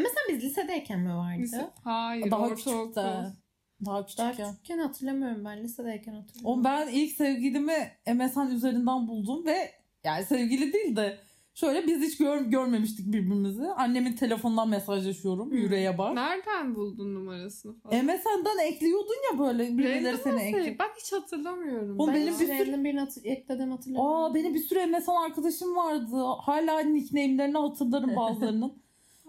MSN 0.00 0.28
biz 0.34 0.44
lisedeyken 0.44 1.00
mi 1.00 1.14
vardı? 1.16 1.42
Lise- 1.42 1.70
Hayır. 1.84 2.30
Daha 2.30 2.40
ortaokul. 2.40 2.56
küçük 2.56 2.96
de. 2.96 3.00
Daha 3.00 3.34
Daha 3.86 4.06
küçükken. 4.06 4.50
küçükken 4.52 4.78
hatırlamıyorum 4.78 5.44
ben. 5.44 5.62
Lisedeyken 5.62 6.12
hatırlıyorum. 6.12 6.50
Oğlum 6.50 6.64
ben 6.64 6.88
ilk 6.88 7.12
sevgilimi 7.12 7.92
MSN 8.14 8.50
üzerinden 8.50 9.08
buldum 9.08 9.46
ve 9.46 9.70
yani 10.04 10.24
sevgili 10.24 10.72
değil 10.72 10.96
de 10.96 11.18
şöyle 11.54 11.86
biz 11.86 12.02
hiç 12.02 12.16
gör, 12.18 12.40
görmemiştik 12.40 13.06
birbirimizi. 13.06 13.66
Annemin 13.66 14.12
telefonundan 14.12 14.68
mesajlaşıyorum. 14.68 15.50
Hmm. 15.50 15.56
Yüreğe 15.58 15.98
bak. 15.98 16.14
Nereden 16.14 16.74
buldun 16.74 17.14
numarasını 17.14 17.74
falan? 17.80 18.04
MSN'den 18.04 18.58
ekliyordun 18.66 19.14
ya 19.32 19.38
böyle 19.38 19.78
birileri 19.78 20.16
seni 20.18 20.42
ekliyor. 20.42 20.76
Ben 20.78 20.88
hiç 21.00 21.12
hatırlamıyorum. 21.12 22.00
Oğlum 22.00 22.14
ben 22.14 22.20
benim 22.20 22.40
bir 22.40 22.46
sürü- 22.46 22.84
birini 22.84 23.00
hatır- 23.00 23.24
ekledim 23.24 23.70
hatırlamıyorum. 23.70 24.22
Aa 24.32 24.34
benim 24.34 24.54
bir 24.54 24.60
sürü 24.62 24.86
MSN 24.86 25.12
arkadaşım 25.24 25.76
vardı. 25.76 26.16
Hala 26.40 26.80
nickname'lerini 26.80 27.58
hatırlarım 27.58 28.10
bazılarının. 28.16 28.83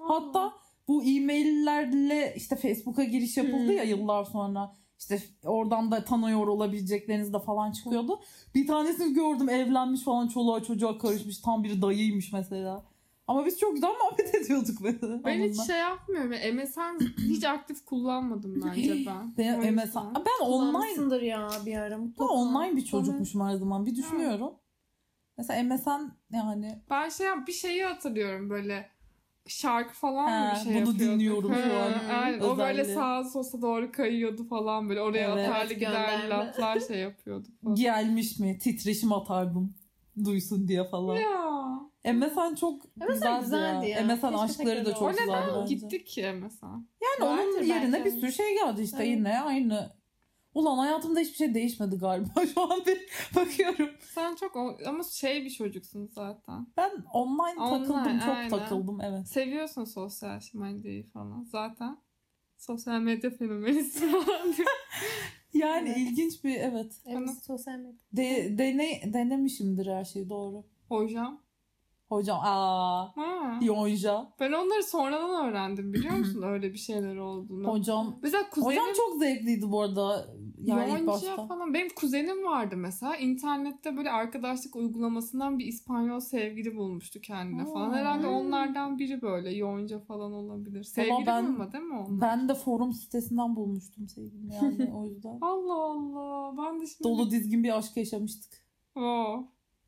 Hatta 0.08 0.54
bu 0.88 1.04
e-maillerle 1.04 2.34
işte 2.38 2.56
Facebook'a 2.56 3.04
giriş 3.04 3.38
yapıldı 3.38 3.74
ya 3.74 3.84
Hmm. 3.84 3.90
yıllar 3.90 4.24
sonra. 4.24 4.76
İşte 5.00 5.20
oradan 5.44 5.92
da 5.92 6.06
tanıyor 6.06 6.48
olabilecekleriniz 6.48 7.34
de 7.34 7.40
falan 7.40 7.72
çıkıyordu. 7.72 8.20
Bir 8.56 8.68
tanesini 8.68 9.14
gördüm 9.14 9.50
evlenmiş 9.50 10.04
falan 10.04 10.28
çoluğa 10.28 10.64
çocuğa 10.64 10.98
karışmış. 10.98 11.38
Tam 11.42 11.64
bir 11.64 11.82
dayıymış 11.82 12.34
mesela. 12.34 12.84
Ama 13.28 13.46
biz 13.46 13.60
çok 13.60 13.74
güzel 13.76 13.90
muhabbet 14.04 14.36
ediyorduk 14.42 14.82
mesela. 14.82 15.24
Ben 15.24 15.34
hiç 15.44 15.52
onunla. 15.52 15.64
şey 15.64 15.78
yapmıyorum. 15.80 16.32
MSN 16.56 17.00
hiç 17.18 17.44
aktif 17.44 17.86
kullanmadım 17.86 18.62
bence 18.66 18.96
ben. 19.06 19.34
Ben, 19.38 19.74
MSN. 19.74 20.00
Ben 20.16 20.46
online, 20.46 21.26
ya 21.26 21.50
bir 21.66 21.76
ara 21.78 21.92
ben 21.92 22.00
mutlaka. 22.00 22.34
online 22.34 22.76
bir 22.76 22.86
çocukmuşum 22.86 23.42
her 23.42 23.56
zaman. 23.56 23.86
Bir 23.86 23.96
düşünüyorum. 23.96 24.54
Mesela 25.38 25.64
MSN 25.64 26.12
yani 26.32 26.84
Ben 26.90 27.10
şey 27.10 27.28
yap- 27.28 27.48
bir 27.48 27.54
şeyi 27.54 27.84
hatırlıyorum 27.84 28.50
böyle 28.50 28.90
şarkı 29.48 29.94
falan 29.94 30.32
mı 30.32 30.52
bir 30.56 30.60
şey 30.60 30.66
bunu 30.74 30.78
yapıyorduk. 30.80 31.00
dinliyorum 31.00 31.54
şu 31.54 31.60
He, 31.60 31.74
an. 31.78 31.94
Aynen. 32.24 32.40
O 32.40 32.58
böyle 32.58 32.84
sağa 32.86 33.24
sola 33.24 33.62
doğru 33.62 33.92
kayıyordu 33.92 34.48
falan 34.48 34.90
böyle. 34.90 35.02
Oraya 35.02 35.34
Evet. 35.34 35.50
atarlı 35.50 35.74
gider 35.74 36.30
laflar 36.30 36.80
şey 36.80 36.98
yapıyorduk 37.00 37.62
falan. 37.64 37.76
gelmiş 37.76 38.40
mi 38.40 38.58
titreşim 38.60 39.12
atardım 39.14 39.76
duysun 40.26 40.68
diye 40.68 40.84
falan. 40.84 41.16
ya. 41.16 41.56
MSN 42.14 42.56
çok 42.56 42.86
MSN 42.96 43.08
güzeldi, 43.14 43.44
güzeldi 43.44 43.90
ya. 43.90 44.00
ya. 44.00 44.06
MSN 44.06 44.22
Keşke 44.22 44.38
aşkları 44.38 44.86
da 44.86 44.94
çok 44.94 45.02
O 45.02 45.10
güzeldi 45.10 45.30
neden 45.30 45.62
bence. 45.62 45.76
gittik 45.76 46.08
ki 46.08 46.22
MSN? 46.32 46.66
Yani 46.66 46.86
onun 47.32 47.38
Vardır 47.38 47.62
yerine 47.68 47.94
belki. 47.94 48.06
bir 48.06 48.22
sürü 48.22 48.32
şey 48.32 48.54
geldi 48.56 48.82
işte 48.82 48.98
Evet. 48.98 49.08
yine 49.08 49.40
aynı. 49.42 49.96
Ulan 50.56 50.78
hayatımda 50.78 51.20
hiçbir 51.20 51.36
şey 51.36 51.54
değişmedi 51.54 51.96
galiba. 51.98 52.46
Şu 52.54 52.62
an 52.74 52.86
bir 52.86 53.02
bakıyorum. 53.36 53.90
Sen 54.14 54.36
çok 54.36 54.56
o- 54.56 54.78
ama 54.88 55.04
şey 55.04 55.46
bir 55.46 55.50
çocuksun 55.50 56.08
zaten. 56.08 56.68
Ben 56.78 56.92
online, 57.14 57.62
Online, 57.62 57.88
takıldım. 57.88 58.20
Çok 58.20 58.36
aynen. 58.36 58.50
takıldım 58.50 59.02
evet. 59.02 59.28
Seviyorsun 59.28 59.84
sosyal 59.84 60.40
medyayı 60.54 61.04
falan. 61.04 61.44
Zaten 61.44 61.98
sosyal 62.58 63.00
medya 63.02 63.30
fenomenisin 63.30 64.12
falan 64.26 64.54
diyor. 64.58 64.68
Yani 65.54 65.90
Evet. 65.90 65.98
ilginç 65.98 66.44
bir 66.44 66.56
evet. 66.56 66.94
Evet, 67.06 67.44
sosyal 67.48 67.76
medya. 67.78 68.00
De, 68.14 68.58
dene, 68.58 69.14
denemişimdir 69.14 69.88
her 69.88 70.06
şeyi 70.06 70.30
doğru. 70.30 70.64
Hocam. 70.90 71.42
Hocam 72.10 72.40
aa 72.44 73.16
Ha. 73.16 73.60
Yonca. 73.62 74.28
Ben 74.40 74.52
onları 74.52 74.84
sonradan 74.84 75.50
öğrendim 75.50 75.94
biliyor 75.94 76.14
musun 76.14 76.44
öyle 76.44 76.74
bir 76.74 76.78
şeyler 76.78 77.16
olduğunu. 77.16 77.68
Hocam. 77.68 78.20
Mesela 78.24 78.50
kuzenim 78.50 78.82
Hocam 78.82 78.94
çok 78.96 79.20
zevkliydi 79.20 79.72
bu 79.72 79.82
arada. 79.82 80.28
Yani 80.58 81.08
başta. 81.08 81.48
falan. 81.48 81.74
Benim 81.74 81.90
kuzenim 81.96 82.44
vardı 82.44 82.78
mesela. 82.78 83.16
İnternette 83.16 83.98
böyle 83.98 84.12
arkadaşlık 84.12 84.76
uygulamasından 84.76 85.60
bir 85.60 85.66
İspanyol 85.66 86.20
sevgili 86.20 86.76
bulmuştu 86.76 87.22
kendine 87.22 87.66
falan. 87.66 87.90
Aa. 87.90 87.96
Herhalde 87.96 88.28
onlardan 88.28 89.00
biri 89.00 89.22
böyle. 89.22 89.52
Yonca 89.52 90.00
falan 90.00 90.34
olabilir. 90.34 90.84
Sevgili 90.84 91.26
ben- 91.26 91.48
bulma 91.48 91.74
değil 91.74 91.84
mi 91.84 91.96
onlar? 91.96 92.22
Ben 92.22 92.50
de 92.50 92.54
forum 92.54 92.94
sitesinden 92.94 93.56
bulmuştum 93.56 94.08
sevgilimi 94.08 94.56
yani 94.56 94.94
o 94.94 95.06
yüzden. 95.06 95.38
Allah 95.42 95.84
Allah. 95.84 96.58
Ben 96.58 96.82
de 96.82 96.88
şimdi... 96.88 97.04
Dolu 97.04 97.32
dizgin 97.32 97.64
bir 97.64 97.78
aşk 97.78 97.98
yaşamıştık. 97.98 98.66
Oh. 98.96 99.44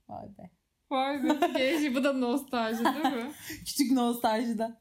Vay 0.10 0.28
be. 0.38 0.57
Vay 0.92 1.24
be. 1.24 1.38
Genç. 1.58 1.96
Bu 1.96 2.04
da 2.04 2.14
nostalji 2.14 2.86
değil 2.86 3.16
mi? 3.16 3.32
Küçük 3.66 3.92
nostaljiden. 3.92 4.78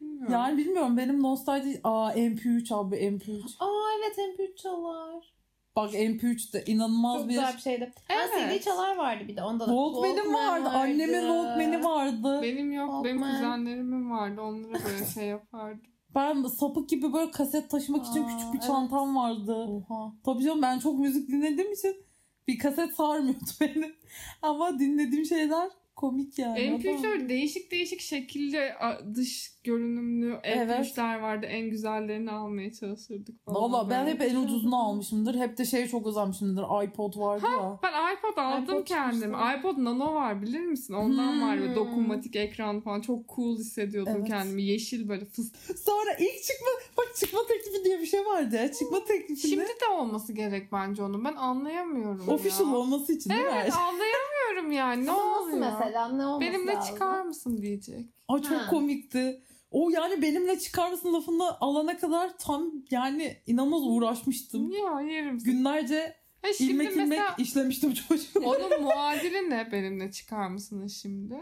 Bilmiyorum. 0.00 0.32
Yani 0.32 0.58
bilmiyorum 0.58 0.96
benim 0.96 1.22
nostalji... 1.22 1.80
Aa 1.84 2.12
MP3 2.12 2.74
abi 2.74 2.96
MP3. 2.96 3.42
Aa 3.60 3.90
evet 3.98 4.18
MP3 4.18 4.56
çalar. 4.56 5.36
Bak 5.76 5.94
MP3 5.94 6.52
de 6.52 6.64
inanılmaz 6.64 7.16
Çok 7.16 7.28
bir... 7.28 7.34
güzel 7.34 7.54
bir 7.54 7.60
şeydi. 7.60 7.92
Evet. 8.08 8.30
Evet. 8.38 8.62
CD 8.62 8.64
çalar 8.64 8.96
vardı 8.96 9.24
bir 9.28 9.36
de 9.36 9.42
onda 9.42 9.66
da. 9.66 9.70
Walkman'im 9.70 10.34
vardı. 10.34 10.68
Annemin 10.68 11.20
Walkman'i 11.20 11.84
vardı. 11.84 12.42
Benim 12.42 12.72
yok. 12.72 13.04
Benim 13.04 13.16
Walkman. 13.16 13.32
kuzenlerimin 13.34 14.10
vardı. 14.10 14.40
Onlara 14.40 14.84
böyle 14.84 15.06
şey 15.14 15.26
yapardım. 15.26 15.80
Ben 16.14 16.42
sapık 16.42 16.88
gibi 16.88 17.12
böyle 17.12 17.30
kaset 17.30 17.70
taşımak 17.70 18.06
için 18.06 18.24
Aa, 18.24 18.26
küçük 18.26 18.52
bir 18.52 18.58
evet. 18.58 18.66
çantam 18.66 19.16
vardı. 19.16 19.54
Oha. 19.54 20.12
Tabii 20.24 20.44
canım 20.44 20.62
ben 20.62 20.78
çok 20.78 20.98
müzik 20.98 21.28
dinlediğim 21.28 21.72
için 21.72 22.05
bir 22.48 22.58
kaset 22.58 22.94
sarmıyordu 22.94 23.44
beni. 23.60 23.92
Ama 24.42 24.78
dinlediğim 24.78 25.24
şeyler 25.24 25.70
komik 25.96 26.38
yani. 26.38 26.58
MP3'ler 26.58 27.28
değişik 27.28 27.70
değişik 27.70 28.00
şekilde 28.00 28.74
dış 29.14 29.52
görünümlü 29.66 30.36
Evet. 30.42 30.68
MP3'ler 30.70 31.22
vardı. 31.22 31.46
En 31.46 31.70
güzellerini 31.70 32.30
almaya 32.30 32.72
çalışırdık 32.72 33.44
falan. 33.44 33.62
Valla 33.62 33.90
ben 33.90 34.06
hep 34.06 34.22
en 34.22 34.36
ucuzunu 34.36 34.76
almışımdır. 34.76 35.34
Hep 35.34 35.58
de 35.58 35.64
şey 35.64 35.88
çok 35.88 36.06
özenmişimdir. 36.06 36.84
iPod 36.84 37.16
vardı 37.18 37.44
ya. 37.60 37.78
Ben 37.82 38.14
iPod 38.14 38.36
aldım 38.42 38.62
iPod 38.74 38.84
kendime. 38.84 39.20
çıkmıştı. 39.20 39.58
iPod 39.58 39.78
Nano 39.84 40.14
var 40.14 40.42
bilir 40.42 40.60
misin? 40.60 40.94
Ondan 40.94 41.32
Hmm. 41.32 41.42
var 41.42 41.60
böyle 41.60 41.74
dokunmatik 41.74 42.36
ekran 42.36 42.80
falan. 42.80 43.00
Çok 43.00 43.28
cool 43.36 43.58
hissediyordum 43.58 44.12
Evet. 44.16 44.28
kendimi. 44.28 44.62
Yeşil 44.62 45.08
böyle 45.08 45.24
fıstık. 45.24 45.78
Sonra 45.78 46.10
ilk 46.18 46.42
çıkma 46.42 46.68
bak 46.98 47.16
çıkma 47.16 47.40
teklifi 47.48 47.84
diye 47.84 48.00
bir 48.00 48.06
şey 48.06 48.20
vardı 48.20 48.56
ya. 48.56 48.72
Çıkma 48.72 49.04
teklifinde 49.04 49.48
Şimdi 49.48 49.64
de 49.64 49.86
olması 49.98 50.32
gerek 50.32 50.72
bence 50.72 51.02
onun. 51.02 51.24
Ben 51.24 51.36
anlayamıyorum 51.36 52.28
official 52.28 52.68
ya. 52.68 52.76
olması 52.76 53.12
için 53.12 53.30
değil 53.30 53.40
mi? 53.42 53.50
Evet 53.62 53.72
anlayamıyorum 53.72 54.72
yani. 54.72 55.06
Ne 55.06 55.10
Ama 55.10 55.30
nasıl 55.32 55.42
oluyor? 55.52 55.58
mesela? 55.72 56.08
Ne 56.08 56.26
olması 56.26 56.40
Benimle 56.52 56.72
lazım? 56.74 56.94
çıkar 56.94 57.22
mısın 57.22 57.56
diyecek. 57.62 58.06
Ay 58.28 58.42
çok 58.42 58.58
Ha. 58.58 58.70
komikti. 58.70 59.42
O 59.78 59.90
yani 59.90 60.22
benimle 60.22 60.58
çıkar 60.58 60.90
mısın 60.90 61.12
lafını 61.12 61.60
alana 61.60 61.96
kadar 61.98 62.38
tam 62.38 62.72
yani 62.90 63.36
inanılmaz 63.46 63.82
uğraşmıştım. 63.86 64.70
Ya 64.70 65.00
yerim 65.00 65.40
seni. 65.40 65.52
Günlerce 65.54 66.16
Ha, 66.42 66.52
şimdi 66.52 66.72
ilmek 66.72 66.92
ilmek 66.92 67.08
mesela 67.08 67.34
işlemiştim 67.38 67.94
çocuğu. 67.94 68.40
onun 68.44 68.82
muadili 68.82 69.50
ne 69.50 69.72
benimle 69.72 70.12
çıkar 70.12 70.48
mısınız 70.48 70.98
şimdi? 71.02 71.34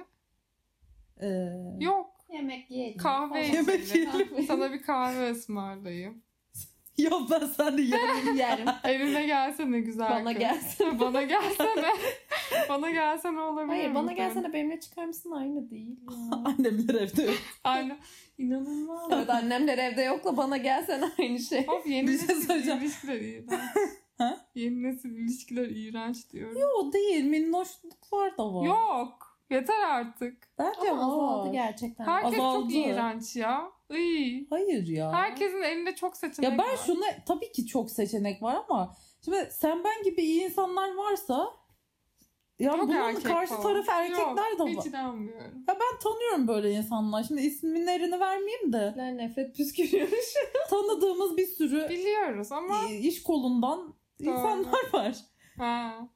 Ee, 1.23 1.49
Yok. 1.81 2.11
Yemek 2.33 2.71
yiyelim. 2.71 2.99
Kahve 2.99 3.29
falan. 3.29 3.55
Yemek 3.55 3.95
yiyelim. 3.95 4.47
Sana 4.47 4.73
bir 4.73 4.83
kahve 4.83 5.31
ısmarlayayım. 5.31 6.23
ya 6.99 7.11
ben 7.31 7.47
sen 7.47 7.79
de 7.79 7.83
yerim. 7.83 8.37
Yerim. 8.37 8.67
Evime 8.85 9.27
gelsene 9.27 9.81
güzel 9.81 10.11
Bana 10.11 10.33
kız. 10.33 10.39
gelsene. 10.41 11.01
bana 11.01 11.23
gelsene. 11.23 11.89
bana 12.69 12.91
gelsene 12.91 13.41
olabilir 13.41 13.69
Hayır 13.69 13.95
bana 13.95 14.07
sen? 14.07 14.17
gelsene 14.17 14.53
benimle 14.53 14.81
çıkar 14.81 15.05
mısın 15.05 15.31
aynı 15.31 15.71
değil 15.71 15.97
ya. 16.11 16.37
Annemler 16.45 16.95
evde 16.95 17.23
yok. 17.23 17.35
Aynen. 17.65 17.99
İnanılmaz. 18.39 19.09
evet 19.13 19.31
annemler 19.31 19.79
evde 19.79 20.03
yokla 20.03 20.37
bana 20.37 20.57
gelsene 20.57 21.05
aynı 21.19 21.39
şey. 21.39 21.67
Of 21.69 21.87
yeni 21.87 22.09
Bir 22.09 22.19
şey 22.19 22.37
söyleyeceğim. 22.37 22.81
ilişkiler 22.81 23.21
iğrenç. 23.21 23.61
Ha? 24.19 24.47
Yeni 24.55 24.83
nesil 24.83 25.11
ilişkiler 25.17 25.67
iğrenç 25.69 26.31
diyorum. 26.31 26.57
O 26.79 26.93
değil 26.93 27.25
minnoşluklar 27.25 28.39
da 28.39 28.55
var. 28.55 28.67
Yok. 28.67 29.39
Yeter 29.51 29.81
artık. 29.89 30.49
Bence 30.59 30.91
Ama 30.91 31.03
azaldı 31.03 31.49
var. 31.49 31.53
gerçekten. 31.53 32.05
Herkes 32.05 32.35
Azaldı. 32.41 32.63
çok 32.63 32.73
iğrenç 32.75 33.37
ya. 33.37 33.71
Iy. 33.91 34.47
Hayır 34.51 34.87
ya. 34.87 35.13
Herkesin 35.13 35.63
elinde 35.63 35.95
çok 35.95 36.17
seçenek 36.17 36.51
Ya 36.51 36.59
ben 36.59 36.73
var. 36.73 36.77
şunu 36.87 37.03
tabii 37.27 37.53
ki 37.53 37.67
çok 37.67 37.91
seçenek 37.91 38.43
var 38.43 38.57
ama 38.69 38.97
şimdi 39.25 39.49
sen 39.53 39.85
ben 39.85 40.03
gibi 40.05 40.23
iyi 40.23 40.45
insanlar 40.45 40.95
varsa 40.95 41.51
Ya 42.59 42.71
Çok 42.73 42.83
bunun 42.83 42.95
erkek 42.95 43.25
karşı 43.25 43.55
falan. 43.55 43.63
tarafı 43.63 43.91
erkekler 43.93 44.23
Yok, 44.51 44.59
de 44.59 44.63
var. 44.63 44.69
Hiç 44.71 44.87
inanmıyorum. 44.87 45.65
Ya 45.69 45.77
ben 45.81 45.99
tanıyorum 46.03 46.49
böyle 46.49 46.71
insanlar. 46.71 47.23
Şimdi 47.23 47.41
isimlerini 47.43 48.21
vermeyeyim 48.21 48.73
de. 48.73 48.95
Ler 48.97 49.17
nefret 49.17 49.57
püskürüyormuş. 49.57 50.35
Tanıdığımız 50.71 51.37
bir 51.37 51.47
sürü 51.47 51.89
Biliyoruz 51.89 52.53
ama 52.53 52.77
iş 53.01 53.23
kolundan 53.23 53.95
insanlar 54.21 54.93
var. 54.93 55.17
ha, 55.59 56.09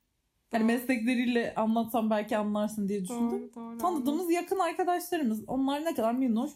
Yani 0.53 0.64
meslekleriyle 0.64 1.55
anlatsam 1.55 2.11
belki 2.11 2.36
anlarsın 2.36 2.89
diye 2.89 3.03
düşündüm. 3.05 3.51
doğru, 3.55 3.55
doğru. 3.55 3.78
Tanıdığımız 3.78 4.30
yakın 4.30 4.59
arkadaşlarımız. 4.59 5.45
Onlar 5.49 5.84
ne 5.84 5.95
kadar 5.95 6.12
minnoş. 6.14 6.51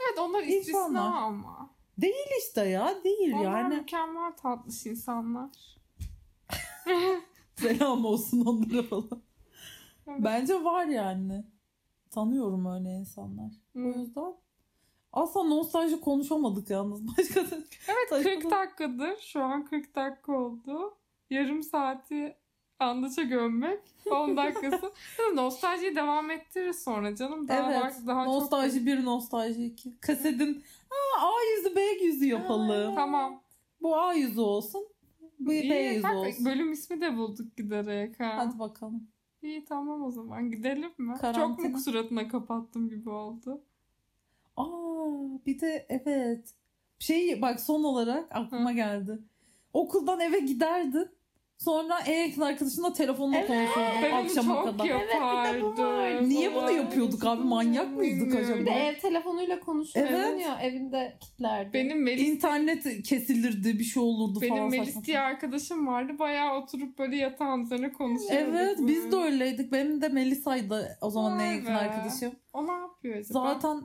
Evet 0.00 0.18
onlar 0.18 0.42
İnsanlar. 0.42 0.60
istisna 0.60 1.16
ama. 1.24 1.70
Değil 1.98 2.26
işte 2.38 2.64
ya. 2.68 2.94
Değil 3.04 3.32
Onlar 3.34 3.60
yani. 3.62 3.74
mükemmel 3.74 4.32
tatlış 4.32 4.86
insanlar. 4.86 5.50
Selam 7.62 8.04
olsun 8.04 8.44
onlara 8.44 8.82
falan. 8.82 9.22
Evet. 10.06 10.20
Bence 10.24 10.64
var 10.64 10.86
yani. 10.86 11.44
Tanıyorum 12.10 12.66
öyle 12.66 12.90
insanlar. 12.90 13.52
O 13.76 13.78
Hı. 13.78 13.98
yüzden 13.98 14.34
asla 15.12 15.42
nostalji 15.42 16.00
konuşamadık 16.00 16.70
yalnız. 16.70 17.08
Başka 17.18 17.50
da... 17.50 17.56
Evet 17.88 18.08
Saçma. 18.08 18.30
40 18.30 18.50
dakikadır. 18.50 19.16
Şu 19.20 19.42
an 19.42 19.64
40 19.64 19.96
dakika 19.96 20.32
oldu. 20.32 20.94
Yarım 21.30 21.62
saati 21.62 22.36
andaça 22.78 23.22
gömmek. 23.22 23.80
10 24.10 24.36
dakikası. 24.36 24.92
Nostaljiyi 25.34 25.96
devam 25.96 26.30
ettiririz 26.30 26.82
sonra 26.84 27.16
canım. 27.16 27.48
Daha 27.48 27.72
Evet. 27.72 27.82
var, 27.82 27.92
daha 28.06 28.24
nostalji 28.24 28.78
çok... 28.78 28.86
bir, 28.86 29.04
nostalji 29.04 29.64
iki. 29.64 30.00
Kasetin 30.00 30.64
Aa, 30.90 31.26
A 31.26 31.30
yüzü, 31.56 31.76
B 31.76 31.80
yüzü 31.80 32.26
yapalım. 32.26 32.94
Tamam. 32.94 33.42
Bu 33.82 33.96
A 33.96 34.14
yüzü 34.14 34.40
olsun. 34.40 34.88
İyi, 35.46 35.94
yüzü 35.94 36.02
bak, 36.02 36.14
olsun. 36.16 36.44
bölüm 36.44 36.72
ismi 36.72 37.00
de 37.00 37.16
bulduk 37.16 37.56
giderek 37.56 38.20
ha. 38.20 38.34
Hadi 38.36 38.58
bakalım. 38.58 39.08
İyi 39.42 39.64
tamam 39.64 40.02
o 40.02 40.10
zaman 40.10 40.50
gidelim 40.50 40.90
mi? 40.98 41.12
Çok 41.12 41.20
Karantina. 41.20 41.68
mu 41.68 41.78
suratına 41.78 42.28
kapattım 42.28 42.88
gibi 42.88 43.10
oldu? 43.10 43.62
Aa, 44.56 44.66
bir 45.46 45.60
de 45.60 45.86
evet. 45.88 46.54
Şey 46.98 47.42
bak 47.42 47.60
son 47.60 47.84
olarak 47.84 48.36
aklıma 48.36 48.72
geldi. 48.72 49.18
Okuldan 49.72 50.20
eve 50.20 50.38
giderdin. 50.38 51.08
Sonra 51.58 51.98
en 52.06 52.28
yakın 52.28 52.40
arkadaşınla 52.42 52.92
telefonla 52.92 53.36
Evet. 53.36 53.46
konuşurdun 53.46 54.02
Ben 54.02 54.10
onu 54.12 54.20
akşama 54.20 54.54
çok 54.54 54.64
kadar. 54.64 54.84
yapardım. 54.84 56.28
Niye 56.28 56.54
bunu 56.54 56.70
yapıyorduk 56.70 57.24
abi? 57.24 57.42
Manyak 57.42 57.96
mıydık 57.96 58.34
acaba? 58.34 58.58
Bir 58.58 58.66
de 58.66 58.70
ev 58.70 58.98
telefonuyla 58.98 59.60
konuşuyordun 59.60 60.14
Evet. 60.14 60.40
ya 60.40 60.60
evinde 60.60 61.16
kitlerdi. 61.20 61.72
Benim 61.72 62.02
Melis 62.02 62.28
İnternet 62.28 63.02
kesilirdi 63.02 63.78
bir 63.78 63.84
şey 63.84 64.02
olurdu 64.02 64.40
Benim 64.40 64.54
falan. 64.56 64.70
Melis 64.70 64.86
saçma 64.88 65.04
diye 65.04 65.20
arkadaşım 65.20 65.86
vardı. 65.86 66.12
Bayağı 66.18 66.58
oturup 66.62 66.98
böyle 66.98 67.16
yatağın 67.16 67.62
üzerine 67.64 67.92
konuşuyorduk. 67.92 68.48
Evet 68.54 68.78
biz 68.80 69.12
de 69.12 69.16
öyleydik. 69.16 69.72
Benim 69.72 70.02
de 70.02 70.08
Melisa'ydı 70.08 70.98
o 71.00 71.10
zaman 71.10 71.32
en 71.32 71.38
Vay 71.38 71.54
yakın 71.54 71.74
be. 71.74 71.78
arkadaşım. 71.78 72.32
O 72.52 72.66
ne 72.66 72.72
yapıyor 72.72 73.16
acaba? 73.16 73.32
Zaten 73.54 73.82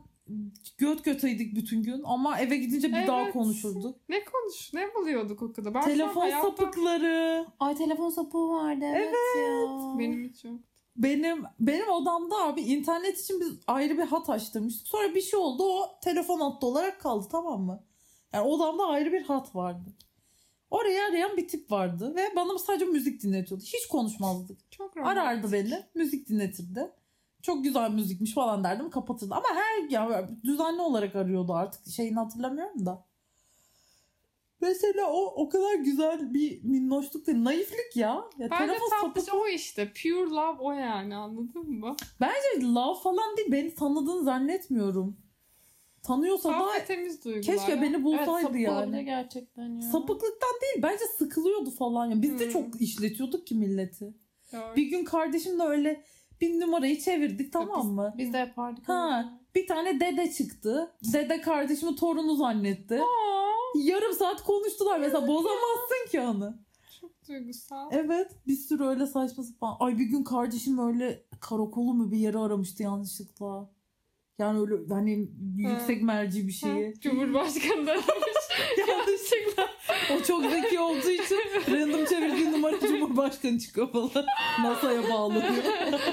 göt 0.77 1.03
göteydik 1.05 1.55
bütün 1.55 1.83
gün 1.83 2.01
ama 2.05 2.39
eve 2.39 2.57
gidince 2.57 2.87
bir 2.87 3.07
daha 3.07 3.21
Evet. 3.21 3.33
konuşurduk. 3.33 3.95
Ne 4.09 4.23
konuş, 4.25 4.73
ne 4.73 4.93
buluyorduk 4.95 5.41
okulda? 5.41 5.73
Ben 5.73 5.81
şu 5.81 5.85
an 5.85 5.91
Telefon 5.91 6.21
hayatta- 6.21 6.41
sapıkları. 6.41 7.45
Ay 7.59 7.75
telefon 7.75 8.09
sapığı 8.09 8.47
vardı 8.47 8.85
evet, 8.95 9.13
ya. 9.37 9.99
Benim 9.99 10.29
hiç 10.29 10.43
yok. 10.43 10.59
Benim 10.95 11.43
benim 11.59 11.89
odamda 11.89 12.35
abi 12.37 12.61
internet 12.61 13.19
için 13.19 13.39
biz 13.39 13.47
ayrı 13.67 13.97
bir 13.97 14.03
hat 14.03 14.29
açtırmıştık. 14.29 14.87
Sonra 14.87 15.15
bir 15.15 15.21
şey 15.21 15.39
oldu 15.39 15.63
o 15.63 15.99
telefon 16.01 16.39
hattı 16.39 16.65
olarak 16.67 17.01
kaldı 17.01 17.27
tamam 17.31 17.61
mı? 17.61 17.83
Yani 18.33 18.47
odamda 18.47 18.85
ayrı 18.85 19.11
bir 19.11 19.21
hat 19.23 19.55
vardı. 19.55 19.89
Oraya 20.71 21.07
arayan 21.07 21.37
bir 21.37 21.47
tip 21.47 21.71
vardı 21.71 22.15
ve 22.15 22.35
bana 22.35 22.57
sadece 22.57 22.85
müzik 22.85 23.23
dinletiyordu. 23.23 23.63
Hiç 23.63 23.87
konuşmazdık. 23.87 24.71
Çok 24.71 24.97
romantik. 24.97 25.17
Arardı 25.17 25.51
beni, 25.51 25.83
müzik 25.95 26.29
dinletirdi. 26.29 26.91
Çok 27.43 27.63
güzel 27.63 27.89
müzikmiş 27.91 28.33
falan 28.33 28.63
derdim 28.63 28.89
kapatırdı. 28.89 29.33
Ama 29.35 29.45
her 29.55 29.89
ya 29.89 30.29
düzenli 30.43 30.81
olarak 30.81 31.15
arıyordu 31.15 31.53
artık 31.53 31.87
şeyini 31.87 32.15
hatırlamıyorum 32.15 32.85
da. 32.85 33.05
Mesela 34.61 35.11
o 35.11 35.25
o 35.25 35.49
kadar 35.49 35.73
güzel 35.75 36.33
bir 36.33 36.63
minnoşluk 36.63 37.27
değil. 37.27 37.43
Naiflik 37.43 37.95
ya. 37.95 38.23
ya 38.37 38.49
Bence 38.51 38.73
tatlış 38.89 39.23
sapık. 39.25 39.41
o 39.41 39.47
işte. 39.47 39.91
Pure 40.03 40.29
love 40.29 40.57
o 40.59 40.71
yani 40.71 41.15
anladın 41.15 41.69
mı? 41.71 41.95
Bence 42.21 42.61
love 42.73 42.99
falan 43.03 43.37
değil. 43.37 43.51
Beni 43.51 43.75
tanıdığını 43.75 44.23
zannetmiyorum. 44.23 45.17
Tanıyorsa 46.03 46.49
da 46.49 46.59
Saf 46.59 46.75
ve 46.75 46.85
temiz 46.85 47.25
duygular. 47.25 47.43
keşke 47.43 47.71
ya. 47.71 47.81
beni 47.81 47.95
Evet 47.95 48.03
bulsaydı 48.03 48.47
olabilir 48.47 48.59
yani. 48.67 49.05
gerçekten 49.05 49.75
ya. 49.81 49.91
Sapıklıktan 49.91 50.49
değil. 50.61 50.83
Bence 50.83 51.05
sıkılıyordu 51.17 51.71
falan. 51.71 52.05
ya. 52.05 52.21
Biz 52.21 52.39
de 52.39 52.45
Hmm. 52.45 52.51
çok 52.51 52.81
işletiyorduk 52.81 53.47
ki 53.47 53.55
milleti. 53.55 54.13
Doğru. 54.53 54.75
Bir 54.75 54.83
gün 54.83 55.03
kardeşimle 55.05 55.63
öyle 55.63 56.03
bir 56.41 56.59
numarayı 56.59 56.99
çevirdik 56.99 57.53
tamam 57.53 57.87
mı? 57.87 58.13
Biz 58.17 58.33
de 58.33 58.37
yapardık. 58.37 58.89
Ha. 58.89 59.39
Bir 59.55 59.67
tane 59.67 59.99
dede 59.99 60.31
çıktı. 60.31 60.91
Dede 61.13 61.41
kardeşimi 61.41 61.95
torunu 61.95 62.35
zannetti. 62.35 62.99
Aa, 63.01 63.43
Yarım 63.75 64.13
saat 64.13 64.43
konuştular 64.43 64.99
mesela 64.99 65.27
bozamazsın 65.27 66.09
ki 66.11 66.21
onu. 66.21 66.57
çok 67.01 67.27
duygusal. 67.27 67.89
Evet 67.91 68.31
bir 68.47 68.55
sürü 68.55 68.83
öyle 68.85 69.05
saçma 69.07 69.43
sapan. 69.43 69.75
Ay 69.79 69.97
bir 69.99 70.05
gün 70.05 70.23
kardeşim 70.23 70.77
öyle 70.87 71.23
karakolu 71.39 71.93
mu 71.93 72.11
bir 72.11 72.17
yere 72.17 72.37
aramıştı 72.37 72.83
yanlışlıkla. 72.83 73.69
Yani 74.39 74.59
öyle 74.59 74.93
hani 74.93 75.29
yüksek 75.57 76.03
merci 76.03 76.47
bir 76.47 76.51
şeyi. 76.51 76.85
Ha, 76.87 76.99
Cumhurbaşkanı 77.01 77.85
da 77.87 77.91
aramış. 77.91 78.43
O 80.15 80.23
çok 80.23 80.45
zeki 80.51 80.79
olduğu 80.79 81.09
için 81.09 81.37
random 81.71 82.05
çevirdiği 82.05 82.51
numara 82.51 82.79
Cumhurbaşkanı 82.79 83.59
çıkıyor 83.59 83.91
falan. 83.91 84.25
NASA'ya 84.63 85.03
bağlanıyor. 85.09 85.63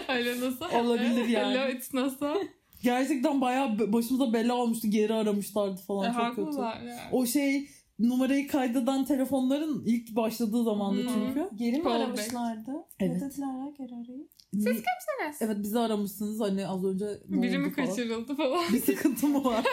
Öyle 0.09 0.41
nasıl? 0.41 0.65
Olabilir 0.85 1.29
yani. 1.29 1.59
Hello 1.59 1.69
it's 1.69 1.95
NASA. 1.95 2.37
Gerçekten 2.83 3.41
bayağı 3.41 3.93
başımıza 3.93 4.33
bela 4.33 4.55
olmuştu. 4.55 4.89
Geri 4.91 5.15
aramışlardı 5.15 5.81
falan 5.87 6.11
E, 6.11 6.15
çok 6.15 6.37
kötü. 6.37 6.59
yani. 6.61 6.91
O 7.13 7.27
şey 7.27 7.69
numarayı 7.99 8.49
kaydeden 8.49 9.05
telefonların 9.05 9.83
ilk 9.87 10.17
başladığı 10.17 10.65
zamandı 10.65 11.03
Hı. 11.03 11.09
çünkü. 11.15 11.49
Geri 11.57 11.77
mi 11.77 11.85
Callback. 11.85 12.05
aramışlardı? 12.05 12.71
Evet. 13.01 13.13
Ne 13.13 13.21
dediler 13.31 13.47
ya 13.47 13.71
geri 13.79 13.95
arayıp? 13.95 14.31
Siz 14.53 14.65
kimsiniz? 14.65 15.37
Evet 15.41 15.57
bizi 15.63 15.79
aramışsınız 15.79 16.41
hani 16.41 16.67
az 16.69 16.85
önce 16.85 17.07
ne 17.29 17.43
Biri 17.43 17.59
oldu 17.59 17.67
mi 17.67 17.75
falan. 17.75 17.89
kaçırıldı 17.89 18.35
falan. 18.37 18.65
Bir 18.73 18.81
sıkıntı 18.81 19.27
mı 19.27 19.45
var? 19.45 19.65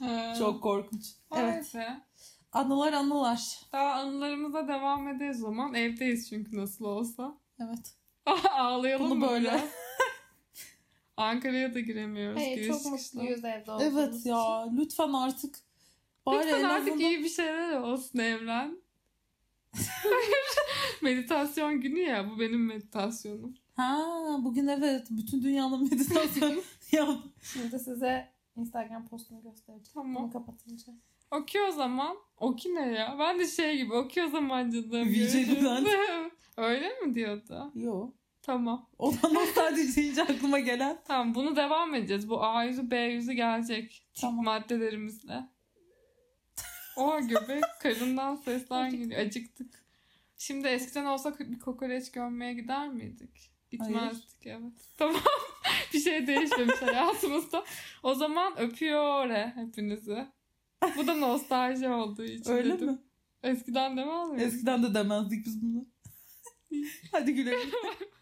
Çok 0.38 0.62
korkunç. 0.62 1.02
Evet. 1.36 1.54
Neyse. 1.54 1.86
Anılar 2.52 2.92
anılar. 2.92 3.60
Daha 3.72 3.92
anılarımıza 3.92 4.68
devam 4.68 5.08
ederiz 5.08 5.42
o 5.42 5.46
zaman. 5.46 5.74
Evdeyiz 5.74 6.28
çünkü 6.28 6.56
nasıl 6.56 6.84
olsa. 6.84 7.38
Evet. 7.60 7.94
Ağlayalım 8.50 9.10
Bunu 9.10 9.14
mı 9.14 9.28
böyle. 9.30 9.48
biraz? 9.48 9.60
Ankara'ya 11.16 11.74
da 11.74 11.80
giremiyoruz. 11.80 12.40
Hayır 12.40 12.54
giriş 12.56 12.68
çok 12.68 12.82
çıkışla. 12.82 13.20
mutluyuz 13.20 13.44
evde 13.44 13.70
olduğumuz 13.72 13.92
Evet 13.98 14.26
ya 14.26 14.70
lütfen 14.72 15.12
artık. 15.12 15.58
Bari 16.26 16.38
Lütfen 16.46 16.60
en 16.60 16.64
artık 16.64 16.88
azından- 16.88 17.10
iyi 17.10 17.18
bir 17.24 17.28
şeyler 17.28 17.76
olsun 17.80 18.18
Evren. 18.18 18.78
Meditasyon 21.02 21.80
günü 21.80 21.98
ya. 21.98 22.30
Bu 22.30 22.40
benim 22.40 22.66
meditasyonum. 22.66 23.54
Ha 23.76 24.04
bugün 24.42 24.66
evet 24.66 25.06
bütün 25.10 25.42
dünyanın 25.42 25.82
meditasyon 25.82 26.62
ya 26.92 27.06
Şimdi 27.42 27.78
size 27.78 28.28
Instagram 28.56 29.08
postunu 29.08 29.42
göstereceğim. 29.42 29.90
Tamam. 29.94 30.14
Bunu 30.22 30.32
kapatınca. 30.32 30.92
Okey 31.30 31.62
o 31.62 31.70
zaman. 31.70 32.16
Oki 32.38 32.74
ne 32.74 32.92
ya? 32.92 33.16
Ben 33.18 33.38
de 33.38 33.46
şey 33.46 33.76
gibi 33.76 33.92
okey 33.94 34.24
o 34.24 34.28
zaman 34.28 34.70
canım. 34.70 34.90
Görüşürüz. 34.90 35.64
Öyle 36.56 37.00
mi 37.00 37.14
diyordu? 37.14 37.72
Yo. 37.74 38.10
Tamam. 38.42 38.88
O 38.98 39.12
da 39.22 39.28
nostalji 39.28 39.96
deyince 39.96 40.22
aklıma 40.22 40.58
gelen. 40.58 40.98
Tamam 41.04 41.34
bunu 41.34 41.56
devam 41.56 41.94
edeceğiz. 41.94 42.28
Bu 42.28 42.44
A 42.44 42.64
yüzü 42.64 42.90
B 42.90 42.96
yüzü 42.96 43.32
gelecek. 43.32 44.02
Tamam. 44.20 44.44
Maddelerimizle. 44.44 45.48
O 46.96 47.20
göbek 47.20 47.64
karından 47.82 48.36
sesler 48.36 48.88
geliyor. 48.88 49.20
Acıktık. 49.20 49.84
Şimdi 50.38 50.68
eskiden 50.68 51.04
olsa 51.04 51.38
bir 51.38 51.58
kokoreç 51.58 52.12
gömmeye 52.12 52.54
gider 52.54 52.88
miydik? 52.88 53.50
Gitmezdik 53.70 54.46
evet. 54.46 54.72
Tamam. 54.96 55.22
bir 55.94 56.00
şey 56.00 56.26
değişmemiş 56.26 56.82
hayatımızda. 56.82 57.64
O 58.02 58.14
zaman 58.14 58.58
öpüyor 58.58 59.30
hepinizi. 59.30 60.26
Bu 60.96 61.06
da 61.06 61.14
nostalji 61.14 61.88
olduğu 61.88 62.24
için 62.24 62.50
Öyle 62.50 62.74
dedim. 62.74 62.86
mi? 62.86 62.98
Eskiden 63.42 63.96
demez 63.96 64.30
miydik? 64.30 64.46
Eskiden 64.46 64.82
de 64.82 64.94
demezdik 64.94 65.46
biz 65.46 65.62
bunu. 65.62 65.86
Hadi 67.12 67.34
gülelim. 67.34 67.58